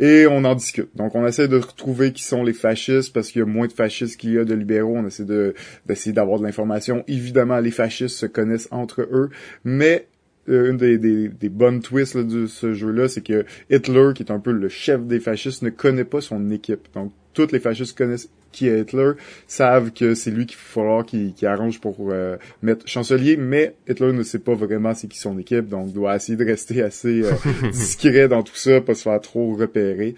[0.00, 0.88] et on en discute.
[0.94, 3.72] Donc on essaie de retrouver qui sont les fascistes parce qu'il y a moins de
[3.72, 4.96] fascistes qu'il y a de libéraux.
[4.96, 5.54] On essaie de
[5.86, 7.04] d'essayer d'avoir de l'information.
[7.08, 9.30] Évidemment, les fascistes se connaissent entre eux,
[9.64, 10.06] mais
[10.48, 14.32] euh, une des, des, des, bonnes twists de ce jeu-là, c'est que Hitler, qui est
[14.32, 16.88] un peu le chef des fascistes, ne connaît pas son équipe.
[16.94, 19.12] Donc toutes les fascistes connaissent qui est Hitler,
[19.46, 24.12] savent que c'est lui qu'il faut falloir qu'il arrange pour euh, mettre chancelier, mais Hitler
[24.12, 27.32] ne sait pas vraiment c'est qui son équipe, donc doit essayer de rester assez euh,
[27.72, 30.14] discret dans tout ça, pas se faire trop repérer.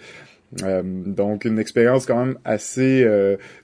[0.63, 3.05] Euh, donc une expérience quand même assez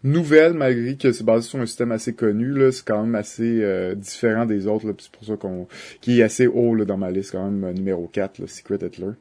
[0.04, 3.64] nouvelle malgré que c'est basé sur un système assez connu là, c'est quand même assez
[3.96, 5.68] différent des autres c'est pour ça qu'on
[6.02, 9.12] qui est assez haut là, dans ma liste quand même numéro 4 là, Secret Hitler.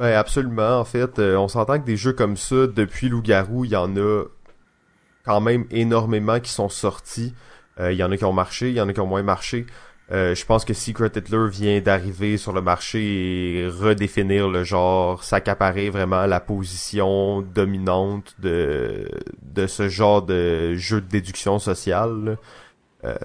[0.00, 0.80] Ouais, absolument.
[0.80, 3.94] En fait, euh, on s'entend que des jeux comme ça, depuis Loup-Garou, il y en
[3.98, 4.24] a
[5.24, 7.34] quand même énormément qui sont sortis.
[7.78, 9.22] Euh, il y en a qui ont marché, il y en a qui ont moins
[9.22, 9.66] marché.
[10.10, 15.22] Euh, je pense que Secret Hitler vient d'arriver sur le marché et redéfinir le genre,
[15.22, 19.06] s'accaparer vraiment la position dominante de,
[19.42, 22.38] de ce genre de jeu de déduction sociale.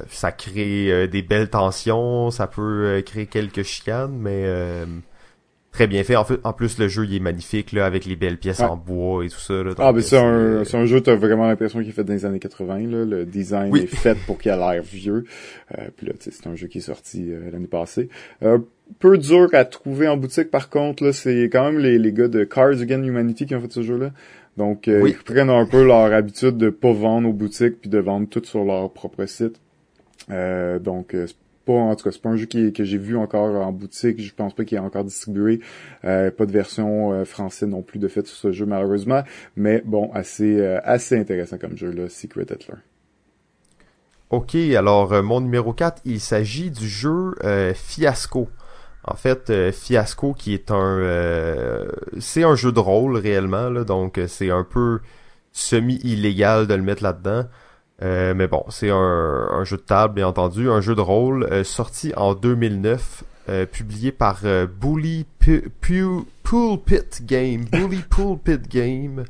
[0.10, 4.46] ça crée des belles tensions, ça peut créer quelques chicanes, mais
[5.76, 6.16] très bien fait.
[6.16, 8.78] En, fait, en plus, le jeu il est magnifique là, avec les belles pièces en
[8.78, 9.54] bois et tout ça.
[9.62, 12.14] Là, ah, mais c'est un, c'est un jeu, t'as vraiment l'impression qu'il est fait dans
[12.14, 12.80] les années 80.
[12.88, 13.06] Là.
[13.06, 15.26] Le design est fait pour qu'il ait l'air vieux.
[15.78, 18.10] Euh, puis là, c'est un jeu qui est sorti euh, l'année passée.
[18.44, 18.60] Euh,
[19.00, 22.28] peu dur à trouver en boutique, par contre, là, c'est quand même les, les gars
[22.28, 24.12] de Cards Against Humanity qui ont fait ce jeu-là.
[24.58, 28.00] Donc, euh, ils prennent un peu leur habitude de pas vendre aux boutiques puis de
[28.00, 29.60] vendre tout sur leur propre site.
[30.32, 31.14] Euh, donc,
[31.66, 34.22] pas en tout cas c'est pas un jeu qui, que j'ai vu encore en boutique.
[34.22, 35.62] Je pense pas qu'il est encore distribué.
[36.04, 39.24] Euh, pas de version euh, française non plus de fait sur ce jeu malheureusement.
[39.56, 42.76] Mais bon assez euh, assez intéressant comme jeu là Secret Hitler.
[44.32, 47.36] Ok, alors mon numéro 4, il s'agit du jeu
[47.76, 48.50] Fiasco.
[49.04, 51.86] En fait, Fiasco qui est un
[52.20, 55.00] c'est un jeu de rôle réellement là, donc c'est un peu
[55.52, 57.46] semi illégal de le mettre là-dedans.
[58.02, 61.64] Euh, mais bon, c'est un, jeu de table, bien entendu, un jeu de rôle euh,
[61.64, 64.42] sorti en 2009, euh, publié par
[64.80, 67.66] Bully Pulpit Game.
[67.66, 69.26] Bully Pulpit Game.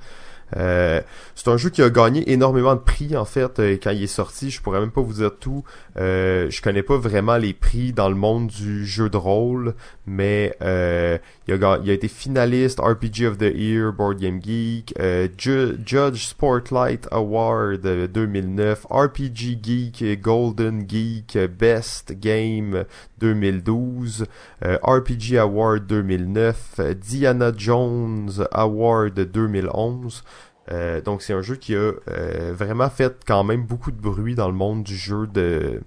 [0.56, 1.02] Euh,
[1.36, 4.07] c'est un jeu qui a gagné énormément de prix en fait euh, quand il est
[4.07, 4.49] sorti.
[4.49, 5.64] Je pourrais même pas vous dire tout.
[5.98, 9.76] Euh, je connais pas vraiment les prix dans le monde du jeu de rôle,
[10.07, 11.18] mais euh,
[11.48, 14.95] il, a, été finaliste RPG of the Year, Board Game Geek,
[15.38, 22.86] Judge Spotlight Award 2009, RPG Geek, Golden Geek, Best Game
[23.20, 24.26] 2012,
[24.62, 30.24] RPG Award 2009, Diana Jones Award 2011.
[30.72, 34.36] Euh, donc c'est un jeu qui a euh, vraiment fait quand même beaucoup de bruit
[34.36, 35.82] dans le monde du jeu de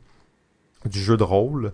[0.85, 1.73] du jeu de rôle.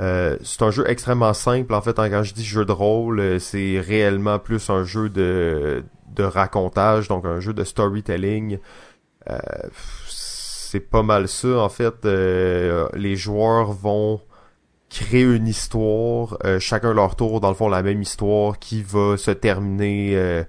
[0.00, 1.94] Euh, c'est un jeu extrêmement simple en fait.
[1.96, 7.24] Quand je dis jeu de rôle, c'est réellement plus un jeu de de racontage, donc
[7.24, 8.58] un jeu de storytelling.
[10.08, 12.04] c'est pas mal ça en fait.
[12.04, 14.20] les joueurs vont
[14.92, 19.30] créer une histoire, chacun leur tour dans le fond la même histoire qui va se
[19.30, 20.44] terminer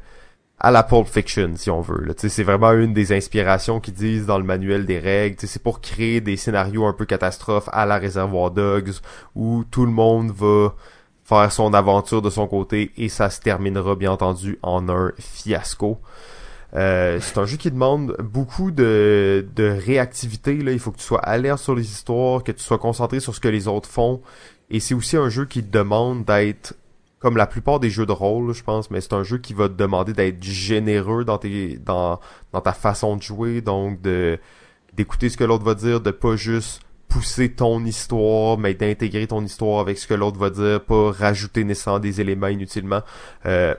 [0.60, 2.14] à la Pulp Fiction, si on veut.
[2.18, 5.36] C'est vraiment une des inspirations qu'ils disent dans le manuel des règles.
[5.40, 8.94] C'est pour créer des scénarios un peu catastrophes à la Réservoir Dogs,
[9.36, 10.74] où tout le monde va
[11.26, 15.99] faire son aventure de son côté et ça se terminera bien entendu en un fiasco.
[16.76, 20.58] Euh, c'est un jeu qui demande beaucoup de, de réactivité.
[20.58, 20.72] Là.
[20.72, 23.40] Il faut que tu sois alerte sur les histoires, que tu sois concentré sur ce
[23.40, 24.22] que les autres font.
[24.70, 26.76] Et c'est aussi un jeu qui demande d'être
[27.20, 29.70] comme la plupart des jeux de rôle, je pense, mais c'est un jeu qui va
[29.70, 32.20] te demander d'être généreux dans tes dans
[32.52, 34.40] dans ta façon de jouer, donc de
[34.94, 39.44] d'écouter ce que l'autre va dire, de pas juste pousser ton histoire, mais d'intégrer ton
[39.45, 43.02] histoire avec ce que l'autre va dire, pas rajouter nécessairement des éléments inutilement.
[43.45, 43.76] Euh,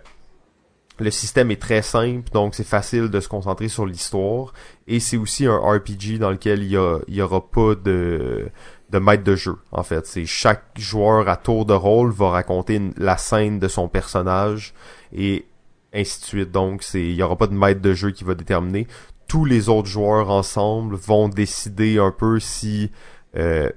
[0.98, 4.52] le système est très simple, donc c'est facile de se concentrer sur l'histoire.
[4.86, 6.70] Et c'est aussi un RPG dans lequel il
[7.08, 8.50] y, aura pas de
[8.90, 10.06] de maître de jeu, en fait.
[10.06, 14.72] C'est chaque joueur à tour de rôle va raconter la scène de son personnage
[15.12, 15.46] et
[15.92, 16.52] ainsi de suite.
[16.52, 18.86] Donc, c'est, il y aura pas de maître de jeu qui va déterminer.
[19.26, 22.92] Tous les autres joueurs ensemble vont décider un peu si,
[23.36, 23.68] euh,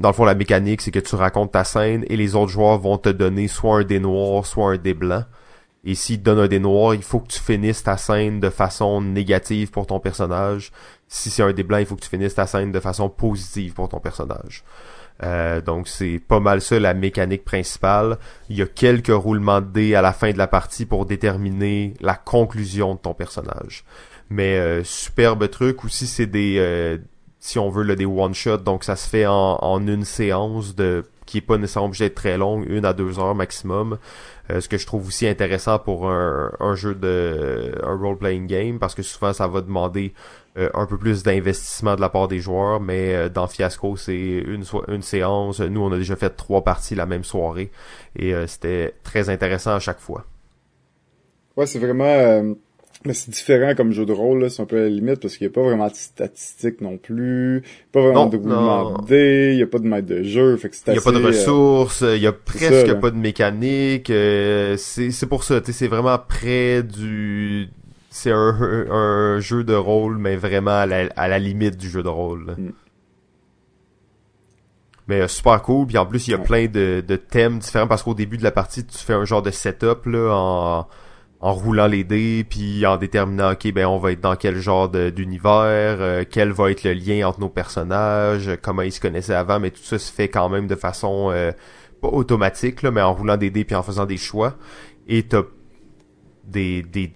[0.00, 2.78] dans le fond, la mécanique, c'est que tu racontes ta scène et les autres joueurs
[2.78, 5.24] vont te donner soit un dé noir, soit un dé blanc.
[5.86, 8.50] Et s'ils te donnent un dé noir, il faut que tu finisses ta scène de
[8.50, 10.72] façon négative pour ton personnage.
[11.06, 13.72] Si c'est un dé blanc, il faut que tu finisses ta scène de façon positive
[13.72, 14.64] pour ton personnage.
[15.22, 18.18] Euh, donc c'est pas mal ça la mécanique principale.
[18.50, 21.94] Il y a quelques roulements de dés à la fin de la partie pour déterminer
[22.00, 23.84] la conclusion de ton personnage.
[24.28, 26.98] Mais euh, superbe truc aussi, c'est des euh,
[27.38, 30.74] si on veut le des one shot, donc ça se fait en, en une séance
[30.74, 33.98] de qui est pas nécessairement obligé d'être très longue, une à deux heures maximum.
[34.48, 38.78] Ce que je trouve aussi intéressant pour un, un jeu de un role playing game
[38.78, 40.12] parce que souvent ça va demander
[40.58, 44.16] euh, un peu plus d'investissement de la part des joueurs, mais euh, dans Fiasco, c'est
[44.16, 45.60] une, une séance.
[45.60, 47.70] Nous, on a déjà fait trois parties la même soirée
[48.14, 50.24] et euh, c'était très intéressant à chaque fois.
[51.56, 52.54] Ouais, c'est vraiment...
[53.06, 55.46] mais c'est différent comme jeu de rôle, c'est un peu à la limite, parce qu'il
[55.46, 57.62] n'y a pas vraiment de statistiques non plus,
[57.92, 60.68] pas vraiment de roulement de dés, il n'y a pas de maître de jeu, fait
[60.68, 64.12] que c'est Il n'y a pas de ressources, il y a presque pas de mécanique,
[64.76, 67.68] c'est pour ça, c'est vraiment près du
[68.16, 72.54] c'est un, jeu de rôle, mais vraiment à la, limite du jeu de rôle.
[72.56, 72.72] Mm.
[75.08, 78.02] Mais euh, super cool, puis en plus il y a plein de, thèmes différents parce
[78.02, 80.88] qu'au début de la partie tu fais un genre de setup là en,
[81.40, 84.88] en roulant les dés puis en déterminant ok ben on va être dans quel genre
[84.88, 89.60] d'univers, euh, quel va être le lien entre nos personnages, comment ils se connaissaient avant,
[89.60, 91.52] mais tout ça se fait quand même de façon euh,
[92.00, 94.54] pas automatique là, mais en roulant des dés puis en faisant des choix
[95.08, 95.42] et t'as
[96.44, 97.12] des, des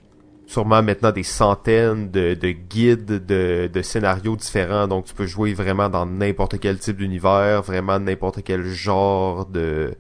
[0.51, 4.89] sûrement maintenant des centaines de, de guides de, de, scénarios différents.
[4.89, 9.95] Donc tu peux jouer vraiment dans n'importe quel type d'univers, vraiment n'importe quel genre de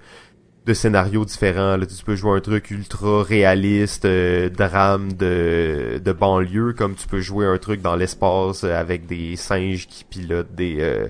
[0.66, 1.76] de scénarios différents.
[1.76, 7.08] Là, tu peux jouer un truc ultra réaliste, euh, drame de, de banlieue, comme tu
[7.08, 10.76] peux jouer un truc dans l'espace avec des singes qui pilotent des...
[10.80, 11.08] Euh,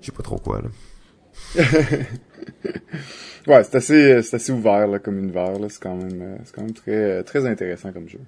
[0.00, 1.64] je sais pas trop quoi, là.
[3.46, 5.58] Ouais, c'est assez, c'est assez ouvert là, comme univers.
[5.58, 5.68] Là.
[5.68, 8.20] C'est quand même, euh, c'est quand même très, très intéressant comme jeu.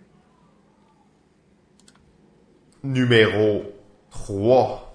[2.83, 3.63] Numéro
[4.11, 4.92] 3.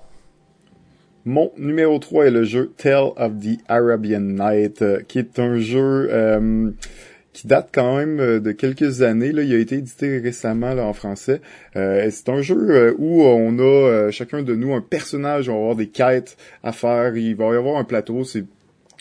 [1.27, 5.59] Mon numéro 3 est le jeu Tale of the Arabian Night, euh, qui est un
[5.59, 6.71] jeu euh,
[7.33, 9.33] qui date quand même de quelques années.
[9.33, 9.41] Là.
[9.41, 11.41] Il a été édité récemment là, en français.
[11.73, 15.89] c'est un jeu où on a chacun de nous un personnage, on va avoir des
[15.89, 17.17] quêtes à faire.
[17.17, 18.23] Il va y avoir un plateau.
[18.23, 18.45] C'est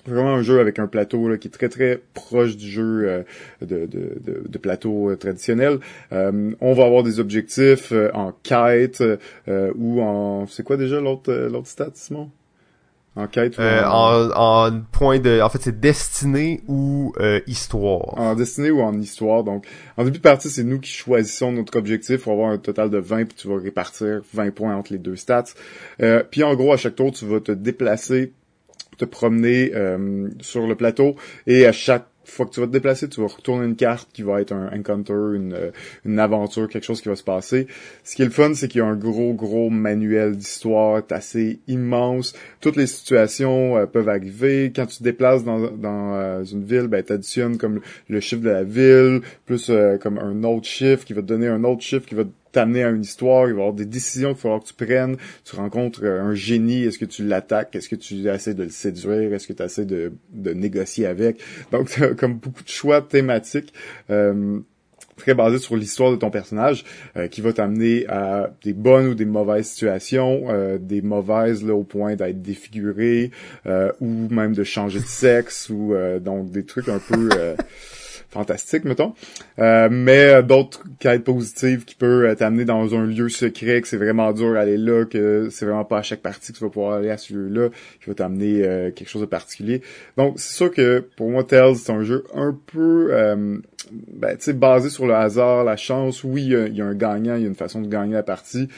[0.09, 3.23] vraiment un jeu avec un plateau là, qui est très très proche du jeu euh,
[3.61, 5.79] de, de, de, de, plateau euh, traditionnel.
[6.13, 9.03] Euh, on va avoir des objectifs en quête
[9.49, 12.31] ou en c'est quoi déjà l'autre l'autre stat Simon?
[13.19, 14.31] En quête en...
[14.35, 14.81] en...
[14.93, 17.13] point de en fait c'est destinée ou
[17.47, 18.19] histoire.
[18.19, 19.67] En destinée ou en histoire donc
[19.97, 22.27] en début de partie c'est nous qui choisissons notre objectif.
[22.27, 24.99] On va avoir un total de 20 puis tu vas répartir 20 points entre les
[24.99, 25.55] deux stats.
[26.31, 28.33] Puis en gros à chaque tour tu vas te déplacer
[28.97, 31.17] te promener euh, sur le plateau
[31.47, 34.23] et à chaque fois que tu vas te déplacer, tu vas retourner une carte qui
[34.23, 35.71] va être un encounter, une, euh,
[36.05, 37.69] une aventure, quelque chose qui va se passer.
[38.03, 41.61] Ce qui est le fun, c'est qu'il y a un gros, gros manuel d'histoire assez
[41.69, 42.35] immense.
[42.61, 44.73] Toutes les situations euh, peuvent arriver.
[44.75, 48.51] Quand tu te déplaces dans, dans une ville, ben, tu additionnes comme le, chiffre de
[48.51, 49.71] la ville, plus
[50.01, 52.25] comme un autre chiffre qui va te donner un autre chiffre qui va
[52.57, 55.17] t'amener à une histoire, il va y avoir des décisions qu'il va que tu prennes.
[55.45, 58.71] Tu rencontres euh, un génie, est-ce que tu l'attaques, est-ce que tu essaies de le
[58.71, 61.39] séduire, est-ce que tu essaies de, de négocier avec?
[61.71, 63.75] Donc, comme beaucoup de choix thématiques.
[64.11, 64.61] Euh,
[65.17, 66.85] très basés sur l'histoire de ton personnage
[67.17, 71.85] euh, qui va t'amener à des bonnes ou des mauvaises situations, des mauvaises là au
[71.85, 73.31] point d'être défiguré
[73.67, 77.31] ou même de changer de sexe ou donc des trucs un peu
[78.37, 79.15] fantastique, mettons.
[79.59, 84.33] Euh, mais d'autres quêtes positives qui peuvent t'amener dans un lieu secret, que c'est vraiment
[84.33, 87.11] dur d'aller là, que c'est vraiment pas à chaque partie que tu vas pouvoir aller
[87.11, 89.83] à ce lieu-là, qui va t'amener euh, quelque chose de particulier.
[90.17, 93.09] Donc, c'est sûr que pour moi, Tales, c'est un jeu un peu...
[93.13, 93.59] Euh,
[93.91, 96.25] ben, basé sur le hasard, la chance.
[96.25, 98.69] Oui, il y, a un gagnant, il y a une façon de gagner la partie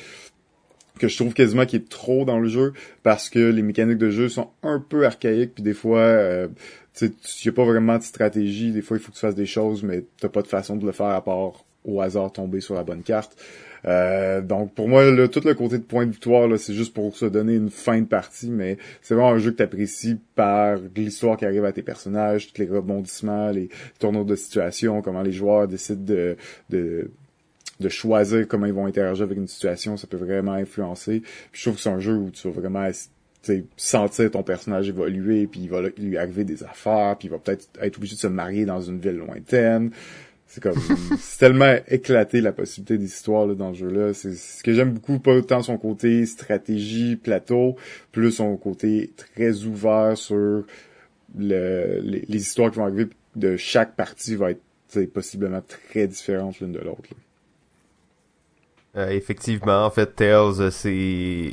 [0.99, 2.73] que je trouve quasiment qui est trop dans le jeu
[3.03, 6.49] parce que les mécaniques de jeu sont un peu archaïques puis des fois euh,
[7.07, 8.73] n'y a pas vraiment de stratégie.
[8.73, 10.87] Des fois, il faut que tu fasses des choses, mais t'as pas de façon de
[10.87, 13.37] le faire à part au hasard tomber sur la bonne carte.
[13.85, 17.17] Euh, donc pour moi, là, tout le côté de point de victoire, c'est juste pour
[17.17, 20.79] se donner une fin de partie, mais c'est vraiment un jeu que tu apprécies par
[20.97, 23.69] l'histoire qui arrive à tes personnages, tous les rebondissements, les
[23.99, 26.37] tournois de situation, comment les joueurs décident de,
[26.71, 27.11] de
[27.81, 31.21] de choisir comment ils vont interagir avec une situation, ça peut vraiment influencer.
[31.53, 32.81] Puis je trouve que c'est un jeu où tu vas vraiment
[33.77, 37.69] sentir ton personnage évoluer, puis il va lui arriver des affaires, puis il va peut-être
[37.81, 39.91] être obligé de se marier dans une ville lointaine.
[40.47, 40.79] c'est comme
[41.19, 44.13] c'est tellement éclaté la possibilité d'histoire là, dans ce jeu-là.
[44.15, 47.77] C'est ce que j'aime beaucoup, pas autant son côté stratégie, plateau,
[48.13, 50.65] plus son côté très ouvert sur
[51.37, 56.73] le, les, histoires qui vont arriver de chaque partie va être possiblement très différente l'une
[56.73, 57.11] de l'autre.
[58.97, 61.53] Euh, effectivement, en fait, Tales, euh, c'est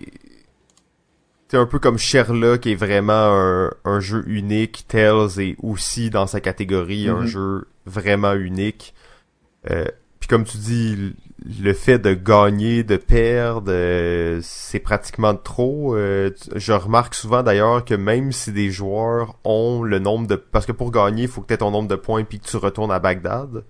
[1.47, 4.85] c'est un peu comme Sherlock est vraiment un, jeu unique.
[4.88, 7.27] Tales est aussi dans sa catégorie un mm-hmm.
[7.27, 8.93] jeu vraiment unique.
[9.69, 9.85] Euh,
[10.19, 11.15] puis comme tu dis,
[11.61, 15.95] le fait de gagner, de perdre, euh, c'est pratiquement trop.
[15.95, 20.35] Euh, je remarque souvent d'ailleurs que même si des joueurs ont le nombre de...
[20.35, 22.47] Parce que pour gagner, il faut que tu aies ton nombre de points puis que
[22.47, 23.63] tu retournes à Bagdad.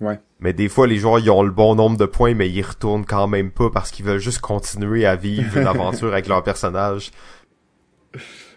[0.00, 0.20] Ouais.
[0.40, 3.04] Mais des fois, les joueurs, ils ont le bon nombre de points, mais ils retournent
[3.04, 7.10] quand même pas parce qu'ils veulent juste continuer à vivre l'aventure avec leur personnage.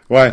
[0.10, 0.32] Ouais.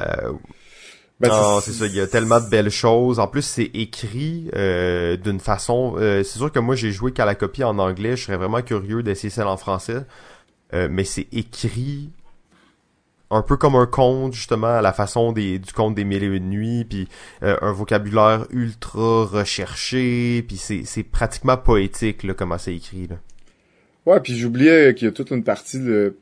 [1.20, 1.86] Ben, non, c'est ça.
[1.86, 3.18] Il y a tellement de belles choses.
[3.18, 5.94] En plus, c'est écrit euh, d'une façon.
[5.98, 8.16] Euh, c'est sûr que moi, j'ai joué qu'à la copie en anglais.
[8.16, 10.04] Je serais vraiment curieux d'essayer celle en français.
[10.74, 12.10] Euh, mais c'est écrit
[13.30, 16.26] un peu comme un conte, justement, à la façon des, du conte des mille et
[16.26, 17.08] une nuits, puis
[17.42, 23.16] un vocabulaire ultra recherché, puis c'est, c'est pratiquement poétique, là, comment c'est écrit, là.
[24.06, 26.16] Ouais, puis j'oubliais qu'il y a toute une partie de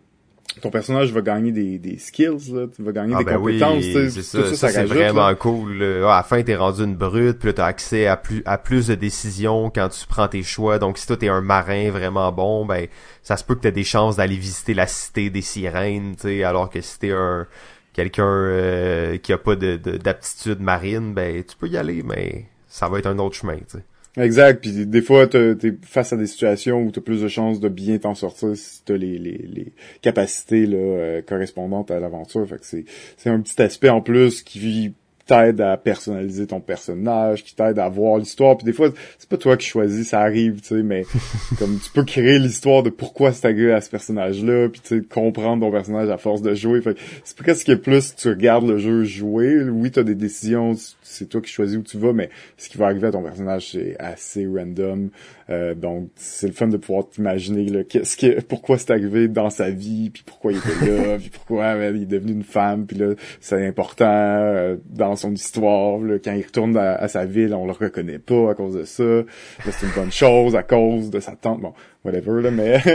[0.60, 3.84] ton personnage va gagner des, des skills, là, tu vas gagner ah des ben compétences,
[3.84, 5.82] oui, c'est ça, ça, c'est vraiment cool.
[5.82, 8.86] à la fin, t'es rendu une brute, puis là, t'as accès à plus à plus
[8.86, 10.78] de décisions quand tu prends tes choix.
[10.78, 12.86] Donc, si toi t'es un marin vraiment bon, ben
[13.22, 16.70] ça se peut que t'aies des chances d'aller visiter la cité des sirènes, tu alors
[16.70, 17.46] que si t'es un
[17.92, 22.88] quelqu'un euh, qui a pas de d'aptitude marine, ben tu peux y aller, mais ça
[22.88, 23.84] va être un autre chemin, tu sais.
[24.16, 24.60] Exact.
[24.62, 27.98] Puis des fois, t'es face à des situations où t'as plus de chances de bien
[27.98, 32.48] t'en sortir si t'as les, les, les capacités là, euh, correspondantes à l'aventure.
[32.48, 34.94] Fait que c'est, un petit aspect en plus qui
[35.26, 38.56] t'aide à personnaliser ton personnage, qui t'aide à voir l'histoire.
[38.56, 41.04] Puis des fois, c'est pas toi qui choisis, ça arrive, tu sais, mais
[41.58, 45.04] comme tu peux créer l'histoire de pourquoi c'est agréé à ce personnage-là, puis tu sais,
[45.04, 46.80] comprendre ton personnage à force de jouer.
[46.80, 49.62] Fait c'est presque plus tu regardes le jeu jouer.
[49.64, 52.86] Oui, t'as des décisions, c'est toi qui choisis où tu vas, mais ce qui va
[52.86, 55.10] arriver à ton personnage, c'est assez random.
[55.48, 59.70] Euh, donc, c'est le fun de pouvoir t'imaginer qu'est-ce que, pourquoi c'est arrivé dans sa
[59.70, 63.14] vie, puis pourquoi il était là, puis pourquoi il est devenu une femme, puis là,
[63.40, 66.00] c'est important euh, dans son histoire.
[66.24, 69.22] quand il retourne à, sa ville, on le reconnaît pas à cause de ça.
[69.64, 71.60] c'est une bonne chose à cause de sa tante.
[71.60, 71.74] Bon,
[72.04, 72.82] whatever, là, mais...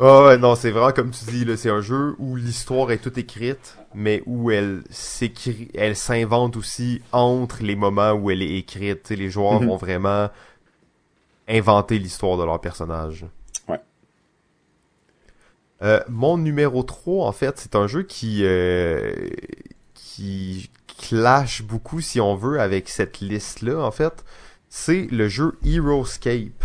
[0.00, 2.98] Ah ouais, non, c'est vraiment comme tu dis, là, c'est un jeu où l'histoire est
[2.98, 8.58] toute écrite, mais où elle s'écrit, elle s'invente aussi entre les moments où elle est
[8.58, 9.10] écrite.
[9.10, 9.66] les joueurs mm-hmm.
[9.66, 10.28] vont vraiment
[11.48, 13.26] inventer l'histoire de leur personnage.
[13.68, 13.80] Ouais.
[15.82, 19.12] Euh, mon numéro 3, en fait, c'est un jeu qui euh,
[19.94, 24.24] qui clash beaucoup, si on veut, avec cette liste-là, en fait.
[24.68, 26.64] C'est le jeu Heroescape.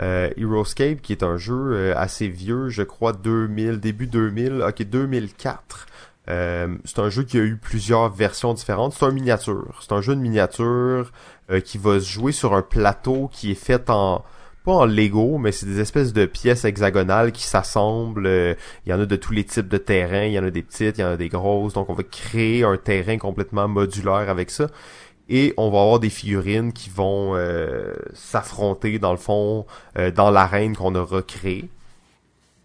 [0.00, 4.82] Euh, Heroescape, qui est un jeu euh, assez vieux, je crois 2000, début 2000, ok
[4.82, 5.86] 2004.
[6.28, 8.94] Euh, c'est un jeu qui a eu plusieurs versions différentes.
[8.94, 9.78] C'est un miniature.
[9.80, 11.12] C'est un jeu de miniature
[11.50, 14.24] euh, qui va se jouer sur un plateau qui est fait en
[14.64, 18.56] pas en Lego, mais c'est des espèces de pièces hexagonales qui s'assemblent.
[18.86, 20.24] Il y en a de tous les types de terrains.
[20.24, 21.74] Il y en a des petites, il y en a des grosses.
[21.74, 24.68] Donc on va créer un terrain complètement modulaire avec ça
[25.28, 29.66] et on va avoir des figurines qui vont euh, s'affronter dans le fond
[29.98, 31.68] euh, dans l'arène qu'on a recréée.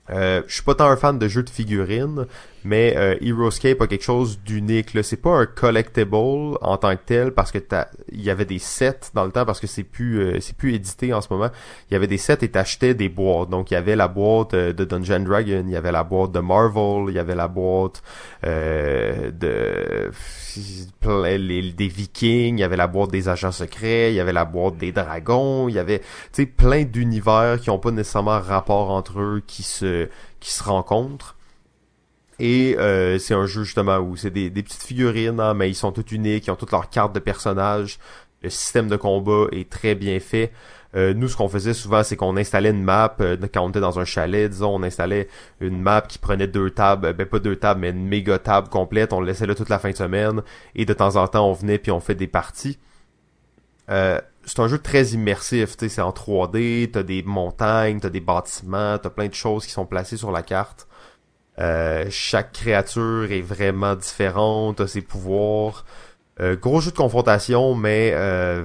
[0.10, 2.26] Euh, je suis pas tant un fan de jeux de figurines,
[2.64, 4.94] mais euh, Heroescape a quelque chose d'unique.
[4.94, 7.60] Là, c'est pas un collectible en tant que tel parce que
[8.12, 10.74] il y avait des sets dans le temps parce que c'est plus euh, c'est plus
[10.74, 11.50] édité en ce moment.
[11.90, 13.50] Il y avait des sets et t'achetais des boîtes.
[13.50, 16.32] Donc il y avait la boîte euh, de Dungeon Dragon, il y avait la boîte
[16.32, 18.02] de Marvel, il y avait la boîte
[18.46, 20.12] euh, de
[20.58, 24.78] des Vikings, il y avait la boîte des agents secrets, il y avait la boîte
[24.78, 26.06] des dragons, il y avait tu
[26.44, 30.10] sais plein d'univers qui ont pas nécessairement rapport entre eux qui se
[30.40, 31.36] qui se rencontrent.
[32.40, 35.92] Et euh, c'est un jeu justement où c'est des, petites figurines, hein, mais ils sont
[35.92, 38.00] toutes uniques, ils ont toutes leurs cartes de personnages.
[38.42, 40.52] Le système de combat est très bien fait.
[40.96, 43.82] Euh, nous, ce qu'on faisait souvent, c'est qu'on installait une map, euh, quand on était
[43.82, 45.28] dans un chalet, disons, on installait
[45.60, 49.14] une map qui prenait deux tables, ben pas deux tables, mais une méga table complète,
[49.14, 50.42] on le laissait là toute la fin de semaine,
[50.76, 52.80] et de temps en temps, on venait puis on fait des parties.
[53.88, 58.22] c'est un jeu très immersif, tu sais, c'est en 3D, t'as des montagnes, t'as des
[58.22, 60.88] bâtiments, t'as plein de choses qui sont placées sur la carte.
[61.60, 65.86] Euh, chaque créature est vraiment différente, a ses pouvoirs.
[66.40, 68.64] Euh, gros jeu de confrontation, mais euh,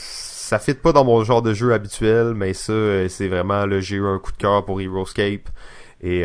[0.00, 3.80] ça fit pas dans mon genre de jeu habituel, mais ça, euh, c'est vraiment le
[3.80, 5.48] j'ai eu un coup de cœur pour Heroescape.
[6.04, 6.24] Et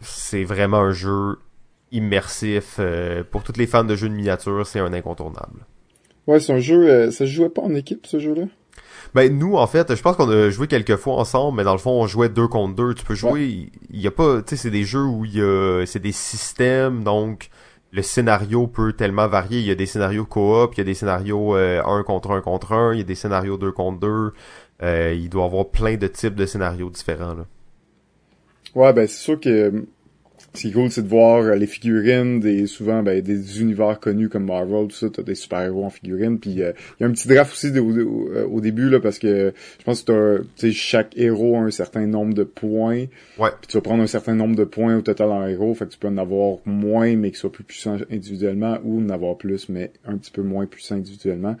[0.00, 1.38] c'est vraiment un jeu
[1.92, 2.80] immersif.
[3.30, 5.60] pour toutes les fans de jeux de miniature, c'est un incontournable.
[6.26, 7.08] Ouais, c'est un jeu.
[7.12, 8.46] ça se jouait pas en équipe, ce jeu-là?
[9.14, 11.78] Ben nous en fait, je pense qu'on a joué quelques fois ensemble, mais dans le
[11.78, 12.94] fond on jouait deux contre deux.
[12.94, 15.42] Tu peux jouer, il y a pas, tu sais, c'est des jeux où il y
[15.42, 17.50] a, c'est des systèmes, donc
[17.92, 19.60] le scénario peut tellement varier.
[19.60, 22.40] Il y a des scénarios coop, il y a des scénarios euh, un contre un
[22.40, 24.32] contre un, il y a des scénarios deux contre deux.
[24.82, 27.46] Euh, il doit y avoir plein de types de scénarios différents là.
[28.74, 29.84] Ouais, ben c'est sûr que
[30.54, 33.98] ce qui est cool, c'est de voir euh, les figurines des souvent ben, des univers
[33.98, 36.38] connus comme Marvel, tout ça, t'as des super-héros en figurines.
[36.38, 39.54] Puis il y a un petit draft aussi au, euh, au, début là parce que
[39.78, 43.06] je pense que t'as, chaque héros a un certain nombre de points.
[43.38, 43.50] Ouais.
[43.60, 45.92] Puis tu vas prendre un certain nombre de points au total en héros, fait que
[45.92, 49.70] tu peux en avoir moins mais qui soit plus puissant individuellement ou en avoir plus
[49.70, 51.56] mais un petit peu moins puissant individuellement.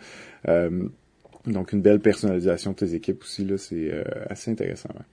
[0.48, 0.82] Euh,
[1.46, 3.90] donc une belle personnalisation de tes équipes aussi là, c'est
[4.28, 4.90] assez intéressant.
[4.90, 5.04] Ouais.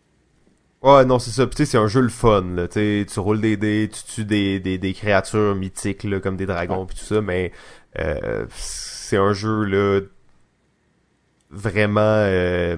[0.81, 1.45] Ouais, non, c'est ça.
[1.45, 2.67] tu sais, c'est un jeu le fun, là.
[2.69, 6.85] tu roules des dés, tu tues des, des, des créatures mythiques, là, comme des dragons,
[6.85, 7.51] puis tout ça, mais
[7.99, 10.01] euh, c'est un jeu, là,
[11.49, 11.99] vraiment...
[12.01, 12.77] Euh,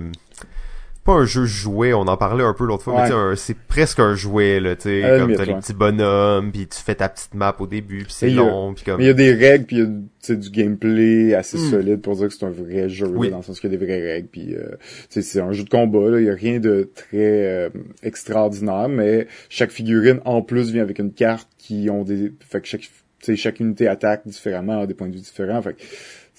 [1.03, 4.13] pas un jeu jouet, on en parlait un peu l'autre fois, mais c'est presque un
[4.13, 7.55] jouet, là, tu sais, comme t'as les petits bonhommes, puis tu fais ta petite map
[7.59, 8.97] au début, puis c'est long, puis comme...
[8.97, 11.69] Mais il y a des règles, puis il y a du gameplay assez hmm.
[11.71, 13.83] solide pour dire que c'est un vrai jeu, dans le sens qu'il y a des
[13.83, 14.75] vraies règles, puis euh,
[15.09, 17.17] c'est un jeu de combat, là, il y a rien de très
[17.47, 17.69] euh,
[18.03, 22.31] extraordinaire, mais chaque figurine, en plus, vient avec une carte qui ont des...
[22.47, 22.87] Fait que chaque,
[23.35, 25.81] chaque unité attaque différemment, a des points de vue différents, fait que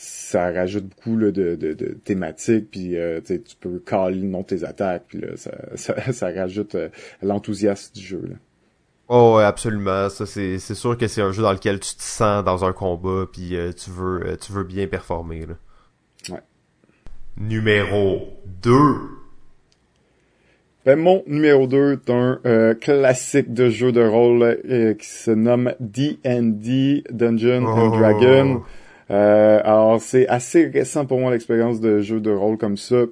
[0.03, 4.41] ça rajoute beaucoup là, de, de, de thématiques, puis euh, tu peux caler le nom
[4.41, 6.89] de tes attaques, puis là, ça, ça, ça rajoute euh,
[7.23, 8.23] l'enthousiasme du jeu.
[8.29, 8.37] Là.
[9.09, 10.09] Oh ouais, absolument.
[10.09, 12.73] Ça c'est c'est sûr que c'est un jeu dans lequel tu te sens dans un
[12.73, 15.47] combat, puis euh, tu veux euh, tu veux bien performer.
[15.47, 15.55] Là.
[16.31, 16.43] Ouais.
[17.37, 18.29] Numéro
[18.63, 18.71] 2.
[20.85, 27.05] Ben, mon numéro 2 est un classique de jeu de rôle qui se nomme D&D
[27.09, 27.97] Dungeon and oh.
[27.97, 28.63] Dragon.
[29.13, 33.05] Euh, alors, c'est assez récent pour moi l'expérience de jeu de rôle comme ça.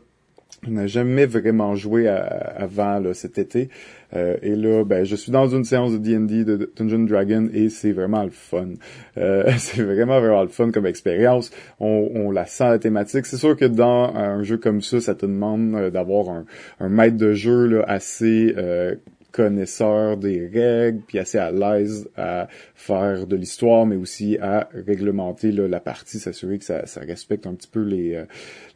[0.62, 3.70] Je n'ai jamais vraiment joué avant cet été.
[4.14, 7.68] Euh, et là, ben, je suis dans une séance de D&D de Dungeon Dragon et
[7.68, 8.70] c'est vraiment le fun.
[9.16, 11.50] Euh, c'est vraiment vraiment le fun comme expérience.
[11.78, 13.26] On, on la sent la thématique.
[13.26, 16.44] C'est sûr que dans un jeu comme ça, ça te demande euh, d'avoir un,
[16.80, 18.96] un, maître de jeu là, assez euh,
[19.32, 25.52] connaisseur des règles, puis assez à l'aise à faire de l'histoire, mais aussi à réglementer
[25.52, 28.24] la partie, s'assurer que ça, ça, respecte un petit peu les, euh,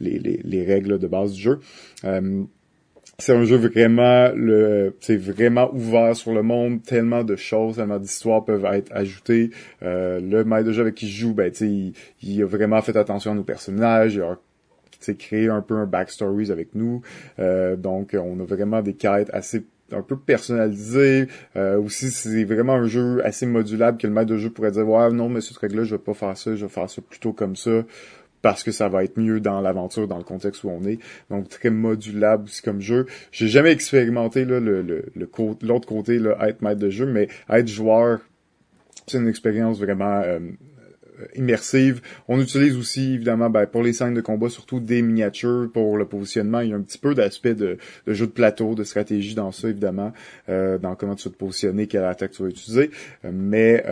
[0.01, 1.61] les, les, les, règles de base du jeu.
[2.05, 2.45] Euh,
[3.19, 6.83] c'est un jeu vraiment le c'est vraiment ouvert sur le monde.
[6.83, 9.51] Tellement de choses tellement d'histoires peuvent être ajoutées.
[9.83, 12.81] Euh, le maître de jeu avec qui je joue ben tu il, il a vraiment
[12.83, 14.15] fait attention à nos personnages.
[14.15, 14.37] Il a
[15.13, 17.03] créé un peu un backstories avec nous.
[17.39, 19.65] Euh, donc on a vraiment des quêtes assez
[19.95, 21.29] un peu personnalisé.
[21.57, 24.89] Euh, aussi, c'est vraiment un jeu assez modulable que le maître de jeu pourrait dire
[24.89, 27.33] Ouais, non, mais ce truc-là, je vais pas faire ça, je vais faire ça plutôt
[27.33, 27.83] comme ça
[28.45, 30.99] parce que ça va être mieux dans l'aventure, dans le contexte où on est.
[31.31, 33.07] Donc très modulable aussi comme jeu.
[33.33, 35.11] J'ai jamais expérimenté là, le, le,
[35.63, 38.21] l'autre côté, là, être maître de jeu, mais être joueur,
[39.07, 40.41] c'est une expérience vraiment euh,
[41.35, 42.01] immersive.
[42.29, 46.07] On utilise aussi, évidemment, ben, pour les scènes de combat, surtout des miniatures pour le
[46.07, 46.61] positionnement.
[46.61, 49.69] Il y a un petit peu d'aspect de, jeu de plateau, de stratégie dans ça,
[49.69, 50.13] évidemment,
[50.49, 52.91] euh, dans comment tu vas te positionner, quelle attaque tu vas utiliser.
[53.25, 53.85] Euh, mais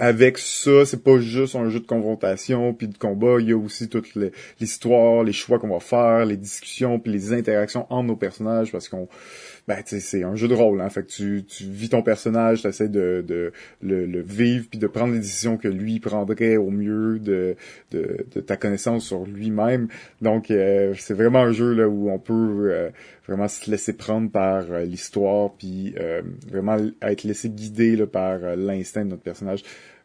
[0.00, 3.56] avec ça, c'est pas juste un jeu de confrontation puis de combat, il y a
[3.58, 4.14] aussi toute
[4.58, 8.88] l'histoire, les choix qu'on va faire, les discussions puis les interactions entre nos personnages parce
[8.88, 9.08] qu'on
[9.70, 10.90] ben c'est un jeu de rôle, hein.
[10.90, 13.52] Fait que tu, tu vis ton personnage, tu essaies de, de
[13.82, 17.54] le, vivre puis de prendre les décisions que lui prendrait au mieux de,
[17.92, 19.86] de, de ta connaissance sur lui-même.
[20.22, 22.90] Donc euh, c'est vraiment un jeu là où on peut euh,
[23.28, 25.94] vraiment se laisser prendre par euh, l'histoire puis
[26.48, 29.62] vraiment être laissé guider par l'instinct de notre personnage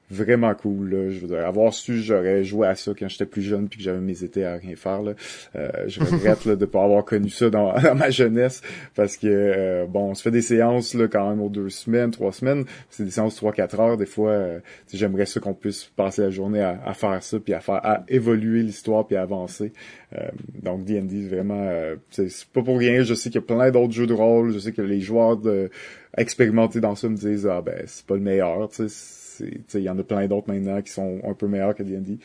[0.09, 0.89] vraiment cool.
[0.89, 1.09] Là.
[1.09, 4.23] Je avoir su, j'aurais joué à ça quand j'étais plus jeune puis que j'avais mes
[4.23, 5.01] étés à rien faire.
[5.01, 5.13] Là.
[5.55, 8.61] Euh, je regrette là, de pas avoir connu ça dans, ma jeunesse
[8.95, 12.11] parce que euh, bon, on se fait des séances là quand même aux deux semaines,
[12.11, 12.65] trois semaines.
[12.89, 13.97] C'est des séances trois quatre heures.
[13.97, 14.59] Des fois, euh,
[14.93, 18.61] j'aimerais ça qu'on puisse passer la journée à, faire ça puis à faire à évoluer
[18.61, 19.73] l'histoire puis à avancer.
[20.15, 20.29] Euh,
[20.61, 21.67] donc D&D vraiment,
[22.11, 23.03] c'est pas pour rien.
[23.03, 24.53] Je sais qu'il y a plein d'autres jeux de rôle.
[24.53, 25.69] Je sais que les joueurs de
[26.17, 28.69] expérimentés dans ça me disent ah ben c'est pas le meilleur.
[28.69, 31.83] Tu sais il y en a plein d'autres maintenant qui sont un peu meilleurs que
[31.83, 32.19] D&D.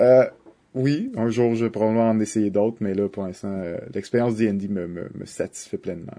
[0.00, 0.24] Euh,
[0.74, 4.36] oui, un jour, je vais probablement en essayer d'autres, mais là, pour l'instant, euh, l'expérience
[4.36, 6.12] D&D me, me, satisfait pleinement.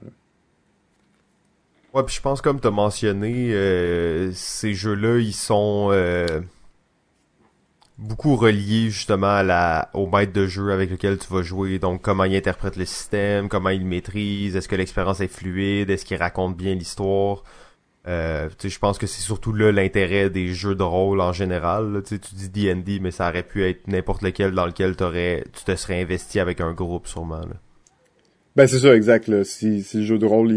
[1.94, 5.92] Ouais, puis je pense, comme tu as mentionné, euh, ces jeux-là, ils sont
[8.00, 11.80] beaucoup reliés justement à la, au maître de jeu avec lequel tu vas jouer.
[11.80, 16.06] Donc, comment il interprète le système, comment il maîtrise, est-ce que l'expérience est fluide, est-ce
[16.06, 17.44] qu'il raconte bien l'histoire.
[18.10, 22.02] Euh, je pense que c'est surtout là l'intérêt des jeux de rôle en général.
[22.08, 25.76] Tu dis D&D, mais ça aurait pu être n'importe lequel dans lequel t'aurais, tu te
[25.76, 27.42] serais investi avec un groupe sûrement.
[27.42, 27.56] Là.
[28.56, 29.28] Ben c'est ça, exact.
[29.28, 29.44] Là.
[29.44, 30.50] Si, si le jeu de rôle,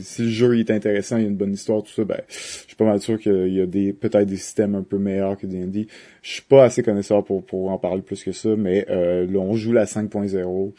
[0.00, 2.36] si le jeu est intéressant, il y a une bonne histoire, tout ça, ben je
[2.38, 5.46] suis pas mal sûr qu'il y a des peut-être des systèmes un peu meilleurs que
[5.46, 5.86] D&D.
[6.22, 9.40] Je suis pas assez connaisseur pour, pour en parler plus que ça, mais euh, là
[9.40, 10.72] on joue la 5.0.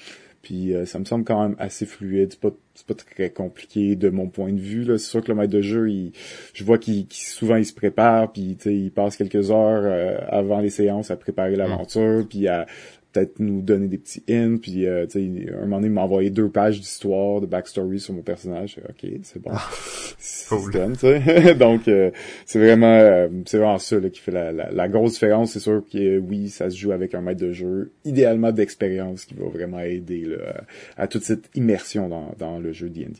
[0.45, 2.51] Puis euh, ça me semble quand même assez fluide, c'est pas
[2.87, 4.85] pas très compliqué de mon point de vue.
[4.85, 6.11] C'est sûr que le maître de jeu, il,
[6.53, 10.69] je vois qu'il souvent il se prépare, puis il passe quelques heures euh, avant les
[10.69, 12.67] séances à préparer l'aventure, puis à
[13.15, 16.01] peut-être nous donner des petits hints, puis euh, tu sais, un moment donné, il m'a
[16.01, 18.77] envoyé deux pages d'histoire, de backstory sur mon personnage.
[18.89, 19.51] Ok, c'est bon.
[19.53, 19.69] Ah,
[20.17, 20.49] c'est
[21.57, 22.11] Donc, euh,
[22.45, 25.53] c'est vraiment, euh, c'est vraiment ça là, qui fait la, la, grosse différence.
[25.53, 29.33] C'est sûr que oui, ça se joue avec un maître de jeu, idéalement d'expérience, qui
[29.35, 30.63] va vraiment aider là,
[30.97, 33.13] à, toute cette immersion dans, dans le jeu D&D.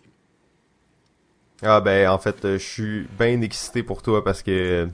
[1.62, 4.90] Ah ben, en fait, je suis bien excité pour toi parce que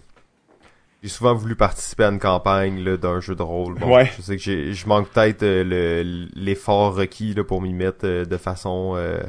[1.01, 3.75] j'ai souvent voulu participer à une campagne là, d'un jeu de rôle.
[3.75, 4.11] Bon, ouais.
[4.17, 8.25] Je sais que j'ai, je manque peut-être euh, l'effort requis là, pour m'y mettre euh,
[8.25, 9.19] de façon euh,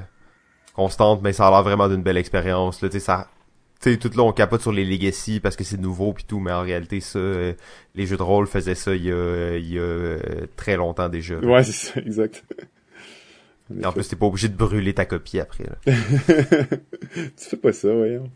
[0.74, 2.82] constante, mais ça a l'air vraiment d'une belle expérience.
[2.82, 3.28] Là, ça,
[3.80, 6.52] sais, tout là on capote sur les legacy parce que c'est nouveau puis tout, mais
[6.52, 10.16] en réalité ça, les jeux de rôle faisaient ça il y a, il y a
[10.56, 11.36] très longtemps déjà.
[11.38, 12.44] Ouais, c'est ça, exact.
[13.80, 15.64] Et en plus, t'es pas obligé de brûler ta copie après.
[15.64, 15.76] Là.
[15.86, 15.94] tu
[17.36, 18.28] fais pas ça, voyons.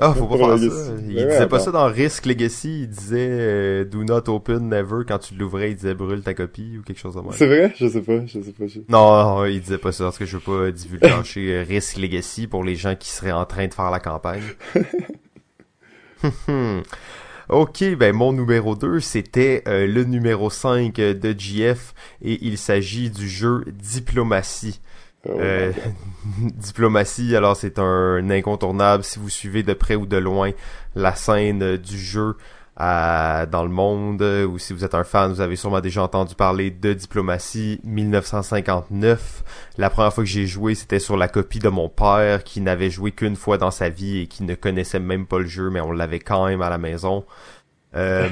[0.00, 0.92] Ah, faut pas faire ça.
[1.08, 2.82] Il disait pas ça dans Risk Legacy.
[2.82, 5.04] Il disait euh, Do not open never.
[5.06, 7.32] Quand tu l'ouvrais, il disait brûle ta copie ou quelque chose de même.
[7.32, 7.72] C'est vrai?
[7.76, 8.24] Je sais pas.
[8.26, 8.64] Je sais pas.
[8.88, 10.04] Non, non, il disait pas ça.
[10.04, 13.46] Parce que je veux pas divulgacher euh, Risk Legacy pour les gens qui seraient en
[13.46, 14.42] train de faire la campagne.
[17.48, 23.08] Ok, ben mon numéro 2, c'était euh, le numéro 5 de GF et il s'agit
[23.08, 24.80] du jeu Diplomatie.
[25.28, 25.72] Oh euh,
[26.40, 30.50] diplomatie, alors c'est un incontournable si vous suivez de près ou de loin
[30.96, 32.36] la scène du jeu
[32.78, 36.70] dans le monde, ou si vous êtes un fan, vous avez sûrement déjà entendu parler
[36.70, 39.44] de Diplomatie 1959.
[39.78, 42.90] La première fois que j'ai joué, c'était sur la copie de mon père qui n'avait
[42.90, 45.80] joué qu'une fois dans sa vie et qui ne connaissait même pas le jeu, mais
[45.80, 47.24] on l'avait quand même à la maison.
[47.94, 48.28] Euh,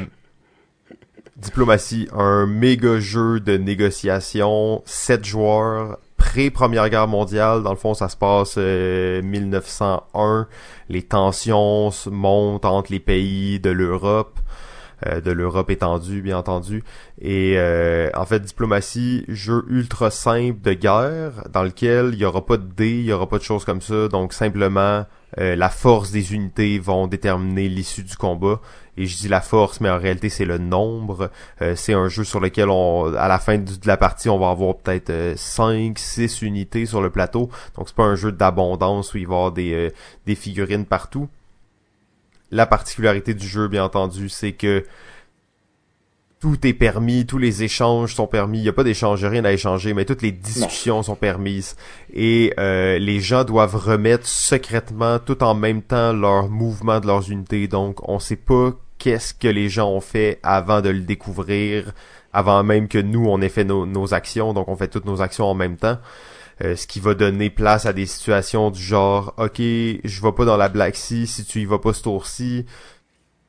[1.37, 7.63] Diplomatie, un méga jeu de négociation, 7 joueurs pré-première guerre mondiale.
[7.63, 10.03] Dans le fond, ça se passe 1901.
[10.15, 10.45] Euh,
[10.89, 14.39] les tensions montent entre les pays de l'Europe.
[15.07, 16.83] Euh, de l'Europe étendue, bien entendu.
[17.21, 22.47] Et euh, en fait, diplomatie, jeu ultra simple de guerre, dans lequel il y aura
[22.47, 24.09] pas de dés, il y aura pas de choses comme ça.
[24.09, 25.05] Donc simplement,
[25.37, 28.61] la force des unités vont déterminer l'issue du combat
[28.97, 31.31] et je dis la force, mais en réalité c'est le nombre.
[31.63, 34.51] Euh, c'est un jeu sur lequel on, à la fin de la partie, on va
[34.51, 37.51] avoir peut-être 5, euh, 6 unités sur le plateau.
[37.77, 39.91] Donc c'est pas un jeu d'abondance où il va y avoir des, euh,
[40.27, 41.29] des figurines partout.
[42.51, 44.85] La particularité du jeu, bien entendu, c'est que
[46.39, 48.59] tout est permis, tous les échanges sont permis.
[48.59, 51.75] Il n'y a pas d'échange, rien à échanger, mais toutes les discussions sont permises.
[52.13, 57.67] Et les gens doivent remettre secrètement, tout en même temps, leur mouvement de leurs unités.
[57.67, 58.73] Donc, on sait pas
[59.05, 61.93] qu'est-ce que les gens ont fait avant de le découvrir,
[62.33, 65.45] avant même que nous on ait fait nos, actions, donc on fait toutes nos actions
[65.45, 65.99] en même temps.
[66.63, 70.47] Euh, ce qui va donner place à des situations du genre OK, je vais pas
[70.47, 72.65] dans la Black Sea si tu y vas pas ce tour-ci.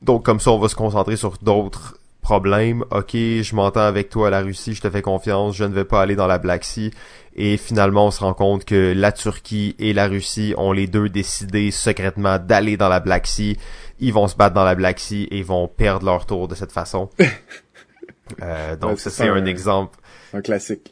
[0.01, 2.83] Donc comme ça on va se concentrer sur d'autres problèmes.
[2.91, 5.85] OK, je m'entends avec toi à la Russie, je te fais confiance, je ne vais
[5.85, 6.91] pas aller dans la Black Sea.
[7.37, 11.07] Et finalement, on se rend compte que la Turquie et la Russie ont les deux
[11.07, 13.57] décidé secrètement d'aller dans la Black Sea
[13.99, 16.71] ils vont se battre dans la Black Sea et vont perdre leur tour de cette
[16.71, 17.09] façon.
[18.41, 19.97] euh, donc ça c'est un, exemple.
[20.33, 20.91] Un classique.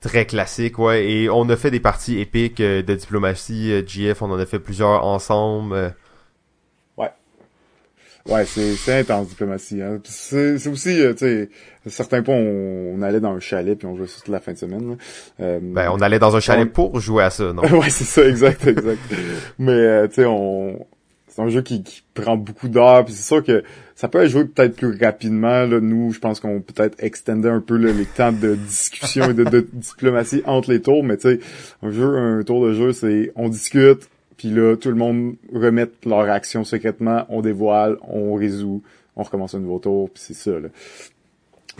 [0.00, 1.06] Très classique, ouais.
[1.10, 4.46] Et on a fait des parties épiques euh, de diplomatie, euh, GF, on en a
[4.46, 5.74] fait plusieurs ensemble.
[5.74, 5.90] Euh.
[6.96, 7.10] Ouais.
[8.26, 9.82] Ouais, c'est c'est intense diplomatie.
[9.82, 10.00] Hein.
[10.04, 11.50] C'est aussi, tu sais,
[11.86, 14.52] à certains points, on, allait dans un chalet puis on jouait ça toute la fin
[14.52, 14.96] de semaine.
[15.38, 17.62] ben, on allait dans un chalet pour jouer à ça, non?
[17.78, 19.00] Ouais, c'est ça, exact, exact.
[19.58, 20.86] Mais tu sais, on
[21.30, 21.82] c'est un jeu qui,
[22.12, 23.62] prend beaucoup d'heures, puis c'est sûr que
[23.94, 25.64] ça peut être joué peut-être plus rapidement.
[25.64, 25.80] Là.
[25.80, 30.42] Nous, je pense qu'on peut-être extender un peu les temps de discussion et de, diplomatie
[30.44, 31.40] entre les tours, mais tu sais,
[31.82, 35.86] un jeu, un tour de jeu, c'est on discute, puis là, tout le monde remet
[36.04, 38.82] leur action secrètement, on dévoile, on résout,
[39.16, 40.58] on recommence un nouveau tour, puis c'est ça.
[40.58, 40.68] Là.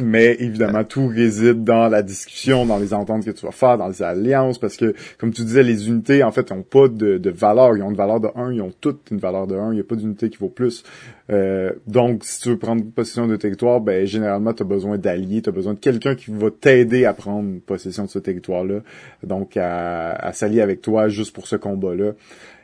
[0.01, 3.89] Mais évidemment, tout réside dans la discussion, dans les ententes que tu vas faire, dans
[3.89, 7.31] les alliances, parce que, comme tu disais, les unités, en fait, n'ont pas de, de,
[7.31, 7.77] valeur.
[7.77, 9.73] Ils ont une valeur de 1, ils ont toutes une valeur de 1.
[9.73, 10.85] Il n'y a pas d'unité qui vaut plus.
[11.31, 15.43] Euh, donc, si tu veux prendre possession de territoire, ben généralement, tu as besoin d'alliés,
[15.43, 18.81] tu as besoin de quelqu'un qui va t'aider à prendre possession de ce territoire-là.
[19.23, 22.13] Donc, à, à s'allier avec toi juste pour ce combat-là.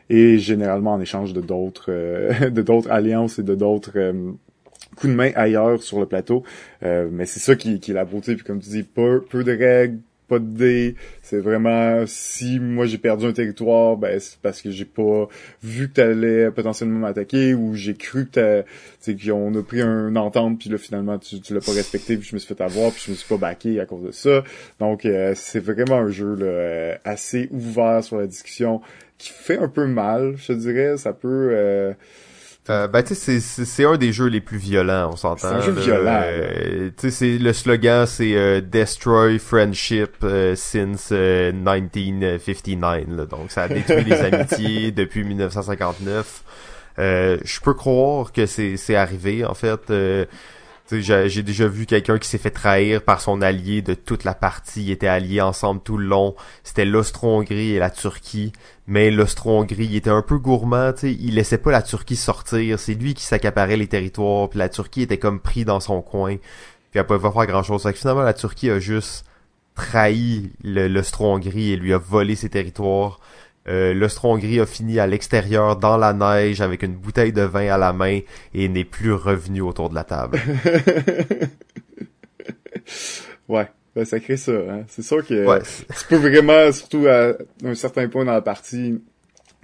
[0.08, 4.32] et généralement en échange de d'autres euh, de d'autres alliances et de d'autres euh,
[4.96, 6.42] coups de main ailleurs sur le plateau.
[6.82, 8.34] Euh, mais c'est ça qui, qui est la beauté.
[8.34, 9.98] Puis comme tu dis, peu, peu de règles,
[10.28, 10.96] pas de dés.
[11.22, 15.28] C'est vraiment si moi j'ai perdu un territoire, ben c'est parce que j'ai pas
[15.62, 18.64] vu que t'allais potentiellement m'attaquer ou j'ai cru que
[19.00, 22.28] c'est qu'on a pris un entente puis là finalement tu, tu l'as pas respecté puis
[22.28, 24.42] je me suis fait avoir puis je me suis pas baqué à cause de ça.
[24.80, 28.80] Donc euh, c'est vraiment un jeu là, euh, assez ouvert sur la discussion
[29.18, 30.96] qui fait un peu mal, je dirais.
[30.96, 31.92] Ça peut euh,
[32.70, 35.48] euh, ben tu sais c'est un des jeux les plus violents, on s'entend.
[35.48, 36.22] C'est un jeu violent.
[36.24, 43.26] Euh, tu sais le slogan c'est euh, Destroy Friendship euh, since 1959 là.
[43.26, 46.42] donc ça a détruit les amitiés depuis 1959.
[46.98, 49.92] je peux croire que c'est c'est arrivé en fait
[50.90, 54.84] j'ai déjà vu quelqu'un qui s'est fait trahir par son allié de toute la partie.
[54.84, 56.36] Ils étaient alliés ensemble tout le long.
[56.62, 58.52] C'était l'Austro-Hongrie et la Turquie.
[58.86, 61.12] Mais l'Austro-Hongrie, était un peu gourmand, sais.
[61.12, 62.78] Il laissait pas la Turquie sortir.
[62.78, 64.48] C'est lui qui s'accaparait les territoires.
[64.48, 66.36] Puis la Turquie était comme pris dans son coin.
[66.36, 67.82] Puis elle pouvait pas faire grand chose.
[67.82, 69.24] Fait que finalement, la Turquie a juste
[69.74, 73.18] trahi l'Austro-Hongrie et lui a volé ses territoires.
[73.68, 77.78] Euh, l'Austro-Hongrie a fini à l'extérieur dans la neige avec une bouteille de vin à
[77.78, 78.20] la main
[78.54, 80.38] et n'est plus revenu autour de la table.
[83.48, 84.52] ouais, ben, ça crée ça.
[84.52, 84.84] Hein.
[84.88, 87.32] C'est sûr que tu peux vraiment, surtout à
[87.64, 89.00] un certain point dans la partie,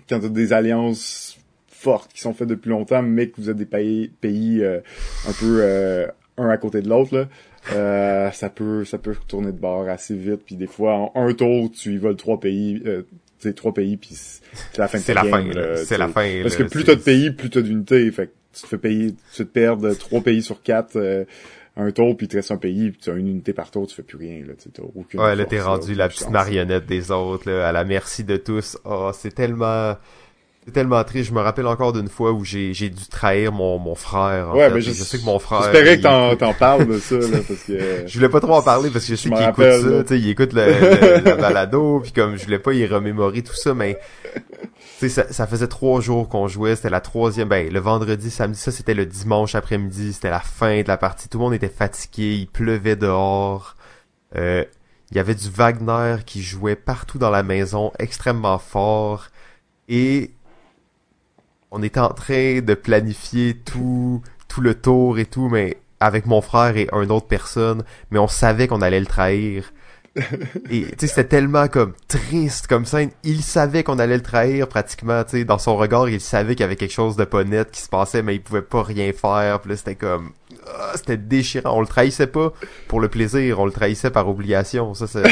[0.08, 1.38] quand tu as des alliances
[1.82, 4.80] fortes qui sont faites depuis longtemps, mais que vous êtes des pays, pays euh,
[5.28, 6.06] un peu euh,
[6.38, 7.26] un à côté de l'autre,
[7.72, 11.32] euh, ça peut ça peut tourner de bord assez vite puis des fois en un
[11.32, 12.82] tour tu y voles trois pays
[13.42, 15.44] c'est trois pays puis c'est la fin de C'est la, fin,
[15.84, 16.42] c'est la fin.
[16.42, 18.10] Parce que plus t'as de pays, plus t'as d'unités.
[18.10, 20.96] Fait que tu te fais payer, tu te perds trois pays sur quatre.
[20.96, 21.24] Euh,
[21.76, 23.86] un tour, puis il te reste un pays, puis tu as une unité par tour,
[23.86, 27.10] tu fais plus rien, là, tu aucune Ouais, là, t'es rendu la petite marionnette des
[27.10, 28.76] autres, là, à la merci de tous.
[28.84, 29.96] Oh, c'est tellement,
[30.64, 31.30] c'est tellement triste.
[31.30, 34.54] Je me rappelle encore d'une fois où j'ai, j'ai dû trahir mon, mon frère.
[34.54, 35.62] ouais, mais je, sais que mon frère.
[35.64, 38.06] J'espérais que t'en, t'en parles de ça, là, parce que.
[38.06, 40.18] je voulais pas trop en parler parce que je sais qu'il écoute ça, tu sais,
[40.20, 43.98] il écoute le, le, balado, puis comme je voulais pas y remémorer tout ça, mais
[44.34, 44.40] tu
[44.98, 46.76] sais, ça, ça faisait trois jours qu'on jouait.
[46.76, 50.12] C'était la troisième, ben le vendredi, samedi, ça c'était le dimanche après-midi.
[50.12, 51.28] C'était la fin de la partie.
[51.28, 53.74] Tout le monde était fatigué, il pleuvait dehors.
[54.36, 54.64] Euh,
[55.10, 59.26] il y avait du Wagner qui jouait partout dans la maison, extrêmement fort.
[59.88, 60.30] Et
[61.72, 66.42] on était en train de planifier tout, tout le tour et tout, mais avec mon
[66.42, 69.72] frère et une autre personne, mais on savait qu'on allait le trahir.
[70.70, 74.68] et tu sais c'était tellement comme triste comme ça il savait qu'on allait le trahir
[74.68, 75.44] pratiquement tu sais.
[75.46, 77.88] Dans son regard il savait qu'il y avait quelque chose de pas net qui se
[77.88, 79.60] passait mais il pouvait pas rien faire.
[79.60, 80.32] Puis là c'était comme
[80.66, 81.78] ah, c'était déchirant.
[81.78, 82.52] On le trahissait pas
[82.88, 84.92] pour le plaisir on le trahissait par obligation.
[84.92, 85.24] Ça c'est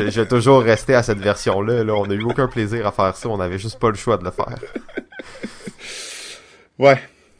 [0.10, 1.94] j'ai toujours resté à cette version là là.
[1.94, 3.28] On a eu aucun plaisir à faire ça.
[3.28, 4.56] On avait juste pas le choix de le faire
[6.78, 6.98] Ouais.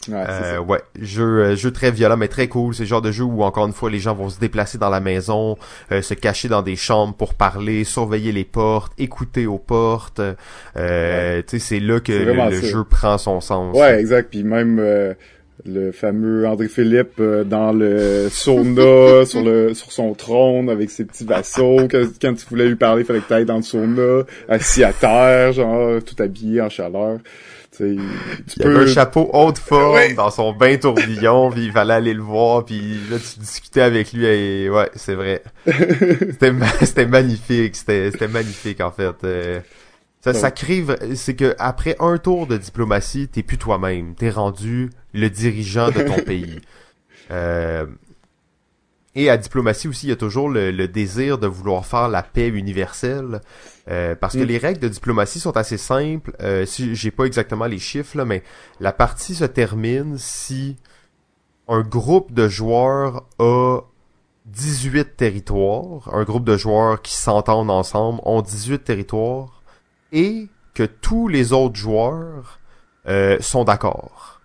[0.09, 2.75] Ouais, euh, ouais, jeu, euh, jeu très violent mais très cool.
[2.75, 4.89] C'est le genre de jeu où encore une fois les gens vont se déplacer dans
[4.89, 5.57] la maison,
[5.93, 10.21] euh, se cacher dans des chambres pour parler, surveiller les portes, écouter aux portes.
[10.77, 13.77] Euh, Tu sais, c'est là que le, jeu prend son sens.
[13.77, 14.31] Ouais, exact.
[14.31, 15.15] Puis même
[15.67, 21.25] le fameux André Philippe dans le sauna sur le sur son trône avec ses petits
[21.25, 21.89] vassaux.
[21.91, 24.85] Quand, quand tu voulais lui parler, il fallait que tu ailles dans le sauna, assis
[24.85, 27.19] à terre, genre tout habillé en chaleur
[27.81, 28.01] il
[28.57, 32.23] y avait un chapeau haute forme dans son bain tourbillon, puis il fallait aller le
[32.23, 35.43] voir, puis là tu discutais avec lui et ouais, c'est vrai.
[35.67, 39.17] c'était c'était magnifique, c'était c'était magnifique en fait.
[39.25, 39.61] Euh,
[40.21, 40.85] ça, ça crée,
[41.15, 46.03] c'est que après un tour de diplomatie, t'es plus toi-même, t'es rendu le dirigeant de
[46.03, 46.61] ton pays.
[47.31, 47.85] Euh,
[49.15, 52.49] et à diplomatie aussi, il y a toujours le, désir de vouloir faire la paix
[52.49, 53.41] universelle.
[53.89, 54.47] Euh, parce que mm.
[54.47, 56.33] les règles de diplomatie sont assez simples.
[56.43, 58.43] Euh, si j'ai pas exactement les chiffres, là, mais
[58.81, 60.77] la partie se termine si
[61.69, 63.81] un groupe de joueurs a
[64.47, 69.63] 18 territoires, un groupe de joueurs qui s'entendent ensemble ont 18 territoires,
[70.13, 72.59] et que tous les autres joueurs
[73.09, 74.38] euh, sont d'accord.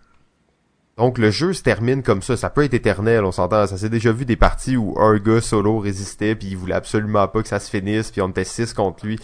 [0.98, 3.90] Donc le jeu se termine comme ça, ça peut être éternel, on s'entend, ça s'est
[3.90, 7.48] déjà vu des parties où un gars solo résistait puis il voulait absolument pas que
[7.48, 9.20] ça se finisse puis on était six contre lui.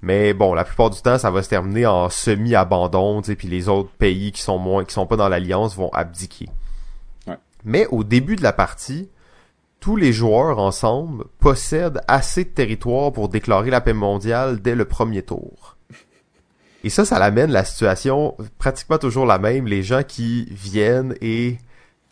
[0.00, 3.68] Mais bon, la plupart du temps, ça va se terminer en semi-abandon, tu puis les
[3.68, 6.48] autres pays qui sont moins qui sont pas dans l'alliance vont abdiquer.
[7.64, 9.08] Mais au début de la partie,
[9.78, 14.84] tous les joueurs ensemble possèdent assez de territoire pour déclarer la paix mondiale dès le
[14.84, 15.71] premier tour.
[16.84, 19.66] Et ça, ça l'amène la situation pratiquement toujours la même.
[19.66, 21.58] Les gens qui viennent et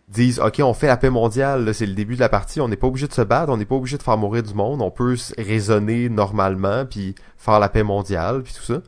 [0.08, 2.76] disent OK, on fait la paix mondiale, c'est le début de la partie, on n'est
[2.76, 4.90] pas obligé de se battre, on n'est pas obligé de faire mourir du monde, on
[4.90, 8.80] peut raisonner normalement puis faire la paix mondiale puis tout ça.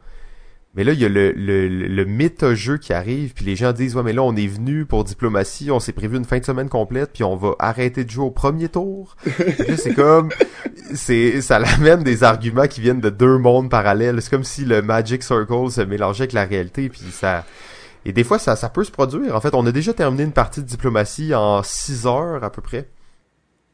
[0.74, 3.94] Mais là, il y a le, le, le méta-jeu qui arrive, puis les gens disent
[3.94, 6.70] Ouais, mais là, on est venu pour diplomatie, on s'est prévu une fin de semaine
[6.70, 9.16] complète, puis on va arrêter de jouer au premier tour.
[9.76, 10.30] c'est comme
[10.94, 14.22] c'est ça l'amène des arguments qui viennent de deux mondes parallèles.
[14.22, 17.44] C'est comme si le Magic Circle se mélangeait avec la réalité, puis ça.
[18.04, 19.36] Et des fois, ça, ça peut se produire.
[19.36, 22.62] En fait, on a déjà terminé une partie de diplomatie en six heures à peu
[22.62, 22.88] près.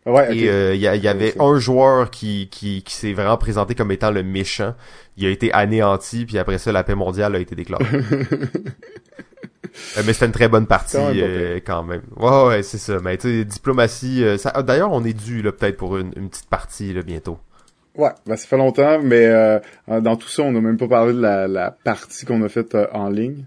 [0.08, 3.12] Ouais, Et euh, il y, a- il y avait un joueur qui, qui, qui s'est
[3.12, 4.74] vraiment présenté comme étant le méchant.
[5.16, 7.84] Il a été anéanti, puis après ça, la paix mondiale a été déclarée.
[9.96, 12.02] Euh, mais c'était une très bonne partie Quand même euh, quand même.
[12.16, 12.98] Ouais, ouais, c'est ça.
[13.02, 14.50] Mais tu sais, diplomatie, euh, ça...
[14.54, 17.38] ah, d'ailleurs, on est dû là peut-être pour une, une petite partie là bientôt.
[17.94, 19.28] Ouais, ben, ça fait longtemps, mais
[19.88, 22.76] dans tout ça, on n'a même pas parlé de la, la partie qu'on a faite
[22.92, 23.44] en ligne.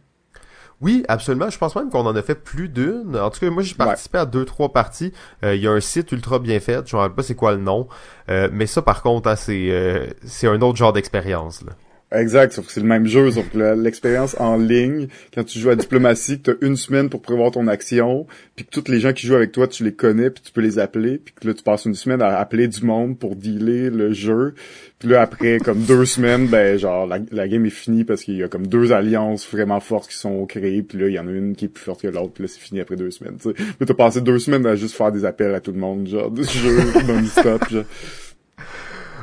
[0.82, 1.50] Oui, absolument.
[1.50, 3.16] Je pense même qu'on en a fait plus d'une.
[3.16, 5.14] En tout cas, moi, j'ai participé à deux, trois parties.
[5.44, 6.88] Euh, Il y a un site ultra bien fait.
[6.88, 7.88] Je ne rappelle pas c'est quoi le nom.
[8.30, 11.62] Euh, mais ça, par contre, hein, c'est euh, c'est un autre genre d'expérience.
[11.64, 11.74] là.
[12.14, 15.60] Exact, sauf que c'est le même jeu, sauf que le- l'expérience en ligne, quand tu
[15.60, 18.28] joues à diplomatie, que t'as une semaine pour prévoir ton action,
[18.58, 20.60] puis que tous les gens qui jouent avec toi, tu les connais, puis tu peux
[20.60, 23.90] les appeler, puis que là, tu passes une semaine à appeler du monde pour dealer
[23.90, 24.56] le jeu,
[25.00, 28.36] puis là, après, comme deux semaines, ben, genre, la, la game est finie parce qu'il
[28.36, 31.28] y a comme deux alliances vraiment fortes qui sont créées, puis là, il y en
[31.30, 33.38] a une qui est plus forte que l'autre, puis là, c'est fini après deux semaines,
[33.42, 33.56] tu sais.
[33.80, 36.30] Mais t'as passé deux semaines à juste faire des appels à tout le monde, genre,
[36.30, 36.78] de jeu
[37.08, 37.86] non-stop, genre.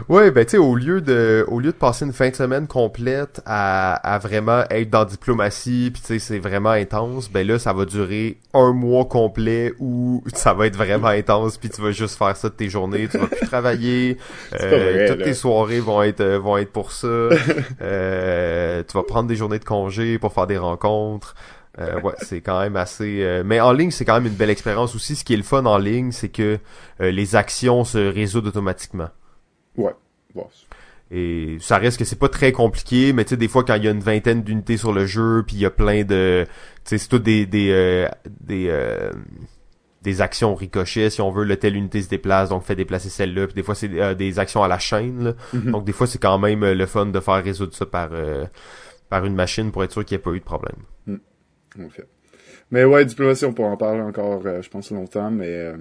[0.09, 2.67] Ouais, ben tu sais, au lieu de au lieu de passer une fin de semaine
[2.67, 7.59] complète à, à vraiment être dans diplomatie, puis tu sais, c'est vraiment intense, ben là,
[7.59, 11.91] ça va durer un mois complet où ça va être vraiment intense, puis tu vas
[11.93, 14.19] juste faire ça de tes journées, tu vas plus travailler,
[14.61, 15.25] euh, vrai, toutes là.
[15.25, 17.07] tes soirées vont être euh, vont être pour ça,
[17.83, 21.35] euh, tu vas prendre des journées de congé pour faire des rencontres.
[21.79, 23.19] Euh, ouais, c'est quand même assez.
[23.23, 25.15] euh, Mais en ligne, c'est quand même une belle expérience aussi.
[25.15, 26.59] Ce qui est le fun en ligne, c'est que
[27.01, 29.09] euh, les actions se résoudent automatiquement.
[29.79, 29.93] Ouais.
[30.35, 30.47] Bon,
[31.11, 33.85] Et ça reste que c'est pas très compliqué, mais tu sais, des fois, quand il
[33.85, 36.45] y a une vingtaine d'unités sur le jeu, puis il y a plein de...
[36.47, 36.51] Tu
[36.85, 37.47] sais, c'est tout des...
[37.47, 38.09] des, euh,
[38.41, 39.11] des euh,
[40.03, 43.47] des actions ricochet, si on veut, le telle unité se déplace, donc fait déplacer celle-là,
[43.47, 45.35] puis des fois c'est euh, des actions à la chaîne, là.
[45.53, 45.73] Mhm.
[45.73, 48.45] donc des fois c'est quand même euh, le fun de faire résoudre ça par euh,
[49.09, 50.77] par une machine pour être sûr qu'il n'y ait pas eu de problème.
[51.09, 52.07] En fait.
[52.71, 55.77] Mais ouais, diplomatie, on pourra en parler encore, je pense, longtemps, mais euh,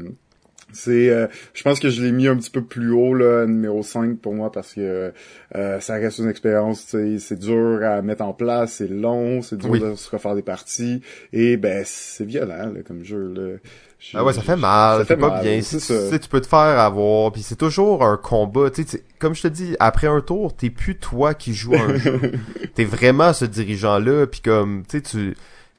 [0.74, 1.10] c'est...
[1.10, 4.20] euh, je pense que je l'ai mis un petit peu plus haut, là, numéro 5
[4.20, 5.14] pour moi, parce que
[5.56, 9.42] euh, ça reste une expérience, tu sais, c'est dur à mettre en place, c'est long,
[9.42, 9.80] c'est dur Oui.
[9.80, 11.02] de se refaire des parties,
[11.34, 13.58] et ben, c'est violent, là, comme jeu, là.
[14.00, 15.60] Je- Ah ouais, ça fait mal, ça c'est fait pas mal, bien.
[15.64, 18.70] c'est Tu sais, tu peux te faire avoir, puis c'est toujours un combat.
[18.70, 21.80] Tu sais, comme je te dis, après un tour, t'es plus toi qui joues à
[21.82, 22.22] un jeu.
[22.76, 25.36] T'es vraiment ce dirigeant-là, puis comme, tu sais, tu...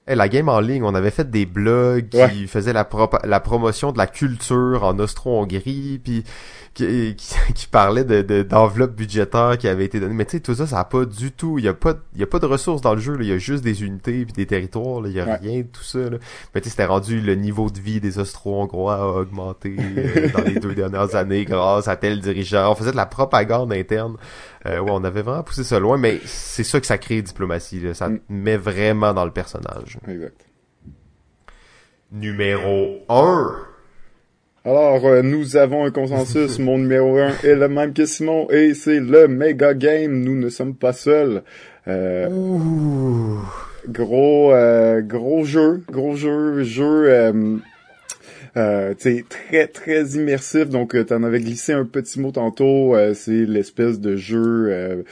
[0.08, 3.40] Hey, la game en ligne, on avait fait des blogs qui faisaient la, pro- la
[3.40, 6.24] promotion de la culture en Austro-Hongrie, puis
[6.74, 10.14] qui, qui, qui parlait de de- d'enveloppes budgétaires qui avaient été données.
[10.14, 11.58] Mais tu sais, tout ça, ça a pas du tout...
[11.58, 13.16] Il y a pas, y a pas de ressources dans le jeu.
[13.20, 15.02] Il y a juste des unités puis des territoires.
[15.06, 15.36] Il y a Ouais.
[15.42, 16.16] rien de tout ça, là.
[16.54, 20.42] Mais tu sais, c'était rendu le niveau de vie des Austro-Hongrois a augmenté euh, dans
[20.42, 22.70] les deux dernières années grâce à tel dirigeant.
[22.72, 24.16] On faisait de la propagande interne.
[24.68, 27.80] Euh, ouais, on avait vraiment poussé ça loin, mais c'est ça que ça crée diplomatie.
[27.80, 27.94] Là.
[27.94, 29.98] Ça te met vraiment dans le personnage.
[30.06, 30.46] Exact.
[32.12, 33.56] Numéro 1.
[34.64, 36.58] Alors, euh, nous avons un consensus.
[36.58, 40.20] Mon numéro 1 est le même que Simon, et c'est le méga game.
[40.22, 41.42] Nous ne sommes pas seuls.
[41.86, 43.40] Euh, Ouh.
[43.88, 44.52] gros
[45.00, 47.32] gros jeu gros jeu jeu
[48.58, 50.68] euh, tu très très immersif.
[50.68, 52.94] Donc euh, t'en avais glissé un petit mot tantôt.
[52.94, 55.02] Euh, c'est l'espèce de jeu euh,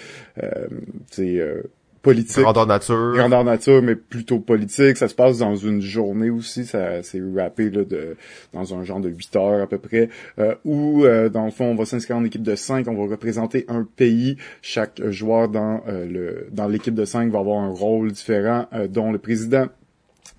[0.43, 0.67] euh,
[1.11, 1.63] tu euh,
[2.03, 2.43] politique.
[2.43, 3.15] Grandeur nature.
[3.15, 4.97] grandeur nature mais plutôt politique.
[4.97, 6.65] Ça se passe dans une journée aussi.
[6.65, 8.17] Ça c'est rappé là de
[8.53, 10.09] dans un genre de 8 heures à peu près.
[10.39, 13.11] Euh, où euh, dans le fond on va s'inscrire en équipe de 5 on va
[13.11, 14.37] représenter un pays.
[14.63, 18.87] Chaque joueur dans euh, le dans l'équipe de 5 va avoir un rôle différent euh,
[18.89, 19.67] dont le président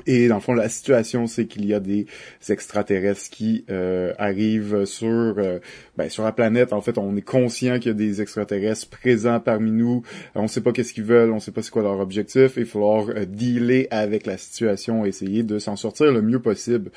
[0.06, 2.06] et dans le fond, la situation, c'est qu'il y a des
[2.50, 5.60] extraterrestres qui euh, arrivent sur euh,
[5.98, 6.72] ben, sur la planète.
[6.72, 10.04] En fait, on est conscient qu'il y a des extraterrestres présents parmi nous.
[10.36, 12.54] Euh, On sait pas qu'est-ce qu'ils veulent, on sait pas c'est quoi leur objectif.
[12.58, 16.92] Il va falloir euh, dealer avec la situation, essayer de s'en sortir le mieux possible.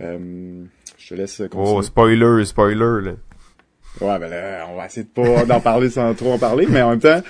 [0.00, 0.64] Euh,
[0.98, 1.64] je te laisse continuer.
[1.66, 3.12] Oh, spoiler, spoiler, là.
[4.00, 6.82] Ouais, ben là, on va essayer de pas d'en parler sans trop en parler, mais
[6.82, 7.26] en même temps, tu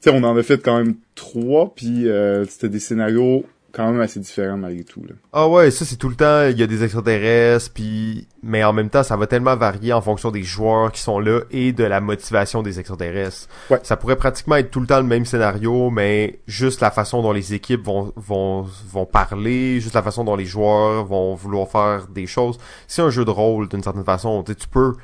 [0.00, 4.00] sais, on en a fait quand même trois, puis euh, c'était des scénarios quand même
[4.00, 5.02] assez différents malgré tout.
[5.02, 5.14] Là.
[5.32, 8.72] Ah ouais, ça c'est tout le temps, il y a des extraterrestres, puis mais en
[8.72, 11.84] même temps, ça va tellement varier en fonction des joueurs qui sont là et de
[11.84, 13.48] la motivation des extraterrestres.
[13.70, 13.80] Ouais.
[13.82, 17.32] Ça pourrait pratiquement être tout le temps le même scénario, mais juste la façon dont
[17.32, 22.06] les équipes vont vont vont parler, juste la façon dont les joueurs vont vouloir faire
[22.08, 22.58] des choses.
[22.86, 24.94] C'est un jeu de rôle d'une certaine façon, tu peux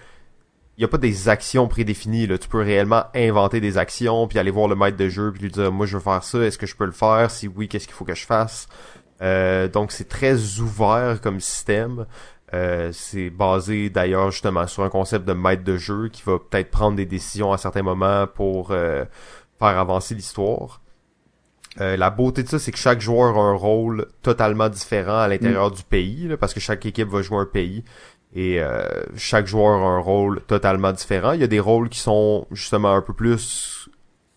[0.78, 2.38] il y a pas des actions prédéfinies là.
[2.38, 5.50] Tu peux réellement inventer des actions puis aller voir le maître de jeu puis lui
[5.50, 7.30] dire moi je veux faire ça, est-ce que je peux le faire?
[7.30, 8.68] Si oui, qu'est-ce qu'il faut que je fasse?
[9.22, 12.06] Euh, Donc c'est très ouvert comme système.
[12.54, 16.70] Euh, c'est basé d'ailleurs justement sur un concept de maître de jeu qui va peut-être
[16.70, 19.04] prendre des décisions à certains moments pour euh,
[19.58, 20.80] faire avancer l'histoire.
[21.80, 25.28] Euh, la beauté de ça, c'est que chaque joueur a un rôle totalement différent à
[25.28, 27.84] l'intérieur du pays, parce que chaque équipe va jouer un pays.
[28.38, 28.60] Et
[29.16, 31.32] chaque joueur a un rôle totalement différent.
[31.32, 33.88] Il y a des rôles qui sont justement un peu plus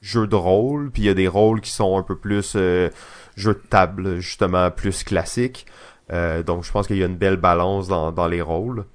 [0.02, 3.54] jeu de rôle, puis il y a des rôles qui sont un peu plus jeu
[3.54, 5.66] de table, justement plus classique.
[6.12, 8.86] Euh, donc je pense qu'il y a une belle balance dans, dans les rôles.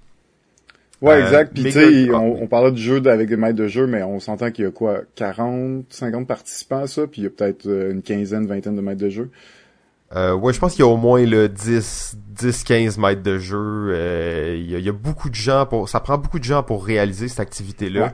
[1.01, 1.52] Ouais, euh, exact.
[1.55, 4.20] Puis tu sais, on, on, parlait du jeu avec des maîtres de jeu, mais on
[4.20, 7.66] s'entend qu'il y a quoi, 40, 50 participants à ça, puis il y a peut-être
[7.66, 9.31] euh, une quinzaine, vingtaine de maîtres de jeu.
[10.14, 13.39] Euh, ouais, je pense qu'il y a au moins le 10, 10, 15 mètres de
[13.39, 14.56] jeu.
[14.56, 17.40] il, y a, beaucoup de gens pour, ça prend beaucoup de gens pour réaliser cette
[17.40, 18.12] activité-là.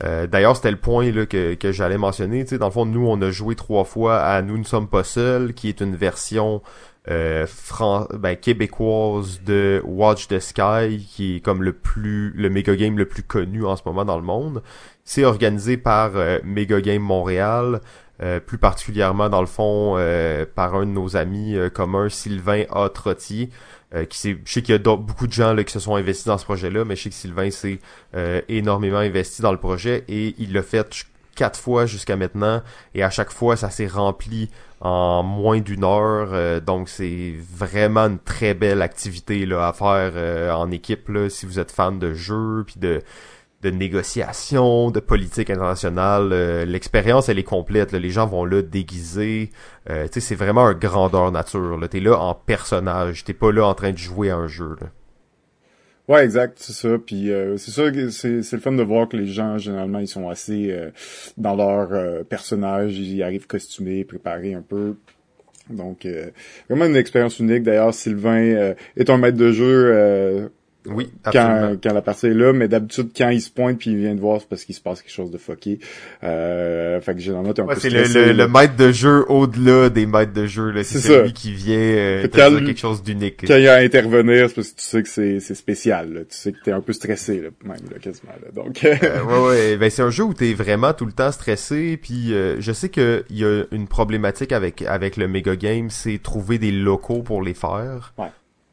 [0.00, 2.44] D'ailleurs, c'était le point là, que, que j'allais mentionner.
[2.44, 4.88] Tu sais, dans le fond, nous, on a joué trois fois à Nous ne sommes
[4.88, 6.62] pas seuls, qui est une version
[7.10, 7.46] euh,
[8.18, 13.06] ben, québécoise de Watch the Sky, qui est comme le plus le méga game le
[13.06, 14.62] plus connu en ce moment dans le monde.
[15.04, 17.80] C'est organisé par euh, Mega Game Montréal,
[18.22, 22.88] euh, plus particulièrement dans le fond euh, par un de nos amis communs, Sylvain A.
[22.88, 23.50] Trottier.
[24.08, 26.26] qui c'est, je sais qu'il y a beaucoup de gens là, qui se sont investis
[26.26, 27.78] dans ce projet-là, mais je sais que Sylvain s'est
[28.48, 31.06] énormément investi dans le projet et il l'a fait
[31.38, 32.62] quatre fois jusqu'à maintenant
[32.96, 34.50] et à chaque fois ça s'est rempli
[34.80, 40.12] en moins d'une heure euh, donc c'est vraiment une très belle activité là à faire
[40.16, 43.02] euh, en équipe là si vous êtes fan de jeux puis de
[43.62, 47.92] de négociation, de politique internationale, euh, l'expérience elle est complète.
[47.92, 49.50] Les gens vont là déguiser.
[49.86, 51.78] sais, c'est vraiment un grandeur nature.
[51.90, 53.24] T'es là en personnage.
[53.24, 54.76] T'es pas là en train de jouer à un jeu.
[54.80, 54.88] Là.
[56.08, 56.96] Ouais, exact, c'est ça.
[56.98, 60.08] Puis euh, c'est ça que c'est, le fun de voir que les gens généralement ils
[60.08, 60.90] sont assez euh,
[61.36, 64.96] dans leur euh, personnage, ils arrivent costumés, préparés un peu.
[65.68, 66.08] Donc
[66.70, 67.62] vraiment une expérience unique.
[67.62, 70.50] D'ailleurs, Sylvain est un maître de jeu
[70.90, 73.96] oui, quand, quand la partie est là, mais d'habitude, quand il se pointe puis il
[73.96, 75.78] vient de voir, c'est parce qu'il se passe quelque chose de fucké.
[76.24, 79.88] Euh, fait que généralement, t'es un ouais, peu c'est le, le, maître de jeu au-delà
[79.90, 80.70] des maîtres de jeu.
[80.70, 80.84] Là.
[80.84, 83.44] C'est, celui qui vient euh, te dire quelque chose d'unique.
[83.46, 86.12] Quand il y a à intervenir, c'est parce que tu sais que c'est, c'est spécial.
[86.12, 86.20] Là.
[86.20, 88.32] Tu sais que t'es un peu stressé, là, même, là, quasiment.
[88.42, 88.50] Là.
[88.52, 88.84] Donc...
[88.84, 89.76] euh, ouais, ouais.
[89.76, 91.98] Ben, c'est un jeu où t'es vraiment tout le temps stressé.
[92.00, 96.18] Puis euh, je sais qu'il y a une problématique avec, avec le Mega Game, c'est
[96.22, 98.12] trouver des locaux pour les faire.
[98.18, 98.28] Ouais.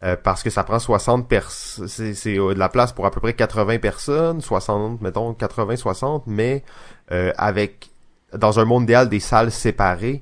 [0.06, 3.20] Euh, parce que ça prend 60 personnes, c'est euh, de la place pour à peu
[3.20, 6.64] près 80 personnes, 60, mettons 80, 60, mais
[7.12, 7.90] euh, avec
[8.32, 10.22] dans un monde idéal des salles séparées,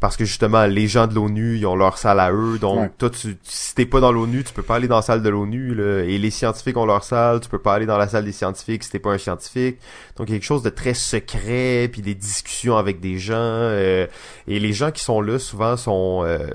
[0.00, 2.58] parce que justement les gens de l'ONU ils ont leur salle à eux.
[2.58, 5.22] Donc toi tu, si t'es pas dans l'ONU tu peux pas aller dans la salle
[5.22, 7.40] de l'ONU et les scientifiques ont leur salle.
[7.40, 9.78] Tu peux pas aller dans la salle des scientifiques si t'es pas un scientifique.
[10.16, 13.34] Donc il y a quelque chose de très secret puis des discussions avec des gens
[13.36, 14.06] euh,
[14.46, 16.46] et les gens qui sont là souvent sont euh,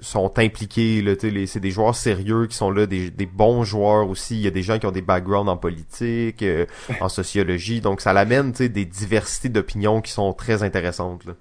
[0.00, 1.12] sont impliqués là.
[1.46, 4.36] C'est des joueurs sérieux qui sont là des, des bons joueurs aussi.
[4.36, 6.64] Il y a des gens qui ont des backgrounds en politique euh,
[7.00, 7.82] en sociologie.
[7.82, 11.34] Donc ça l'amène tu sais des diversités d'opinions qui sont très intéressantes là.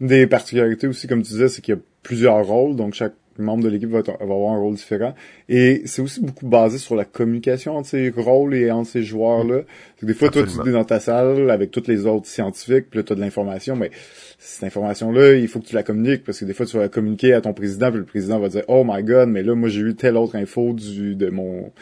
[0.00, 3.14] Une des particularités aussi, comme tu disais, c'est qu'il y a plusieurs rôles, donc chaque
[3.38, 5.14] membre de l'équipe va, avoir un rôle différent.
[5.48, 9.62] Et c'est aussi beaucoup basé sur la communication entre ces rôles et entre ces joueurs-là.
[10.02, 13.02] Des fois, toi, tu es dans ta salle avec tous les autres scientifiques, puis là,
[13.02, 13.90] tu as de l'information, mais
[14.38, 16.88] cette information-là, il faut que tu la communiques, parce que des fois, tu vas la
[16.88, 19.68] communiquer à ton président, puis le président va dire «Oh my God, mais là, moi,
[19.68, 21.72] j'ai eu telle autre info du de mon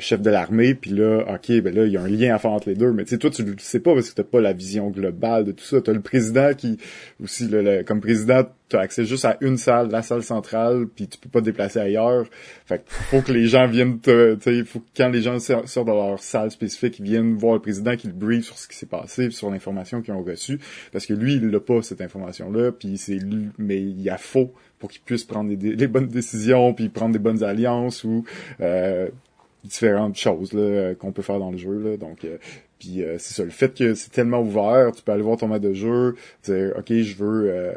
[0.00, 2.52] chef de l'armée, puis là, ok, ben là, il y a un lien à faire
[2.52, 2.92] entre les deux.
[2.92, 5.44] Mais tu sais, toi, tu le sais pas parce que t'as pas la vision globale
[5.44, 5.80] de tout ça.
[5.80, 6.78] T'as le président qui,
[7.22, 11.18] aussi, le, comme président, t'as accès juste à une salle, la salle centrale, puis tu
[11.18, 12.26] peux pas te déplacer ailleurs.
[12.66, 15.38] Fait que faut que les gens viennent te, tu sais, faut que quand les gens
[15.38, 18.66] sortent dans leur salle spécifique, ils viennent voir le président qui le brief sur ce
[18.68, 20.58] qui s'est passé, sur l'information qu'ils ont reçue,
[20.90, 23.18] parce que lui, il n'a pas cette information-là, puis c'est
[23.58, 27.20] mais il y a faux pour qu'il puisse prendre les, bonnes décisions, puis prendre des
[27.20, 28.24] bonnes alliances ou
[28.60, 29.08] euh,
[29.64, 31.96] différentes choses là euh, qu'on peut faire dans le jeu là.
[31.96, 32.38] Donc euh,
[32.78, 33.44] puis euh, c'est ça.
[33.44, 36.74] Le fait que c'est tellement ouvert tu peux aller voir ton maître de jeu dire
[36.78, 37.72] ok je veux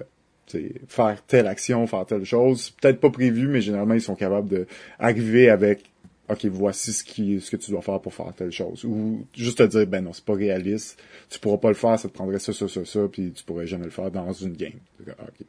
[0.88, 4.68] faire telle action faire telle chose peut-être pas prévu mais généralement ils sont capables de
[5.00, 5.84] arriver avec
[6.30, 9.60] ok voici ce qui ce que tu dois faire pour faire telle chose ou juste
[9.60, 11.00] te dire ben non c'est pas réaliste.
[11.30, 13.68] Tu pourras pas le faire ça te prendrait ça ça ça ça puis tu pourrais
[13.68, 15.46] jamais le faire dans une game ok.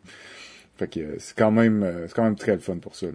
[0.77, 3.07] Fait que c'est quand même c'est quand même très le fun pour ça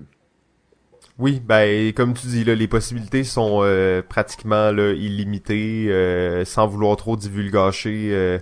[1.19, 6.67] oui, ben comme tu dis là, les possibilités sont euh, pratiquement là, illimitées, euh, sans
[6.67, 8.39] vouloir trop divulgacher euh,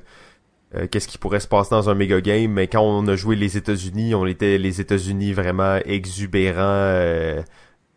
[0.91, 2.51] qu'est-ce qui pourrait se passer dans un méga game.
[2.51, 7.43] Mais quand on a joué les États-Unis, on était les États-Unis vraiment exubérants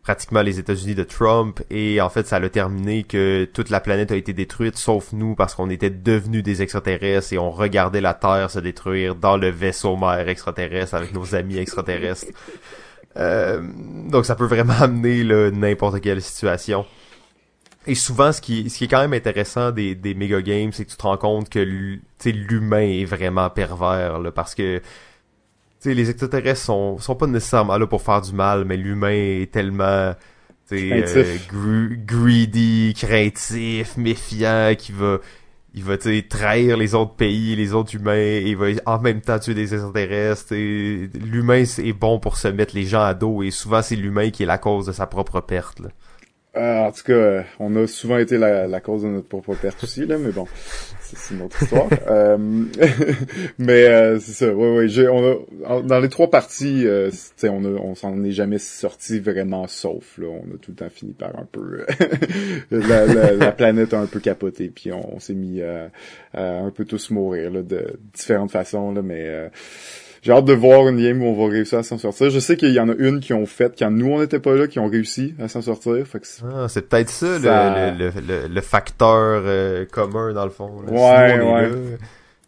[0.02, 4.10] pratiquement les États-Unis de Trump et en fait ça l'a terminé que toute la planète
[4.10, 8.14] a été détruite sauf nous parce qu'on était devenus des extraterrestres et on regardait la
[8.14, 12.26] Terre se détruire dans le vaisseau mère extraterrestre avec nos amis extraterrestres.
[13.16, 13.60] Euh,
[14.08, 16.86] donc ça peut vraiment amener n'importe quelle situation.
[17.86, 20.84] Et souvent, ce qui, ce qui est quand même intéressant des, des méga games, c'est
[20.84, 21.58] que tu te rends compte que
[22.24, 24.80] l'humain est vraiment pervers, là, parce que
[25.84, 30.14] les extraterrestres sont, sont pas nécessairement là pour faire du mal, mais l'humain est tellement
[30.72, 31.38] euh,
[32.06, 35.18] greedy, craintif, méfiant, qui va
[35.74, 39.38] il va trahir les autres pays, les autres humains, et il va en même temps
[39.38, 40.54] tuer des extraterrestres.
[40.54, 44.42] L'humain est bon pour se mettre les gens à dos, et souvent c'est l'humain qui
[44.42, 45.80] est la cause de sa propre perte.
[46.54, 49.82] Euh, en tout cas, on a souvent été la, la cause de notre propre perte
[49.84, 50.46] aussi, là, mais bon,
[51.14, 51.88] c'est une autre histoire.
[52.10, 52.36] euh,
[53.58, 55.08] mais euh, c'est ça, oui, oui.
[55.08, 57.10] On a, dans les trois parties, euh,
[57.44, 60.18] on a, on s'en est jamais sorti vraiment sauf.
[60.18, 61.86] Là, on a tout le temps fini par un peu
[62.70, 65.90] la, la, la, planète a un peu capoté, puis on, s'est mis à,
[66.34, 69.50] un peu tous mourir là, de différentes façons, là, mais
[70.22, 72.30] j'ai hâte de voir une game où on va réussir à s'en sortir.
[72.30, 74.54] Je sais qu'il y en a une qui ont fait quand nous on n'était pas
[74.54, 76.06] là, qui ont réussi à s'en sortir.
[76.06, 80.70] Fait ah, c'est peut-être ça, Le, le, le, facteur euh, commun dans le fond.
[80.88, 81.70] Ouais, ouais.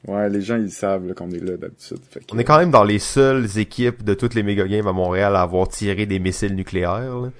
[0.07, 1.99] Ouais, les gens ils savent qu'on est là d'habitude.
[2.33, 5.35] On est quand même dans les seules équipes de toutes les méga games à Montréal
[5.35, 7.17] à avoir tiré des missiles nucléaires.
[7.17, 7.31] Là.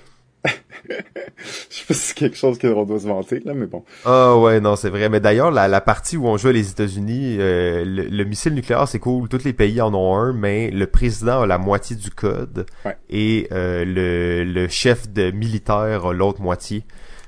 [0.45, 3.85] Je sais pas si c'est quelque chose qu'on doit se vanter, là, mais bon.
[4.05, 5.09] Ah ouais, non, c'est vrai.
[5.09, 8.99] Mais d'ailleurs, la, la partie où on joue les États-Unis, euh, le, missile nucléaire, c'est
[8.99, 9.29] cool.
[9.29, 12.67] Tous les pays en ont un, mais le président a la moitié du code
[13.09, 16.85] et euh, le, le chef de militaire a l'autre moitié.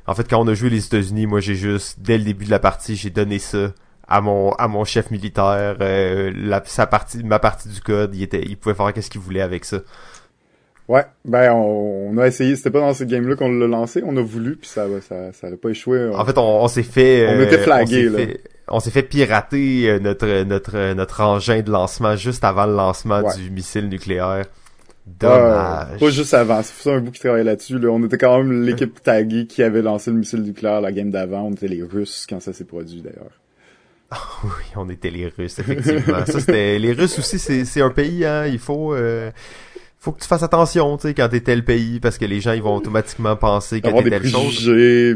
[0.06, 2.50] En fait, quand on a joué les États-Unis, moi, j'ai juste, dès le début de
[2.50, 3.72] la partie, j'ai donné ça
[4.08, 5.76] à mon à mon chef militaire.
[5.80, 9.20] Euh, la, sa partie, ma partie du code, il était, il pouvait faire qu'est-ce qu'il
[9.20, 9.78] voulait avec ça.
[10.88, 14.20] Ouais, ben on, a essayé, c'était pas dans ce game-là qu'on l'a lancé, on a
[14.20, 16.10] voulu puis ça ça ça a pas échoué.
[16.14, 18.18] En fait, on, s'est fait on était flagué là.
[18.68, 23.22] on s'est fait pirater euh, notre notre notre engin de lancement juste avant le lancement
[23.36, 24.44] du missile nucléaire.
[25.06, 26.00] Dommage.
[26.00, 27.88] pas juste avant, c'est ça un bout qui travaillait là-dessus là.
[27.88, 31.42] On était quand même l'équipe taguée qui avait lancé le missile nucléaire la game d'avant,
[31.42, 33.40] on était les Russes quand ça s'est produit d'ailleurs.
[34.44, 36.24] oui, on était les Russes effectivement.
[36.26, 39.32] ça c'était les Russes aussi c'est c'est un pays hein, il faut euh
[40.06, 42.52] faut que tu fasses attention, tu sais, quand t'es tel pays, parce que les gens,
[42.52, 44.70] ils vont automatiquement penser que t'es telle chose.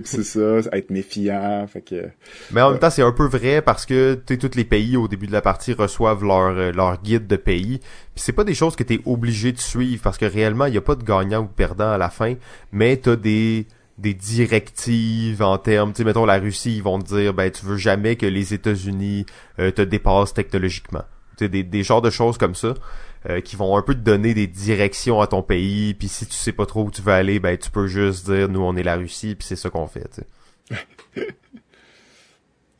[0.04, 2.08] c'est ça, être méfiant, fait que...
[2.50, 5.06] Mais en même temps, c'est un peu vrai parce que, tu tous les pays, au
[5.06, 7.78] début de la partie, reçoivent leur, euh, leur guide de pays.
[7.78, 10.78] Puis c'est pas des choses que t'es obligé de suivre, parce que réellement, il y
[10.78, 12.34] a pas de gagnant ou de perdant à la fin,
[12.72, 17.14] mais t'as des des directives en termes, tu sais, mettons la Russie, ils vont te
[17.14, 19.26] dire, ben tu veux jamais que les États-Unis
[19.58, 21.04] euh, te dépassent technologiquement.
[21.36, 22.74] Tu sais, des, des genres de choses comme ça.
[23.28, 25.92] Euh, qui vont un peu te donner des directions à ton pays.
[25.92, 28.48] Puis si tu sais pas trop où tu veux aller, ben tu peux juste dire
[28.48, 30.24] nous on est la Russie puis c'est ça qu'on fait.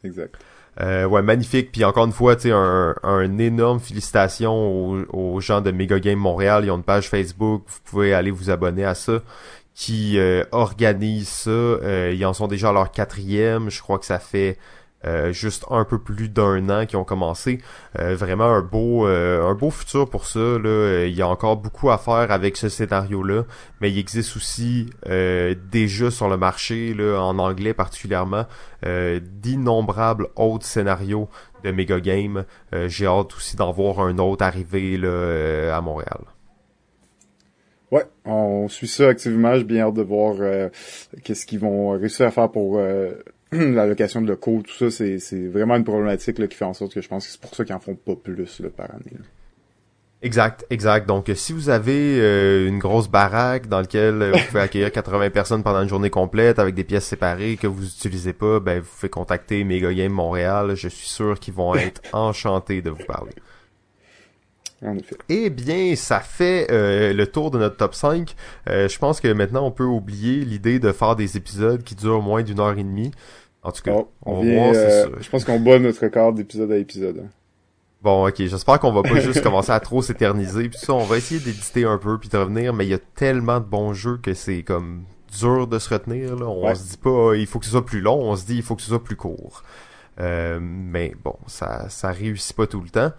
[0.03, 0.37] exact.
[0.81, 1.73] Euh, ouais, magnifique.
[1.73, 6.19] Puis encore une fois, tu sais, un, un énorme félicitations aux, gens de Mega Game
[6.19, 6.65] Montréal.
[6.65, 7.65] Ils ont une page Facebook.
[7.67, 9.21] Vous pouvez aller vous abonner à ça.
[9.75, 11.51] Qui euh, organise ça.
[11.51, 13.71] Euh, ils en sont déjà à leur quatrième.
[13.71, 14.59] Je crois que ça fait
[15.07, 17.61] euh, juste un peu plus d'un an qui ont commencé.
[17.99, 20.39] Euh, vraiment un beau euh, un beau futur pour ça.
[20.39, 21.07] Là.
[21.07, 23.45] Il y a encore beaucoup à faire avec ce scénario-là,
[23.81, 24.91] mais il existe aussi
[25.71, 28.47] déjà sur le marché, là, en anglais particulièrement,
[28.83, 31.29] d'innombrables autres scénarios
[31.65, 32.45] de Mega Game.
[32.87, 36.21] J'ai hâte aussi d'en voir un autre arriver là, à Montréal.
[37.91, 39.55] Ouais, on suit ça activement.
[39.57, 40.37] J'ai bien hâte de voir
[41.25, 42.81] qu'est-ce qu'ils vont réussir à faire pour
[43.75, 47.01] l'allocation de locaux, tout ça, c'est vraiment une problématique là, qui fait en sorte que
[47.01, 49.17] je pense que c'est pour ça qu'ils en font pas plus là, par année.
[50.23, 51.09] Exact, exact.
[51.09, 55.31] Donc, si vous avez euh, une grosse baraque dans laquelle euh, vous pouvez accueillir 80
[55.31, 58.89] personnes pendant une journée complète avec des pièces séparées que vous utilisez pas, ben vous
[58.97, 60.75] pouvez contacter Mega Game Montréal.
[60.75, 63.33] Je suis sûr qu'ils vont être enchantés de vous parler.
[64.83, 65.17] En effet.
[65.31, 68.35] Eh bien, ça fait euh, le tour de notre top 5.
[68.67, 72.43] je pense que maintenant, on peut oublier l'idée de faire des épisodes qui durent moins
[72.43, 73.11] d'une heure et demie.
[73.63, 76.73] En tout cas, oh, on, va voir, euh, Je pense qu'on bat notre record d'épisode
[76.73, 77.23] à épisode.
[77.25, 77.29] Hein.
[78.03, 80.71] Bon, ok, j'espère qu'on va pas juste commencer à trop s'éterniser.
[80.71, 82.99] Puis ça, on va essayer d'éditer un peu puis de revenir, mais il y a
[82.99, 85.05] tellement de bons jeux que c'est comme
[85.39, 86.37] dur de se retenir.
[86.37, 86.47] Là.
[86.47, 88.63] On se dit pas il faut que ce soit plus long, on se dit il
[88.63, 89.63] faut que ce soit plus court.
[90.19, 93.13] Euh, mais bon, ça ça réussit pas tout le temps.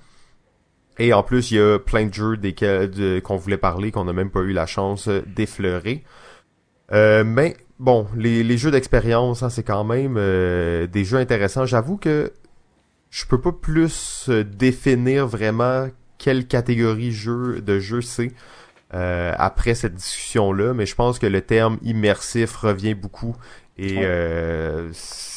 [0.97, 4.13] Et en plus, il y a plein de jeux desquels qu'on voulait parler qu'on n'a
[4.13, 6.03] même pas eu la chance d'effleurer.
[6.91, 11.65] Euh, mais bon, les, les jeux d'expérience, hein, c'est quand même euh, des jeux intéressants.
[11.65, 12.31] J'avoue que
[13.09, 18.31] je peux pas plus euh, définir vraiment quelle catégorie jeu, de jeu c'est.
[18.93, 23.35] euh, après cette discussion-là, mais je pense que le terme immersif revient beaucoup
[23.77, 24.89] et euh,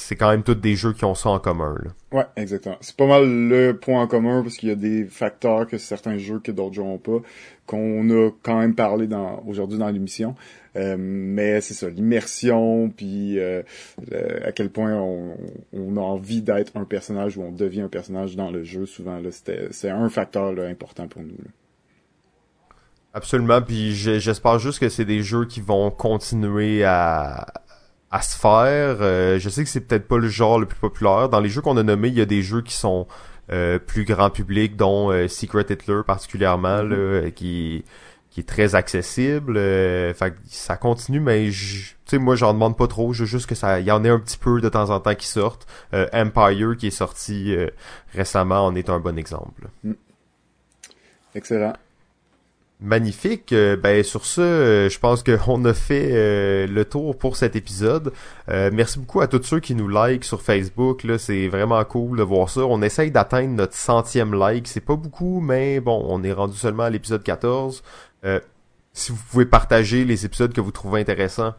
[0.04, 1.74] c'est quand même tous des jeux qui ont ça en commun.
[1.82, 1.90] Là.
[2.12, 2.76] Ouais, exactement.
[2.82, 6.18] C'est pas mal le point en commun parce qu'il y a des facteurs que certains
[6.18, 7.22] jeux que d'autres jeux n'ont pas,
[7.64, 10.34] qu'on a quand même parlé dans aujourd'hui dans l'émission.
[10.76, 13.62] Euh, mais c'est ça, l'immersion, puis euh,
[14.44, 15.38] à quel point on,
[15.72, 18.84] on a envie d'être un personnage ou on devient un personnage dans le jeu.
[18.84, 19.30] Souvent, là,
[19.70, 21.38] c'est un facteur là, important pour nous.
[21.38, 21.50] Là.
[23.16, 27.46] Absolument, puis j'espère juste que c'est des jeux qui vont continuer à,
[28.14, 28.98] à se faire.
[29.00, 31.28] Euh, je sais que c'est peut-être pas le genre le plus populaire.
[31.28, 33.08] Dans les jeux qu'on a nommés, il y a des jeux qui sont
[33.50, 37.22] euh, plus grand public, dont euh, Secret Hitler particulièrement, mm-hmm.
[37.24, 37.84] là, qui
[38.30, 39.54] qui est très accessible.
[39.56, 43.12] fait ça continue, mais tu sais, moi j'en demande pas trop.
[43.12, 45.14] Je veux juste que ça, y en ait un petit peu de temps en temps
[45.14, 45.66] qui sortent.
[46.12, 47.54] Empire qui est sorti
[48.12, 49.68] récemment en est un bon exemple.
[49.84, 49.92] Mm.
[51.36, 51.74] Excellent.
[52.84, 53.54] Magnifique.
[53.54, 57.56] Euh, ben sur ce, euh, je pense qu'on a fait euh, le tour pour cet
[57.56, 58.12] épisode.
[58.48, 61.02] merci beaucoup à tous ceux qui nous like sur Facebook.
[61.02, 62.60] Là, c'est vraiment cool de voir ça.
[62.60, 64.68] On essaye d'atteindre notre centième like.
[64.68, 67.82] C'est pas beaucoup, mais bon, on est rendu seulement à l'épisode 14.
[68.92, 71.54] si vous pouvez partager les épisodes que vous trouvez intéressants,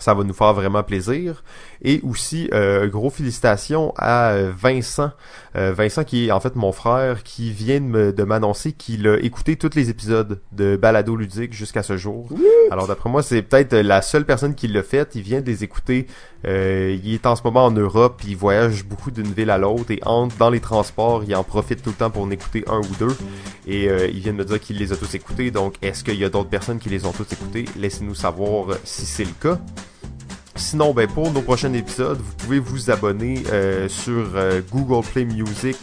[0.00, 1.44] ça va nous faire vraiment plaisir.
[1.82, 5.12] Et aussi, euh, gros félicitations à euh, Vincent.
[5.56, 9.56] Euh, Vincent qui est en fait mon frère, qui vient de m'annoncer qu'il a écouté
[9.56, 12.28] tous les épisodes de Balado Ludique jusqu'à ce jour.
[12.70, 15.14] Alors d'après moi, c'est peut-être la seule personne qui l'a fait.
[15.14, 16.06] Il vient de les écouter.
[16.44, 20.00] il est en ce moment en Europe, il voyage beaucoup d'une ville à l'autre et
[20.04, 22.94] entre dans les transports, il en profite tout le temps pour en écouter un ou
[22.98, 23.16] deux.
[23.66, 25.50] Et il vient de me dire qu'il les a tous écoutés.
[25.50, 27.64] Donc est-ce qu'il y a d'autres personnes qui les ont tous écoutés?
[27.76, 29.58] Laissez-nous savoir si c'est le cas.
[30.60, 35.24] Sinon, ben, pour nos prochains épisodes, vous pouvez vous abonner euh, sur euh, Google Play
[35.24, 35.76] Music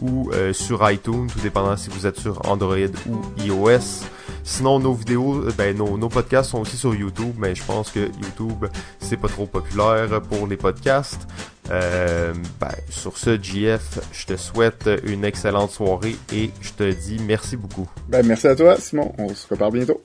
[0.00, 2.74] ou euh, sur iTunes, tout dépendant si vous êtes sur Android
[3.08, 4.04] ou iOS.
[4.42, 8.64] Sinon, nos vidéos, ben, nos, podcasts sont aussi sur YouTube, mais je pense que YouTube,
[9.00, 11.28] c'est pas trop populaire pour les podcasts.
[11.68, 12.42] ben,
[12.88, 17.88] sur ce, JF, je te souhaite une excellente soirée et je te dis merci beaucoup.
[18.08, 19.12] Ben, merci à toi, Simon.
[19.18, 20.02] On se reparle bientôt.